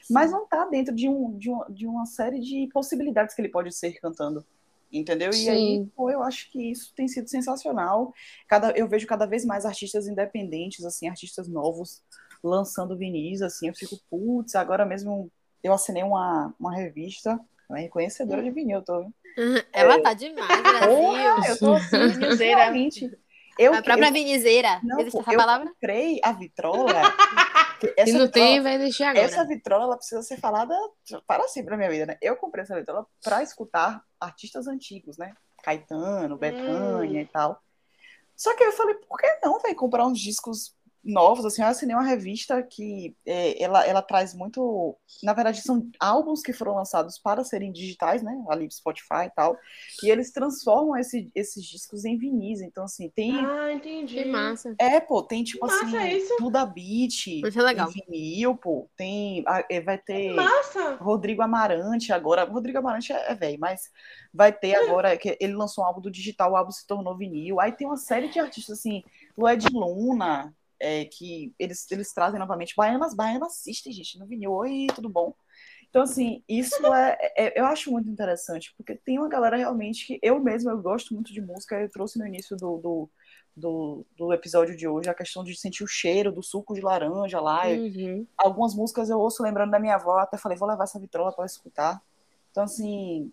Sim. 0.01 0.15
Mas 0.15 0.31
não 0.31 0.45
está 0.45 0.65
dentro 0.65 0.95
de, 0.95 1.07
um, 1.07 1.37
de, 1.37 1.51
um, 1.51 1.61
de 1.69 1.85
uma 1.85 2.07
série 2.07 2.39
de 2.39 2.67
possibilidades 2.73 3.35
que 3.35 3.41
ele 3.41 3.49
pode 3.49 3.71
ser 3.71 3.93
cantando. 3.99 4.43
Entendeu? 4.91 5.31
Sim. 5.31 5.45
E 5.45 5.49
aí, 5.49 5.85
pô, 5.95 6.09
eu 6.09 6.23
acho 6.23 6.51
que 6.51 6.71
isso 6.71 6.91
tem 6.95 7.07
sido 7.07 7.29
sensacional. 7.29 8.11
Cada, 8.47 8.71
eu 8.71 8.87
vejo 8.87 9.05
cada 9.05 9.27
vez 9.27 9.45
mais 9.45 9.63
artistas 9.63 10.07
independentes, 10.07 10.83
assim, 10.83 11.07
artistas 11.07 11.47
novos 11.47 12.01
lançando 12.43 12.97
vinis, 12.97 13.43
assim, 13.43 13.67
eu 13.67 13.75
fico, 13.75 13.95
putz, 14.09 14.55
agora 14.55 14.83
mesmo 14.83 15.31
eu 15.63 15.73
assinei 15.73 16.03
uma, 16.03 16.53
uma 16.59 16.73
revista, 16.73 17.39
uma 17.69 17.79
reconhecedora 17.79 18.41
de 18.43 18.51
vinil, 18.51 18.79
eu 18.79 18.83
tô 18.83 19.11
ela 19.71 19.95
é. 19.95 20.01
tá 20.01 20.13
demais, 20.13 20.61
Brasil. 20.61 20.87
Porra, 20.87 21.47
eu 21.47 21.59
tô 21.59 21.73
assim, 21.73 22.07
vinizeira. 22.19 22.73
Eu, 23.57 23.73
a 23.73 23.81
própria 23.81 24.07
eu, 24.07 24.13
vinizeira. 24.13 24.79
Não, 24.83 24.99
Existe 24.99 25.19
essa 25.19 25.31
eu 25.31 25.37
palavra? 25.37 25.67
comprei 25.67 26.19
a 26.23 26.31
vitrola. 26.31 27.01
Se 27.81 28.13
não 28.13 28.25
vitrola, 28.25 28.29
tem, 28.29 28.61
vai 28.61 28.77
deixar 28.77 29.09
agora. 29.09 29.25
Essa 29.25 29.45
vitrola 29.45 29.83
ela 29.85 29.97
precisa 29.97 30.21
ser 30.21 30.37
falada 30.37 30.75
para 31.25 31.47
sempre 31.47 31.71
na 31.71 31.77
minha 31.77 31.89
vida, 31.89 32.05
né? 32.05 32.17
Eu 32.21 32.35
comprei 32.35 32.63
essa 32.63 32.75
vitrola 32.75 33.05
para 33.23 33.41
escutar 33.41 34.03
artistas 34.19 34.67
antigos, 34.67 35.17
né? 35.17 35.33
Caetano, 35.63 36.37
Betânia 36.37 37.19
hum. 37.19 37.23
e 37.23 37.25
tal. 37.25 37.61
Só 38.35 38.55
que 38.55 38.63
eu 38.63 38.71
falei, 38.71 38.95
por 38.95 39.19
que 39.19 39.27
não, 39.43 39.59
vai 39.59 39.73
comprar 39.75 40.05
uns 40.05 40.19
discos 40.19 40.75
novos, 41.03 41.45
assim, 41.45 41.61
eu 41.61 41.67
assinei 41.67 41.95
uma 41.95 42.05
revista 42.05 42.61
que 42.61 43.15
é, 43.25 43.61
ela, 43.61 43.85
ela 43.85 44.01
traz 44.01 44.35
muito, 44.35 44.95
na 45.23 45.33
verdade 45.33 45.61
são 45.61 45.89
álbuns 45.99 46.41
que 46.41 46.53
foram 46.53 46.75
lançados 46.75 47.17
para 47.17 47.43
serem 47.43 47.71
digitais, 47.71 48.21
né, 48.21 48.43
ali 48.49 48.69
Spotify 48.71 49.25
e 49.25 49.29
tal, 49.31 49.57
e 50.03 50.09
eles 50.09 50.31
transformam 50.31 50.95
esse, 50.97 51.31
esses 51.33 51.65
discos 51.65 52.05
em 52.05 52.17
vinis, 52.17 52.61
então 52.61 52.83
assim, 52.83 53.09
tem... 53.09 53.35
Ah, 53.43 53.73
entendi. 53.73 54.15
Que 54.15 54.25
massa. 54.25 54.75
É, 54.79 54.99
pô, 54.99 55.23
tem 55.23 55.43
tipo 55.43 55.65
massa 55.65 55.85
assim, 55.85 55.97
é 55.97 56.17
isso. 56.17 56.35
Duda 56.39 56.65
Beat, 56.65 57.27
Isso 57.27 57.59
é 57.59 57.63
legal. 57.63 57.89
vinil, 57.89 58.55
pô, 58.55 58.87
tem, 58.95 59.43
é, 59.69 59.81
vai 59.81 59.97
ter 59.97 60.33
massa. 60.33 60.95
Rodrigo 60.95 61.41
Amarante 61.41 62.13
agora, 62.13 62.43
Rodrigo 62.43 62.77
Amarante 62.77 63.11
é, 63.11 63.31
é 63.31 63.35
velho, 63.35 63.59
mas 63.59 63.89
vai 64.33 64.51
ter 64.53 64.75
agora, 64.75 65.17
que 65.17 65.35
ele 65.39 65.53
lançou 65.53 65.83
um 65.83 65.87
álbum 65.87 66.01
do 66.01 66.11
digital, 66.11 66.51
o 66.51 66.55
álbum 66.55 66.71
se 66.71 66.85
tornou 66.85 67.17
vinil, 67.17 67.59
aí 67.59 67.71
tem 67.71 67.87
uma 67.87 67.97
série 67.97 68.27
de 68.29 68.39
artistas 68.39 68.79
assim, 68.79 69.03
Lued 69.37 69.65
Luna, 69.73 70.53
é, 70.81 71.05
que 71.05 71.53
eles, 71.57 71.89
eles 71.91 72.11
trazem 72.11 72.39
novamente. 72.39 72.73
Baianas, 72.75 73.13
baianas 73.13 73.53
assistem, 73.53 73.93
gente, 73.93 74.17
no 74.19 74.25
vinil. 74.25 74.51
Oi, 74.51 74.87
tudo 74.95 75.07
bom? 75.07 75.33
Então, 75.89 76.01
assim, 76.01 76.41
isso 76.47 76.75
é, 76.93 77.17
é, 77.37 77.59
eu 77.59 77.65
acho 77.65 77.91
muito 77.91 78.09
interessante, 78.09 78.73
porque 78.77 78.95
tem 78.95 79.19
uma 79.19 79.27
galera 79.27 79.57
realmente 79.57 80.07
que 80.07 80.19
eu 80.23 80.39
mesma, 80.39 80.71
eu 80.71 80.81
gosto 80.81 81.13
muito 81.13 81.33
de 81.33 81.41
música, 81.41 81.79
eu 81.79 81.89
trouxe 81.89 82.17
no 82.17 82.25
início 82.25 82.55
do, 82.55 82.77
do, 82.77 83.09
do, 83.55 84.05
do 84.17 84.33
episódio 84.33 84.75
de 84.75 84.87
hoje 84.87 85.09
a 85.09 85.13
questão 85.13 85.43
de 85.43 85.53
sentir 85.53 85.83
o 85.83 85.87
cheiro 85.87 86.31
do 86.31 86.41
suco 86.41 86.73
de 86.73 86.81
laranja 86.81 87.41
lá. 87.41 87.67
Uhum. 87.67 88.25
Algumas 88.37 88.73
músicas 88.73 89.09
eu 89.09 89.19
ouço 89.19 89.43
lembrando 89.43 89.71
da 89.71 89.79
minha 89.79 89.95
avó, 89.95 90.17
até 90.17 90.37
falei, 90.37 90.57
vou 90.57 90.67
levar 90.67 90.85
essa 90.85 90.99
vitrola 90.99 91.33
para 91.35 91.45
escutar. 91.45 92.01
Então, 92.51 92.63
assim, 92.63 93.29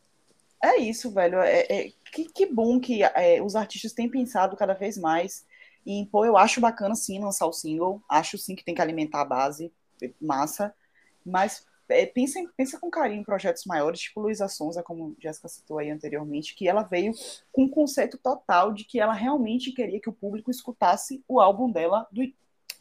é 0.63 0.79
isso, 0.79 1.13
velho. 1.13 1.39
É, 1.39 1.61
é 1.61 1.93
que, 2.13 2.25
que 2.25 2.45
bom 2.45 2.81
que 2.81 3.05
é, 3.05 3.41
os 3.41 3.55
artistas 3.55 3.93
têm 3.93 4.11
pensado 4.11 4.57
cada 4.57 4.75
vez 4.75 4.99
mais 4.99 5.47
e, 5.89 6.05
pô, 6.05 6.23
eu 6.27 6.37
acho 6.37 6.61
bacana 6.61 6.95
sim 6.95 7.19
lançar 7.19 7.47
o 7.47 7.53
single. 7.53 8.03
Acho 8.07 8.37
sim 8.37 8.55
que 8.55 8.63
tem 8.63 8.75
que 8.75 8.83
alimentar 8.83 9.23
a 9.23 9.25
base, 9.25 9.73
massa. 10.21 10.75
Mas 11.25 11.65
é, 11.89 12.05
pensa, 12.05 12.39
pensa 12.55 12.79
com 12.79 12.91
carinho 12.91 13.23
em 13.23 13.25
projetos 13.25 13.65
maiores, 13.65 14.01
tipo 14.01 14.21
Luísa 14.21 14.49
Sonza, 14.49 14.83
como 14.83 15.17
Jéssica 15.19 15.49
citou 15.49 15.79
aí 15.79 15.89
anteriormente, 15.89 16.55
que 16.55 16.69
ela 16.69 16.83
veio 16.83 17.15
com 17.51 17.63
um 17.63 17.71
conceito 17.71 18.19
total 18.19 18.71
de 18.71 18.85
que 18.85 19.01
ela 19.01 19.15
realmente 19.15 19.73
queria 19.73 19.99
que 19.99 20.11
o 20.11 20.13
público 20.13 20.51
escutasse 20.51 21.25
o 21.27 21.41
álbum 21.41 21.73
dela 21.73 22.07
do, 22.13 22.23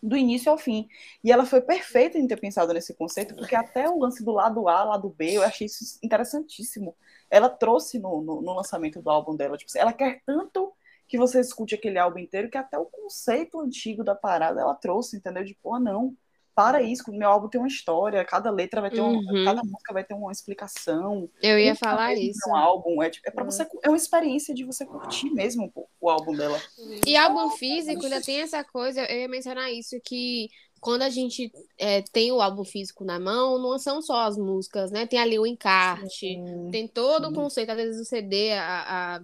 do 0.03 0.17
início 0.17 0.51
ao 0.51 0.57
fim. 0.57 0.89
E 1.23 1.31
ela 1.31 1.45
foi 1.45 1.61
perfeita 1.61 2.17
em 2.17 2.27
ter 2.27 2.37
pensado 2.37 2.73
nesse 2.73 2.93
conceito, 2.93 3.33
porque 3.37 3.55
até 3.55 3.89
o 3.89 3.97
lance 3.97 4.21
do 4.21 4.33
lado 4.33 4.67
A, 4.67 4.83
lado 4.83 5.07
B, 5.17 5.37
eu 5.37 5.43
achei 5.43 5.67
isso 5.67 5.97
interessantíssimo. 6.03 6.93
Ela 7.29 7.47
trouxe 7.47 7.99
no, 7.99 8.21
no, 8.21 8.41
no 8.41 8.53
lançamento 8.53 9.01
do 9.01 9.09
álbum 9.09 9.33
dela. 9.33 9.57
Tipo, 9.57 9.71
ela 9.77 9.93
quer 9.93 10.21
tanto 10.25 10.73
que 11.07 11.17
você 11.17 11.39
escute 11.39 11.75
aquele 11.75 11.97
álbum 11.97 12.19
inteiro, 12.19 12.49
que 12.49 12.57
até 12.57 12.77
o 12.77 12.85
conceito 12.85 13.59
antigo 13.59 14.03
da 14.03 14.15
parada 14.15 14.61
ela 14.61 14.75
trouxe, 14.75 15.17
entendeu? 15.17 15.43
De, 15.43 15.55
pô, 15.55 15.79
não, 15.79 16.15
para 16.57 16.81
isso, 16.81 17.03
meu 17.11 17.29
álbum 17.29 17.47
tem 17.47 17.61
uma 17.61 17.67
história, 17.67 18.25
cada 18.25 18.49
letra 18.49 18.81
vai 18.81 18.89
ter 18.89 18.99
uma, 18.99 19.11
uhum. 19.11 19.45
cada 19.45 19.61
música 19.63 19.93
vai 19.93 20.03
ter 20.03 20.15
uma 20.15 20.31
explicação. 20.31 21.29
Eu 21.39 21.59
ia 21.59 21.75
falar 21.75 22.15
isso. 22.15 22.49
Um 22.49 22.55
álbum, 22.55 23.03
é, 23.03 23.11
tipo, 23.11 23.29
é 23.29 23.31
para 23.31 23.43
uhum. 23.43 23.51
você, 23.51 23.67
é 23.83 23.89
uma 23.89 23.95
experiência 23.95 24.55
de 24.55 24.65
você 24.65 24.83
curtir 24.83 25.29
mesmo 25.29 25.71
pô, 25.71 25.87
o 26.01 26.09
álbum 26.09 26.35
dela. 26.35 26.59
E 27.05 27.15
álbum 27.15 27.51
físico 27.51 28.03
ainda 28.03 28.21
tem 28.21 28.41
essa 28.41 28.63
coisa, 28.63 29.05
eu 29.05 29.19
ia 29.19 29.27
mencionar 29.27 29.71
isso, 29.71 29.95
que 30.03 30.49
quando 30.81 31.03
a 31.03 31.09
gente 31.09 31.51
é, 31.77 32.01
tem 32.01 32.31
o 32.31 32.41
álbum 32.41 32.63
físico 32.63 33.05
na 33.05 33.19
mão, 33.19 33.61
não 33.61 33.77
são 33.77 34.01
só 34.01 34.21
as 34.21 34.35
músicas, 34.35 34.89
né? 34.89 35.05
Tem 35.05 35.19
ali 35.19 35.37
o 35.37 35.45
encarte, 35.45 36.09
sim, 36.09 36.69
tem 36.71 36.87
todo 36.87 37.27
sim. 37.27 37.33
o 37.33 37.35
conceito, 37.35 37.69
às 37.69 37.77
vezes 37.77 38.01
o 38.01 38.05
CD, 38.05 38.53
a, 38.53 39.17
a 39.17 39.21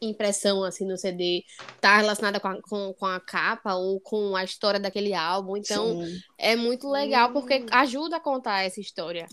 impressão 0.00 0.62
assim 0.64 0.86
no 0.86 0.96
CD 0.96 1.44
tá 1.80 1.96
relacionada 1.96 2.38
com 2.40 2.48
a, 2.48 2.62
com, 2.62 2.94
com 2.94 3.06
a 3.06 3.20
capa 3.20 3.74
ou 3.74 4.00
com 4.00 4.36
a 4.36 4.44
história 4.44 4.80
daquele 4.80 5.14
álbum. 5.14 5.56
Então 5.56 6.04
Sim. 6.04 6.18
é 6.38 6.56
muito 6.56 6.88
legal 6.88 7.32
porque 7.32 7.58
hum. 7.58 7.66
ajuda 7.70 8.16
a 8.16 8.20
contar 8.20 8.62
essa 8.62 8.80
história. 8.80 9.26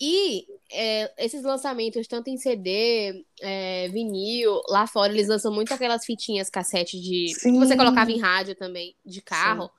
E 0.00 0.46
é, 0.72 1.12
esses 1.18 1.42
lançamentos, 1.42 2.06
tanto 2.06 2.30
em 2.30 2.38
CD, 2.38 3.22
é, 3.42 3.88
vinil, 3.88 4.62
lá 4.66 4.86
fora 4.86 5.12
eles 5.12 5.28
lançam 5.28 5.52
muito 5.52 5.74
aquelas 5.74 6.06
fitinhas 6.06 6.48
cassete 6.48 6.98
de. 6.98 7.34
Sim. 7.34 7.52
que 7.52 7.58
você 7.58 7.76
colocava 7.76 8.10
em 8.10 8.18
rádio 8.18 8.54
também, 8.54 8.96
de 9.04 9.20
carro. 9.20 9.64
Sim. 9.64 9.70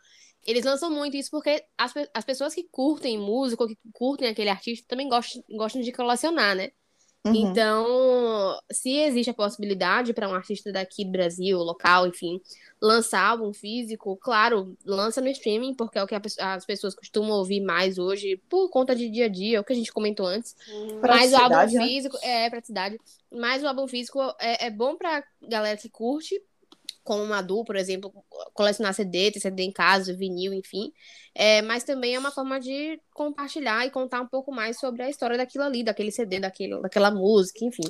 Eles 0.45 0.63
lançam 0.63 0.91
muito 0.91 1.17
isso 1.17 1.31
porque 1.31 1.63
as, 1.77 1.93
as 2.13 2.23
pessoas 2.23 2.53
que 2.53 2.63
curtem 2.63 3.17
música, 3.17 3.63
ou 3.63 3.69
que 3.69 3.77
curtem 3.93 4.27
aquele 4.27 4.49
artista, 4.49 4.85
também 4.87 5.09
gostam, 5.09 5.43
gostam 5.49 5.81
de 5.81 5.91
colecionar, 5.91 6.55
né? 6.55 6.71
Uhum. 7.25 7.35
Então, 7.35 8.59
se 8.71 8.97
existe 8.97 9.29
a 9.29 9.33
possibilidade 9.33 10.11
para 10.11 10.27
um 10.27 10.33
artista 10.33 10.71
daqui 10.71 11.05
do 11.05 11.11
Brasil, 11.11 11.59
local, 11.59 12.07
enfim, 12.07 12.41
lançar 12.81 13.21
álbum 13.21 13.53
físico, 13.53 14.17
claro, 14.17 14.75
lança 14.83 15.21
no 15.21 15.27
streaming, 15.27 15.75
porque 15.75 15.99
é 15.99 16.03
o 16.03 16.07
que 16.07 16.15
as 16.15 16.65
pessoas 16.65 16.95
costumam 16.95 17.37
ouvir 17.37 17.61
mais 17.61 17.99
hoje, 17.99 18.41
por 18.49 18.69
conta 18.69 18.95
de 18.95 19.07
dia 19.07 19.25
a 19.25 19.29
dia, 19.29 19.61
o 19.61 19.63
que 19.63 19.71
a 19.71 19.75
gente 19.75 19.93
comentou 19.93 20.25
antes. 20.25 20.55
Mas 20.99 21.31
o 21.31 21.35
álbum 21.35 21.55
né? 21.55 21.67
físico 21.67 22.17
é 22.23 22.49
praticidade. 22.49 22.97
Mas 23.31 23.61
o 23.61 23.67
álbum 23.67 23.87
físico 23.87 24.19
é, 24.39 24.65
é 24.65 24.69
bom 24.71 24.95
pra 24.95 25.23
galera 25.47 25.77
que 25.77 25.89
curte, 25.89 26.41
como 27.11 27.23
uma 27.23 27.35
Madu, 27.35 27.65
por 27.65 27.75
exemplo, 27.75 28.13
colecionar 28.53 28.93
CD, 28.93 29.31
ter 29.31 29.41
CD 29.41 29.63
em 29.63 29.71
casa, 29.71 30.15
vinil, 30.15 30.53
enfim. 30.53 30.93
É, 31.35 31.61
mas 31.61 31.83
também 31.83 32.15
é 32.15 32.19
uma 32.19 32.31
forma 32.31 32.57
de 32.57 33.01
compartilhar 33.13 33.85
e 33.85 33.91
contar 33.91 34.21
um 34.21 34.27
pouco 34.27 34.49
mais 34.49 34.79
sobre 34.79 35.03
a 35.03 35.09
história 35.09 35.37
daquilo 35.37 35.65
ali, 35.65 35.83
daquele 35.83 36.09
CD, 36.09 36.39
daquele, 36.39 36.81
daquela 36.81 37.11
música, 37.11 37.65
enfim. 37.65 37.83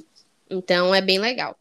Então 0.49 0.95
é 0.95 1.01
bem 1.01 1.19
legal. 1.19 1.55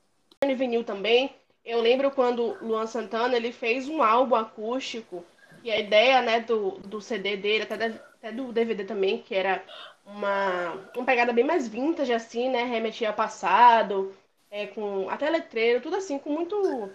vinil 0.56 0.84
também. 0.84 1.34
Eu 1.62 1.82
lembro 1.82 2.10
quando 2.10 2.56
Luan 2.62 2.86
Santana 2.86 3.36
ele 3.36 3.52
fez 3.52 3.90
um 3.90 4.02
álbum 4.02 4.36
acústico 4.36 5.22
e 5.62 5.70
a 5.70 5.78
ideia 5.78 6.22
né, 6.22 6.40
do, 6.40 6.78
do 6.78 6.98
CD 6.98 7.36
dele, 7.36 7.64
até, 7.64 7.74
até 7.74 8.32
do 8.32 8.54
DVD 8.54 8.84
também, 8.84 9.18
que 9.18 9.34
era 9.34 9.62
uma, 10.06 10.78
uma 10.96 11.04
pegada 11.04 11.30
bem 11.30 11.44
mais 11.44 11.68
vintage, 11.68 12.10
assim, 12.10 12.48
né? 12.48 12.64
Remetia 12.64 13.08
ao 13.08 13.14
passado, 13.14 14.14
é, 14.50 14.66
com 14.68 15.10
até 15.10 15.28
letreiro, 15.28 15.82
tudo 15.82 15.96
assim, 15.96 16.18
com 16.18 16.30
muito. 16.30 16.90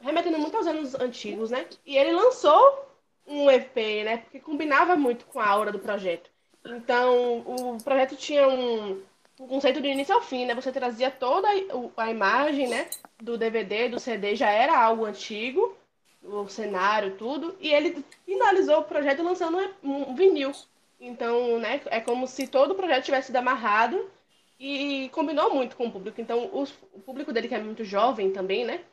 Remetendo 0.00 0.38
muito 0.38 0.56
aos 0.56 0.66
anos 0.66 0.94
antigos, 0.94 1.50
né? 1.50 1.66
E 1.84 1.96
ele 1.96 2.12
lançou 2.12 2.86
um 3.26 3.50
EP, 3.50 4.04
né? 4.04 4.18
Porque 4.18 4.40
combinava 4.40 4.96
muito 4.96 5.26
com 5.26 5.40
a 5.40 5.46
aura 5.46 5.72
do 5.72 5.78
projeto. 5.78 6.30
Então, 6.64 7.40
o 7.40 7.82
projeto 7.82 8.16
tinha 8.16 8.48
um, 8.48 9.02
um 9.40 9.46
conceito 9.46 9.80
de 9.80 9.88
início 9.88 10.14
ao 10.14 10.22
fim, 10.22 10.46
né? 10.46 10.54
Você 10.54 10.72
trazia 10.72 11.10
toda 11.10 11.48
a, 11.96 12.10
imagem, 12.10 12.68
né? 12.68 12.88
Do 13.22 13.36
DVD, 13.38 13.88
do 13.88 13.98
CD, 14.00 14.34
já 14.36 14.50
era 14.50 14.78
algo 14.78 15.04
antigo, 15.04 15.76
o 16.22 16.48
cenário, 16.48 17.16
tudo, 17.16 17.56
e 17.60 17.72
ele 17.72 18.04
finalizou 18.24 18.78
o 18.80 18.84
projeto 18.84 19.22
lançando 19.22 19.58
um, 19.82 20.10
um 20.10 20.14
vinil. 20.14 20.52
Então, 21.00 21.58
né? 21.58 21.80
É 21.86 22.00
como 22.00 22.26
se 22.26 22.46
todo 22.48 22.72
o 22.72 22.74
projeto 22.74 23.04
tivesse 23.04 23.26
sido 23.28 23.36
amarrado 23.36 24.10
e 24.58 25.08
combinou 25.12 25.54
muito 25.54 25.76
com 25.76 25.86
o 25.86 25.92
público. 25.92 26.20
Então, 26.20 26.50
os- 26.52 26.74
o 26.92 27.00
público 27.00 27.32
dele, 27.32 27.48
que 27.48 27.54
é 27.54 27.58
muito 27.62 27.84
jovem 27.84 28.32
também, 28.32 28.64
né? 28.64 28.84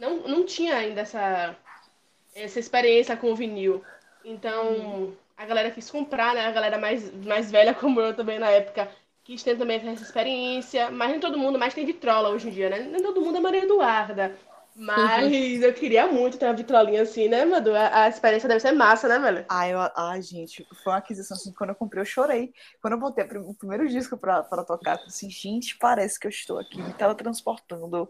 Não, 0.00 0.16
não 0.26 0.46
tinha 0.46 0.76
ainda 0.76 1.02
essa, 1.02 1.54
essa 2.34 2.58
experiência 2.58 3.14
com 3.18 3.30
o 3.30 3.36
vinil. 3.36 3.84
Então, 4.24 5.12
a 5.36 5.44
galera 5.44 5.70
quis 5.70 5.90
comprar, 5.90 6.34
né? 6.34 6.46
A 6.46 6.50
galera 6.50 6.78
mais, 6.78 7.12
mais 7.22 7.50
velha, 7.50 7.74
como 7.76 8.00
eu 8.00 8.16
também 8.16 8.38
na 8.38 8.48
época, 8.48 8.88
quis 9.22 9.42
ter 9.42 9.58
também 9.58 9.76
essa 9.76 10.02
experiência. 10.02 10.90
Mas 10.90 11.10
nem 11.10 11.20
todo 11.20 11.38
mundo 11.38 11.58
mais 11.58 11.74
tem 11.74 11.84
vitrola 11.84 12.30
hoje 12.30 12.48
em 12.48 12.50
dia, 12.50 12.70
né? 12.70 12.78
Nem 12.80 13.02
todo 13.02 13.20
mundo 13.20 13.36
é 13.36 13.40
Maria 13.40 13.64
Eduarda. 13.64 14.34
Mas 14.74 15.60
eu 15.62 15.74
queria 15.74 16.06
muito 16.06 16.38
ter 16.38 16.46
uma 16.46 16.54
vitrolinha 16.54 17.02
assim, 17.02 17.28
né, 17.28 17.44
Madu? 17.44 17.74
A, 17.74 18.04
a 18.04 18.08
experiência 18.08 18.48
deve 18.48 18.60
ser 18.60 18.72
massa, 18.72 19.08
né, 19.08 19.18
velho? 19.18 19.44
Ai, 19.48 19.74
eu, 19.74 19.78
ai, 19.78 20.22
gente, 20.22 20.66
foi 20.82 20.92
uma 20.92 20.98
aquisição 20.98 21.36
assim, 21.36 21.52
quando 21.52 21.70
eu 21.70 21.76
comprei, 21.76 22.00
eu 22.00 22.06
chorei. 22.06 22.54
Quando 22.80 22.94
eu 22.94 23.00
botei 23.00 23.24
o 23.24 23.54
primeiro 23.54 23.86
disco 23.88 24.16
pra, 24.16 24.42
pra 24.42 24.64
tocar, 24.64 24.98
eu 24.98 25.04
assim, 25.06 25.28
gente, 25.28 25.76
parece 25.76 26.18
que 26.18 26.26
eu 26.26 26.30
estou 26.30 26.58
aqui, 26.58 26.80
me 26.80 26.94
teletransportando. 26.94 28.08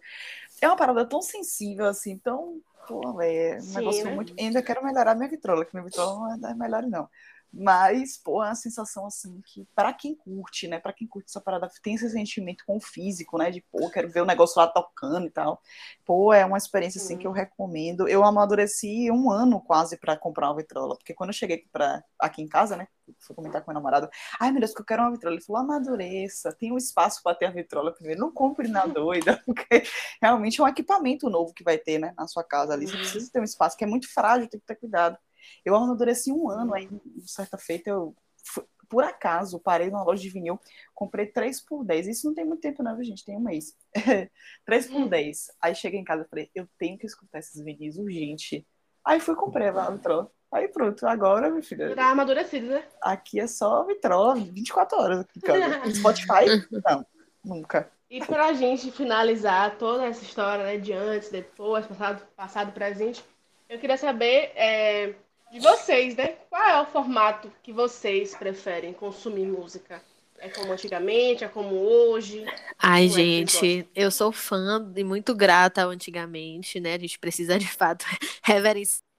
É 0.61 0.67
uma 0.69 0.77
parada 0.77 1.07
tão 1.09 1.23
sensível, 1.23 1.87
assim, 1.87 2.19
tão. 2.19 2.61
Pô, 2.87 3.21
é 3.23 3.63
um 3.63 3.73
Sim, 3.73 3.73
negócio 3.73 4.11
né? 4.11 4.13
muito. 4.13 4.35
Ainda 4.39 4.63
quero 4.63 4.83
melhorar 4.85 5.15
minha 5.15 5.29
vitrola, 5.29 5.65
que 5.65 5.75
minha 5.75 5.85
vitrola 5.85 6.15
não 6.19 6.35
é 6.35 6.39
das 6.39 6.57
melhores, 6.57 6.91
não. 6.91 7.09
Mas, 7.53 8.17
pô, 8.17 8.43
é 8.45 8.49
uma 8.49 8.55
sensação 8.55 9.07
assim 9.07 9.41
que, 9.45 9.67
pra 9.75 9.93
quem 9.93 10.15
curte, 10.15 10.69
né? 10.69 10.79
Pra 10.79 10.93
quem 10.93 11.07
curte 11.07 11.29
essa 11.31 11.41
parada, 11.41 11.69
tem 11.83 11.95
esse 11.95 12.09
sentimento 12.09 12.65
com 12.65 12.77
o 12.77 12.81
físico, 12.81 13.37
né? 13.37 13.51
De, 13.51 13.61
pô, 13.61 13.91
quero 13.91 14.09
ver 14.09 14.21
o 14.23 14.27
negócio 14.27 14.61
lá 14.61 14.69
tocando 14.69 15.27
e 15.27 15.31
tal. 15.31 15.61
Pô, 16.05 16.33
é 16.33 16.45
uma 16.45 16.57
experiência 16.59 16.99
assim 17.01 17.15
Sim. 17.15 17.19
que 17.19 17.27
eu 17.27 17.33
recomendo. 17.33 18.07
Eu 18.09 18.25
amadureci 18.25 19.11
um 19.11 19.31
ano 19.31 19.61
quase 19.61 19.97
pra 19.97 20.17
comprar 20.17 20.49
uma 20.49 20.57
vitrola, 20.57 20.97
porque 20.97 21.13
quando 21.13 21.31
eu 21.31 21.35
cheguei 21.35 21.65
pra, 21.73 22.03
aqui 22.19 22.41
em 22.41 22.49
casa, 22.49 22.77
né? 22.77 22.87
Fui 23.19 23.35
comentar 23.35 23.63
com 23.63 23.73
meu 23.73 23.75
namorado, 23.75 24.09
ai 24.39 24.53
meu 24.53 24.61
Deus, 24.61 24.73
que 24.73 24.81
eu 24.81 24.85
quero 24.87 25.03
uma 25.03 25.11
vitrola. 25.11 25.35
Ele 25.35 25.45
falou, 25.45 25.63
amadureça, 25.63 26.53
tem 26.53 26.71
um 26.73 26.77
espaço 26.77 27.21
pra 27.25 27.35
ter 27.35 27.47
a 27.47 27.51
vitrola 27.51 27.93
primeiro, 27.93 28.21
não 28.21 28.31
compre 28.31 28.69
na 28.69 28.87
doida, 28.87 29.43
porque 29.45 29.83
realmente 30.23 30.61
é 30.61 30.65
um 30.65 30.69
equipamento 30.69 31.29
novo 31.29 31.53
que 31.53 31.65
vai 31.65 31.77
ter, 31.77 31.99
né, 31.99 32.15
na 32.17 32.29
sua 32.29 32.45
casa 32.45 32.73
ali. 32.73 32.87
Você 32.87 32.95
Uhum. 32.95 33.01
precisa 33.01 33.33
ter 33.33 33.41
um 33.41 33.45
espaço 33.45 33.77
que 33.77 33.83
é 33.83 33.87
muito 33.87 34.13
frágil, 34.13 34.49
tem 34.49 34.61
que 34.61 34.67
ter 34.67 34.77
cuidado. 34.77 35.19
Eu 35.65 35.75
amadureci 35.75 36.33
um 36.33 36.49
ano, 36.49 36.75
aí, 36.75 36.89
certa 37.27 37.59
feita, 37.59 37.91
eu 37.91 38.15
por 38.89 39.05
acaso 39.05 39.61
parei 39.61 39.89
numa 39.89 40.03
loja 40.03 40.21
de 40.21 40.29
vinil, 40.29 40.59
comprei 40.93 41.27
3 41.27 41.61
por 41.61 41.85
10. 41.85 42.09
Isso 42.09 42.27
não 42.27 42.35
tem 42.35 42.45
muito 42.45 42.61
tempo, 42.61 42.83
não, 42.83 43.01
gente? 43.03 43.25
Tem 43.25 43.37
um 43.37 43.41
mês. 43.41 43.77
3 44.67 44.87
por 44.89 45.09
10. 45.09 45.53
Aí 45.63 45.75
cheguei 45.77 46.01
em 46.01 46.05
casa 46.05 46.25
e 46.25 46.29
falei, 46.29 46.51
eu 46.55 46.67
tenho 46.77 46.99
que 46.99 47.07
escutar 47.07 47.39
esses 47.39 47.63
vinis 47.63 47.97
urgente. 47.97 48.67
Aí 49.05 49.21
fui 49.21 49.37
comprei 49.37 49.69
a 49.69 49.91
vitrola. 49.91 50.31
Aí 50.53 50.67
pronto, 50.67 51.07
agora, 51.07 51.49
minha 51.49 51.63
filha, 51.63 51.95
Tá 51.95 52.11
amadurecido, 52.11 52.67
né? 52.67 52.85
aqui 53.01 53.39
é 53.39 53.47
só 53.47 53.85
vitrola 53.85 54.35
24 54.35 54.99
horas. 54.99 55.27
Spotify? 55.95 56.47
Não, 56.85 57.07
nunca. 57.45 57.89
E 58.11 58.19
pra 58.25 58.53
gente 58.53 58.91
finalizar 58.91 59.79
toda 59.79 60.07
essa 60.07 60.25
história, 60.25 60.65
né, 60.65 60.77
de 60.77 60.93
antes, 60.93 61.31
depois, 61.31 61.87
passado, 61.87 62.27
passado, 62.35 62.73
presente, 62.73 63.25
eu 63.69 63.79
queria 63.79 63.97
saber 63.97 64.51
é, 64.57 65.15
de 65.51 65.61
vocês, 65.61 66.17
né? 66.17 66.37
Qual 66.49 66.63
é 66.63 66.81
o 66.81 66.87
formato 66.87 67.51
que 67.63 67.73
vocês 67.73 68.35
preferem 68.35 68.93
consumir 68.93 69.47
música? 69.47 70.03
É 70.39 70.49
como 70.49 70.73
antigamente, 70.73 71.45
é 71.45 71.49
como 71.49 71.77
hoje? 71.77 72.45
Ai, 72.79 73.09
Como 73.09 73.21
é 73.21 73.23
gente, 73.23 73.87
eu 73.95 74.11
sou 74.11 74.33
fã 74.33 74.91
e 74.97 75.05
muito 75.05 75.35
grata 75.35 75.83
ao 75.83 75.91
antigamente, 75.91 76.81
né? 76.81 76.95
A 76.95 76.99
gente 76.99 77.19
precisa 77.19 77.59
de 77.59 77.69
fato 77.69 78.07
reverenciar. 78.43 79.10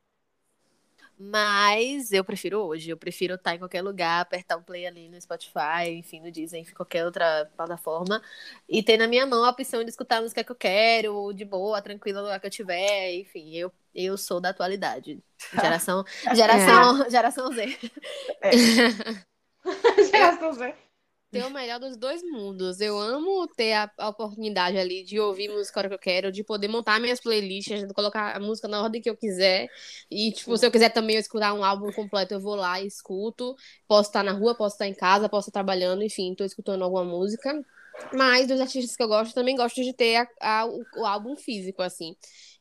Mas 1.24 2.12
eu 2.12 2.24
prefiro 2.24 2.60
hoje. 2.62 2.90
Eu 2.90 2.98
prefiro 2.98 3.36
estar 3.36 3.54
em 3.54 3.60
qualquer 3.60 3.84
lugar, 3.84 4.22
apertar 4.22 4.58
um 4.58 4.64
play 4.64 4.88
ali 4.88 5.08
no 5.08 5.22
Spotify, 5.22 5.90
enfim, 5.92 6.20
no 6.20 6.32
Deezer, 6.32 6.60
enfim, 6.60 6.74
qualquer 6.74 7.06
outra 7.06 7.48
plataforma, 7.56 8.20
e 8.68 8.82
ter 8.82 8.98
na 8.98 9.08
minha 9.08 9.26
mão 9.28 9.46
a 9.46 9.50
opção 9.52 9.84
de 9.84 9.92
escutar 9.92 10.18
a 10.18 10.22
música 10.22 10.44
que 10.44 10.52
eu 10.52 10.56
quero, 10.56 11.32
de 11.34 11.46
boa, 11.46 11.80
tranquila, 11.82 12.22
no 12.22 12.26
lugar 12.26 12.40
que 12.40 12.48
eu 12.48 12.52
tiver. 12.52 13.14
Enfim, 13.20 13.56
eu, 13.56 13.72
eu 13.94 14.18
sou 14.18 14.42
da 14.42 14.50
atualidade. 14.50 15.24
Geração, 15.54 16.04
geração, 16.34 17.10
geração 17.10 17.52
Z. 17.54 17.78
Geração 20.12 20.54
Z. 20.54 20.74
ter 21.32 21.44
o 21.46 21.50
melhor 21.50 21.80
dos 21.80 21.96
dois 21.98 22.22
mundos. 22.24 22.82
Eu 22.82 23.00
amo 23.00 23.48
ter 23.48 23.74
a, 23.74 23.92
a 23.98 24.10
oportunidade 24.10 24.78
ali 24.78 25.04
de 25.04 25.20
ouvir 25.20 25.50
música 25.50 25.80
hora 25.80 25.90
que 25.90 25.96
eu 25.96 26.00
quero, 26.00 26.32
de 26.32 26.44
poder 26.44 26.68
montar 26.68 27.00
minhas 27.00 27.22
playlists, 27.22 27.88
de 27.88 27.94
colocar 27.94 28.36
a 28.36 28.40
música 28.40 28.68
na 28.68 28.82
ordem 28.82 29.02
que 29.02 29.10
eu 29.10 29.16
quiser. 29.18 29.70
E, 30.10 30.32
tipo, 30.34 30.58
se 30.58 30.66
eu 30.66 30.72
quiser 30.72 30.90
também 30.90 31.16
escutar 31.18 31.54
um 31.54 31.64
álbum 31.64 31.92
completo, 31.92 32.34
eu 32.34 32.40
vou 32.42 32.56
lá 32.56 32.82
e 32.82 32.88
escuto. 32.88 33.56
Posso 33.88 34.10
estar 34.10 34.24
na 34.24 34.34
rua, 34.34 34.56
posso 34.56 34.76
estar 34.76 34.88
em 34.88 34.94
casa, 34.94 35.30
posso 35.30 35.50
estar 35.50 35.60
trabalhando, 35.60 36.04
enfim, 36.04 36.36
tô 36.36 36.44
escutando 36.44 36.84
alguma 36.84 37.06
música. 37.06 37.64
Mas 38.14 38.48
dos 38.48 38.60
artistas 38.60 38.96
que 38.96 39.04
eu 39.04 39.08
gosto, 39.08 39.34
também 39.34 39.56
gosto 39.56 39.82
de 39.84 39.94
ter 39.94 40.16
a- 40.18 40.28
a- 40.62 40.66
o, 40.66 40.86
o 40.98 41.06
álbum 41.06 41.36
físico, 41.38 41.82
assim. 41.82 42.16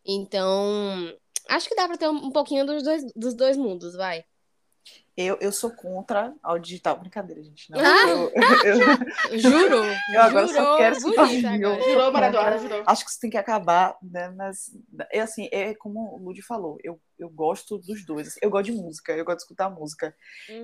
Então, 0.05 1.13
acho 1.49 1.69
que 1.69 1.75
dá 1.75 1.87
pra 1.87 1.97
ter 1.97 2.09
um, 2.09 2.27
um 2.27 2.31
pouquinho 2.31 2.65
dos 2.67 2.83
dois, 2.83 3.03
dos 3.15 3.35
dois 3.35 3.57
mundos, 3.57 3.95
vai. 3.95 4.25
Eu, 5.17 5.37
eu 5.41 5.53
sou 5.53 5.71
contra 5.71 6.33
ao 6.43 6.59
digital. 6.59 6.97
Brincadeira, 6.99 7.43
gente. 7.43 7.71
Não. 7.71 7.79
Ah! 7.81 8.09
Eu, 8.09 8.31
eu- 8.31 9.39
Juro! 9.39 9.77
Eu 10.15 10.23
agora 10.23 10.47
só 10.49 10.55
Jurou 10.55 10.77
quero 10.79 10.97
escutar 10.97 11.27
bonito 11.27 11.49
vinil. 11.51 11.69
agora. 11.73 11.83
Jurou, 11.91 12.13
Maria 12.13 12.29
Eduarda, 12.29 12.59
jurou. 12.59 12.83
Acho 12.87 13.05
que 13.05 13.11
isso 13.11 13.21
tem 13.21 13.31
que 13.31 13.37
acabar, 13.37 13.97
né? 14.03 14.29
Mas 14.31 14.71
é 15.13 15.21
assim, 15.21 15.49
é 15.53 15.75
como 15.75 16.15
o 16.15 16.19
Ludi 16.19 16.43
falou, 16.43 16.79
eu, 16.83 16.99
eu 17.21 17.31
gosto 17.31 17.79
dos 17.79 18.05
dois. 18.05 18.29
assim, 18.29 18.41
Eu 18.43 18.51
gosto 18.51 18.67
de 18.67 18.73
música, 18.73 19.13
eu 19.13 19.25
gosto 19.25 19.39
de 19.39 19.43
escutar 19.45 19.71
música. 19.71 20.15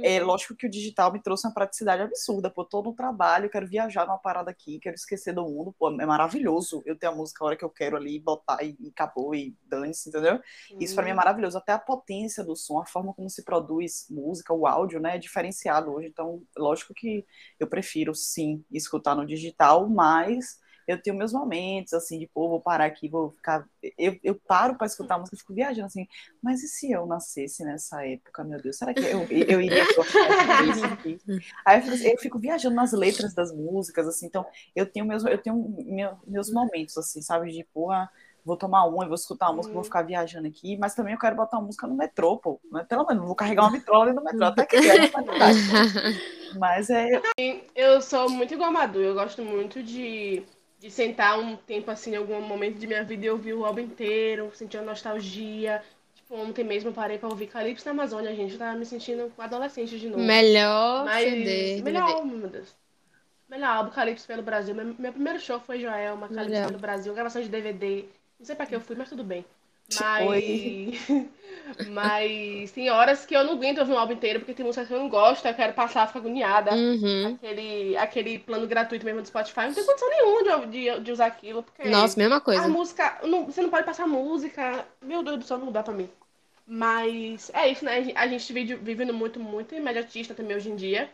É 0.03 0.21
Uhum. 0.21 0.27
lógico 0.27 0.55
que 0.57 0.66
o 0.66 0.71
digital 0.71 1.12
me 1.12 1.23
trouxe 1.23 1.47
uma 1.47 1.55
praticidade 1.55 2.03
absurda, 2.03 2.51
pô, 2.51 2.64
tô 2.64 2.83
no 2.83 2.95
trabalho, 2.95 3.51
quero 3.51 3.66
viajar 3.66 4.07
numa 4.07 4.19
parada 4.19 4.51
aqui, 4.51 4.79
quero 4.81 4.95
esquecer 4.95 5.33
do 5.35 5.45
mundo, 5.45 5.75
pô, 5.79 5.90
é 6.01 6.07
maravilhoso 6.07 6.83
eu 6.87 6.97
ter 6.99 7.07
a 7.07 7.12
música 7.12 7.45
a 7.45 7.47
hora 7.49 7.57
que 7.57 7.64
eu 7.64 7.71
quero 7.71 7.97
ali, 7.97 8.19
botar 8.19 8.62
e, 8.62 8.77
e 8.81 8.88
acabou 8.88 9.35
e 9.35 9.57
dane-se, 9.64 10.09
entendeu? 10.09 10.40
Isso 10.81 10.95
pra 10.95 11.05
mim 11.05 11.11
é 11.11 11.14
maravilhoso, 11.14 11.59
até 11.59 11.73
a 11.73 11.79
potência 11.79 12.45
do 12.45 12.57
som, 12.57 12.81
a 12.81 12.87
forma 12.87 13.12
como 13.14 13.29
se 13.31 13.45
produz 13.45 14.07
música, 14.11 14.53
o 14.55 14.66
áudio, 14.66 15.01
né, 15.01 15.16
é 15.16 15.19
diferenciado 15.19 15.92
hoje, 15.92 16.09
então, 16.09 16.42
lógico 16.57 16.95
que 16.95 17.25
eu 17.59 17.66
prefiro, 17.66 18.14
sim, 18.14 18.64
escutar 18.71 19.14
no 19.14 19.27
digital, 19.27 19.88
mas 19.88 20.59
eu 20.87 21.01
tenho 21.01 21.16
meus 21.16 21.33
momentos, 21.33 21.92
assim, 21.92 22.18
de, 22.18 22.27
pô, 22.29 22.49
vou 22.49 22.61
parar 22.61 22.85
aqui, 22.87 23.09
vou 23.09 23.31
ficar... 23.31 23.64
Eu, 23.99 24.18
eu 24.22 24.35
paro 24.35 24.77
pra 24.77 24.87
escutar 24.87 25.16
a 25.16 25.18
música 25.18 25.37
e 25.37 25.38
fico 25.40 25.55
viajando, 25.55 25.87
assim, 25.87 26.07
mas 26.42 26.62
e 26.62 26.68
se 26.68 26.90
eu 26.92 27.07
nascesse 27.07 27.64
nessa 27.64 28.07
época, 28.07 28.44
meu 28.44 28.61
Deus, 28.61 28.77
será 28.77 28.92
que 28.94 29.01
eu, 29.05 29.27
eu 29.31 29.61
iria 29.61 29.85
gostar 29.96 30.63
disso 30.63 30.87
aqui? 30.87 31.19
Aí 31.65 31.79
eu 31.79 31.83
fico, 31.83 31.94
assim, 31.94 32.08
eu 32.08 32.19
fico 32.19 32.38
viajando 32.38 32.77
nas 32.77 32.92
letras 32.92 33.35
das 33.35 33.52
músicas, 33.52 34.06
assim, 34.06 34.27
então 34.27 34.46
eu 34.75 34.87
tenho 34.90 35.04
meus, 35.06 35.25
eu 35.25 35.38
tenho 35.38 35.56
meu- 35.87 36.17
meus 36.27 36.50
momentos, 36.52 36.96
assim, 36.96 37.21
sabe, 37.23 37.50
de, 37.50 37.65
pô, 37.73 37.90
ah, 37.90 38.08
vou 38.44 38.56
tomar 38.56 38.87
um, 38.87 39.02
eu 39.02 39.08
vou 39.08 39.15
escutar 39.15 39.46
uma 39.48 39.56
música, 39.56 39.75
vou 39.75 39.83
ficar 39.83 40.02
viajando 40.02 40.46
aqui, 40.46 40.77
mas 40.79 40.94
também 40.94 41.15
eu 41.15 41.19
quero 41.19 41.35
botar 41.35 41.58
uma 41.58 41.67
música 41.67 41.87
no 41.87 41.96
metrô, 41.96 42.38
pô, 42.38 42.61
né? 42.71 42.85
pelo 42.88 43.04
menos, 43.04 43.25
vou 43.27 43.35
carregar 43.35 43.65
uma 43.65 43.73
vitrola 43.73 44.04
ali 44.04 44.15
no 44.15 44.23
metrô, 44.23 44.44
até 44.46 44.65
que 44.65 44.77
é. 44.77 45.11
Mas 46.58 46.88
é. 46.90 47.21
Eu 47.75 48.00
sou 48.00 48.31
muito 48.31 48.54
igual 48.54 48.71
a 48.71 48.73
Madu, 48.73 49.00
eu 49.00 49.15
gosto 49.15 49.42
muito 49.42 49.83
de, 49.83 50.42
de 50.79 50.90
sentar 50.90 51.38
um 51.38 51.56
tempo 51.56 51.90
assim, 51.90 52.12
em 52.12 52.16
algum 52.16 52.40
momento 52.40 52.79
de 52.79 52.87
minha 52.87 53.02
vida 53.02 53.27
e 53.27 53.31
ouvir 53.31 53.54
o 53.54 53.64
álbum 53.64 53.81
inteiro, 53.81 54.50
sentir 54.54 54.77
uma 54.79 54.87
nostalgia. 54.87 55.83
Tipo, 56.14 56.37
ontem 56.37 56.64
mesmo 56.64 56.90
eu 56.90 56.94
parei 56.94 57.18
pra 57.18 57.29
ouvir 57.29 57.46
Calypso 57.46 57.87
na 57.87 57.92
Amazônia, 57.92 58.35
gente. 58.35 58.52
Eu 58.52 58.58
tava 58.58 58.77
me 58.77 58.85
sentindo 58.85 59.33
adolescente 59.38 59.98
de 59.98 60.08
novo. 60.08 60.22
Melhor 60.22 61.04
Mas 61.04 61.24
CD. 61.24 61.81
melhor, 61.83 62.22
DVD. 62.22 62.37
meu 62.37 62.48
Deus. 62.48 62.74
Melhor 63.48 63.77
álbum, 63.77 63.90
Calypso 63.90 64.27
pelo 64.27 64.42
Brasil. 64.42 64.74
Meu, 64.74 64.94
meu 64.98 65.12
primeiro 65.12 65.38
show 65.38 65.60
foi 65.60 65.79
Joelma, 65.81 66.29
Calypso 66.29 66.50
Melhor. 66.50 66.66
pelo 66.66 66.79
Brasil, 66.81 67.14
gravação 67.14 67.40
de 67.40 67.48
DVD. 67.48 68.04
Não 68.38 68.44
sei 68.44 68.54
pra 68.54 68.66
que 68.66 68.74
eu 68.74 68.81
fui, 68.81 68.96
mas 68.96 69.08
tudo 69.08 69.22
bem. 69.24 69.44
Oi. 70.19 70.43
Mas. 70.45 71.07
mas 71.79 72.73
tem 72.73 72.91
horas 72.91 73.25
que 73.27 73.35
eu 73.37 73.45
não 73.45 73.55
aguento 73.55 73.79
ouvir 73.79 73.93
um 73.93 73.99
álbum 73.99 74.13
inteiro, 74.15 74.41
porque 74.41 74.55
tem 74.55 74.65
músicas 74.67 74.89
que 74.89 74.95
eu 74.95 74.99
não 74.99 75.09
gosto, 75.09 75.47
eu 75.47 75.55
quero 75.55 75.73
passar, 75.75 76.07
ficar 76.07 76.21
agoniada. 76.21 76.71
Uhum. 76.73 77.39
Aquele, 77.39 77.97
aquele 77.97 78.39
plano 78.39 78.67
gratuito 78.67 79.05
mesmo 79.05 79.23
do 79.23 79.29
Spotify, 79.29 79.63
não 79.63 79.75
tem 79.75 79.85
condição 79.85 80.09
nenhuma 80.11 80.67
de, 80.67 80.95
de, 80.97 81.01
de 81.01 81.13
usar 81.13 81.27
aquilo, 81.27 81.63
porque 81.63 81.83
Nossa, 81.91 82.19
mesma 82.19 82.41
a 82.55 82.69
coisa. 82.69 82.69
música, 82.69 83.21
não- 83.27 83.47
você 83.47 83.63
não 83.63 83.71
pode 83.71 83.85
passar 83.87 84.07
música. 84.07 84.87
Meu 85.03 85.23
Deus 85.23 85.39
do 85.39 85.45
céu, 85.45 85.59
não 85.59 85.73
dá 85.73 85.83
pra 85.83 85.93
mim. 85.95 86.09
Mas 86.67 87.51
é 87.55 87.69
isso, 87.69 87.85
né? 87.85 87.99
A 88.17 88.27
gente 88.29 88.53
vive, 88.53 88.75
vive 88.77 89.05
no 89.05 89.15
muito, 89.15 89.39
muito 89.41 89.75
imediatista 89.75 90.35
também 90.35 90.57
hoje 90.57 90.71
em 90.71 90.77
dia. 90.77 91.11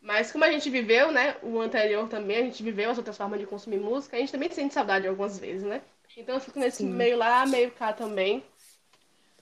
Mas 0.00 0.30
como 0.32 0.44
a 0.44 0.50
gente 0.50 0.68
viveu, 0.70 1.10
né? 1.12 1.36
O 1.42 1.60
anterior 1.60 2.08
também, 2.08 2.38
a 2.38 2.42
gente 2.42 2.62
viveu 2.62 2.90
as 2.90 2.98
outras 2.98 3.16
formas 3.16 3.40
de 3.40 3.46
consumir 3.46 3.78
música, 3.78 4.16
a 4.16 4.20
gente 4.20 4.32
também 4.32 4.50
sente 4.50 4.74
saudade 4.74 5.06
algumas 5.06 5.38
vezes, 5.38 5.62
né? 5.64 5.82
Então 6.16 6.34
eu 6.36 6.40
fico 6.40 6.58
nesse 6.58 6.78
Sim. 6.78 6.88
meio 6.90 7.16
lá, 7.18 7.44
meio 7.46 7.70
cá 7.72 7.92
também. 7.92 8.42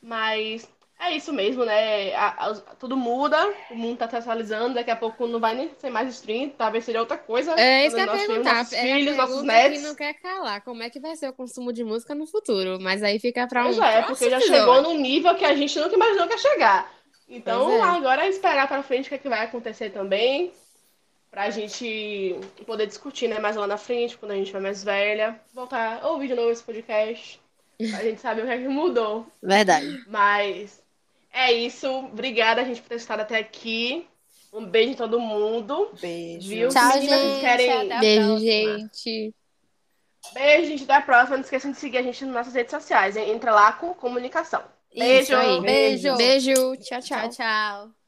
Mas 0.00 0.68
é 0.98 1.14
isso 1.16 1.32
mesmo, 1.32 1.64
né? 1.64 2.14
A- 2.14 2.46
a- 2.48 2.54
tudo 2.78 2.96
muda, 2.96 3.36
o 3.70 3.74
mundo 3.74 3.98
tá 3.98 4.08
se 4.08 4.16
atualizando, 4.16 4.74
daqui 4.74 4.90
a 4.90 4.96
pouco 4.96 5.26
não 5.26 5.38
vai 5.38 5.54
nem 5.54 5.70
ser 5.78 5.90
mais 5.90 6.08
stream, 6.14 6.50
talvez 6.50 6.84
seja 6.84 7.00
outra 7.00 7.16
coisa. 7.18 7.52
É 7.60 7.86
isso 7.86 7.94
que 7.94 8.02
eu 8.02 8.06
ia 8.06 8.12
perguntar. 8.26 8.54
nossos 8.54 8.72
É 8.72 8.82
filhos, 8.82 9.16
nossos 9.16 9.42
netos. 9.42 9.80
que 9.80 9.86
não 9.86 9.94
quer 9.94 10.14
calar. 10.14 10.62
Como 10.62 10.82
é 10.82 10.90
que 10.90 10.98
vai 11.00 11.14
ser 11.16 11.28
o 11.28 11.32
consumo 11.32 11.72
de 11.72 11.84
música 11.84 12.14
no 12.14 12.26
futuro? 12.26 12.78
Mas 12.80 13.02
aí 13.02 13.18
fica 13.20 13.46
pra 13.46 13.64
Pois 13.64 13.78
um 13.78 13.82
é, 13.84 14.02
porque 14.02 14.30
já 14.30 14.40
chegou 14.40 14.82
num 14.82 14.98
nível 14.98 15.34
que 15.34 15.44
a 15.44 15.54
gente 15.54 15.78
nunca 15.78 15.94
imaginou 15.94 16.26
que 16.26 16.34
ia 16.34 16.38
chegar. 16.38 16.92
Então, 17.28 17.70
é. 17.70 17.80
agora 17.80 18.24
é 18.26 18.28
esperar 18.28 18.66
pra 18.68 18.82
frente 18.82 19.06
o 19.06 19.08
que, 19.08 19.14
é 19.14 19.18
que 19.18 19.28
vai 19.28 19.44
acontecer 19.44 19.90
também. 19.90 20.52
Pra 21.33 21.49
gente 21.51 22.39
poder 22.66 22.87
discutir, 22.87 23.26
né, 23.26 23.41
mais 23.41 23.57
lá 23.57 23.66
na 23.66 23.78
frente, 23.78 24.16
quando 24.18 24.33
a 24.33 24.37
gente 24.37 24.53
for 24.53 24.61
mais 24.61 24.85
velha. 24.85 25.41
Voltar 25.55 25.99
a 26.03 26.09
ouvir 26.09 26.28
de 26.28 26.35
novo 26.35 26.51
esse 26.51 26.62
podcast. 26.62 27.41
A 27.80 28.03
gente 28.05 28.20
sabe 28.20 28.43
o 28.43 28.45
que 28.45 28.51
é 28.53 28.59
que 28.59 28.68
mudou. 28.68 29.26
Verdade. 29.43 30.05
Mas 30.07 30.80
é 31.33 31.51
isso. 31.51 31.89
Obrigada, 31.91 32.62
gente, 32.64 32.83
por 32.83 32.89
ter 32.91 32.97
estado 32.97 33.20
até 33.20 33.39
aqui. 33.39 34.07
Um 34.53 34.66
beijo 34.66 34.91
em 34.93 34.95
todo 34.95 35.18
mundo. 35.18 35.91
Beijo. 35.99 36.47
Viu? 36.51 36.68
Tchau, 36.68 36.95
Meninas, 36.97 37.20
gente. 37.22 37.41
querem- 37.41 37.70
Até 37.72 37.95
a 37.97 37.99
Beijo, 38.01 38.26
próxima. 38.26 38.51
gente. 38.78 39.35
Beijo, 40.35 40.66
gente. 40.68 40.85
Até 40.85 40.95
a 40.95 41.01
próxima. 41.01 41.37
Não 41.39 41.45
esqueçam 41.45 41.70
de 41.72 41.78
seguir 41.78 41.97
a 41.97 42.03
gente 42.03 42.24
nas 42.26 42.35
nossas 42.35 42.53
redes 42.55 42.70
sociais. 42.70 43.16
hein? 43.16 43.30
Entra 43.30 43.53
lá 43.55 43.72
com 43.72 43.95
comunicação. 43.95 44.62
Beijo. 44.95 45.22
Isso 45.22 45.35
aí. 45.35 45.61
Beijo. 45.62 46.16
Beijo. 46.16 46.76
Tchau, 46.76 47.01
tchau. 47.01 47.18
Tchau, 47.20 47.30
tchau. 47.30 48.01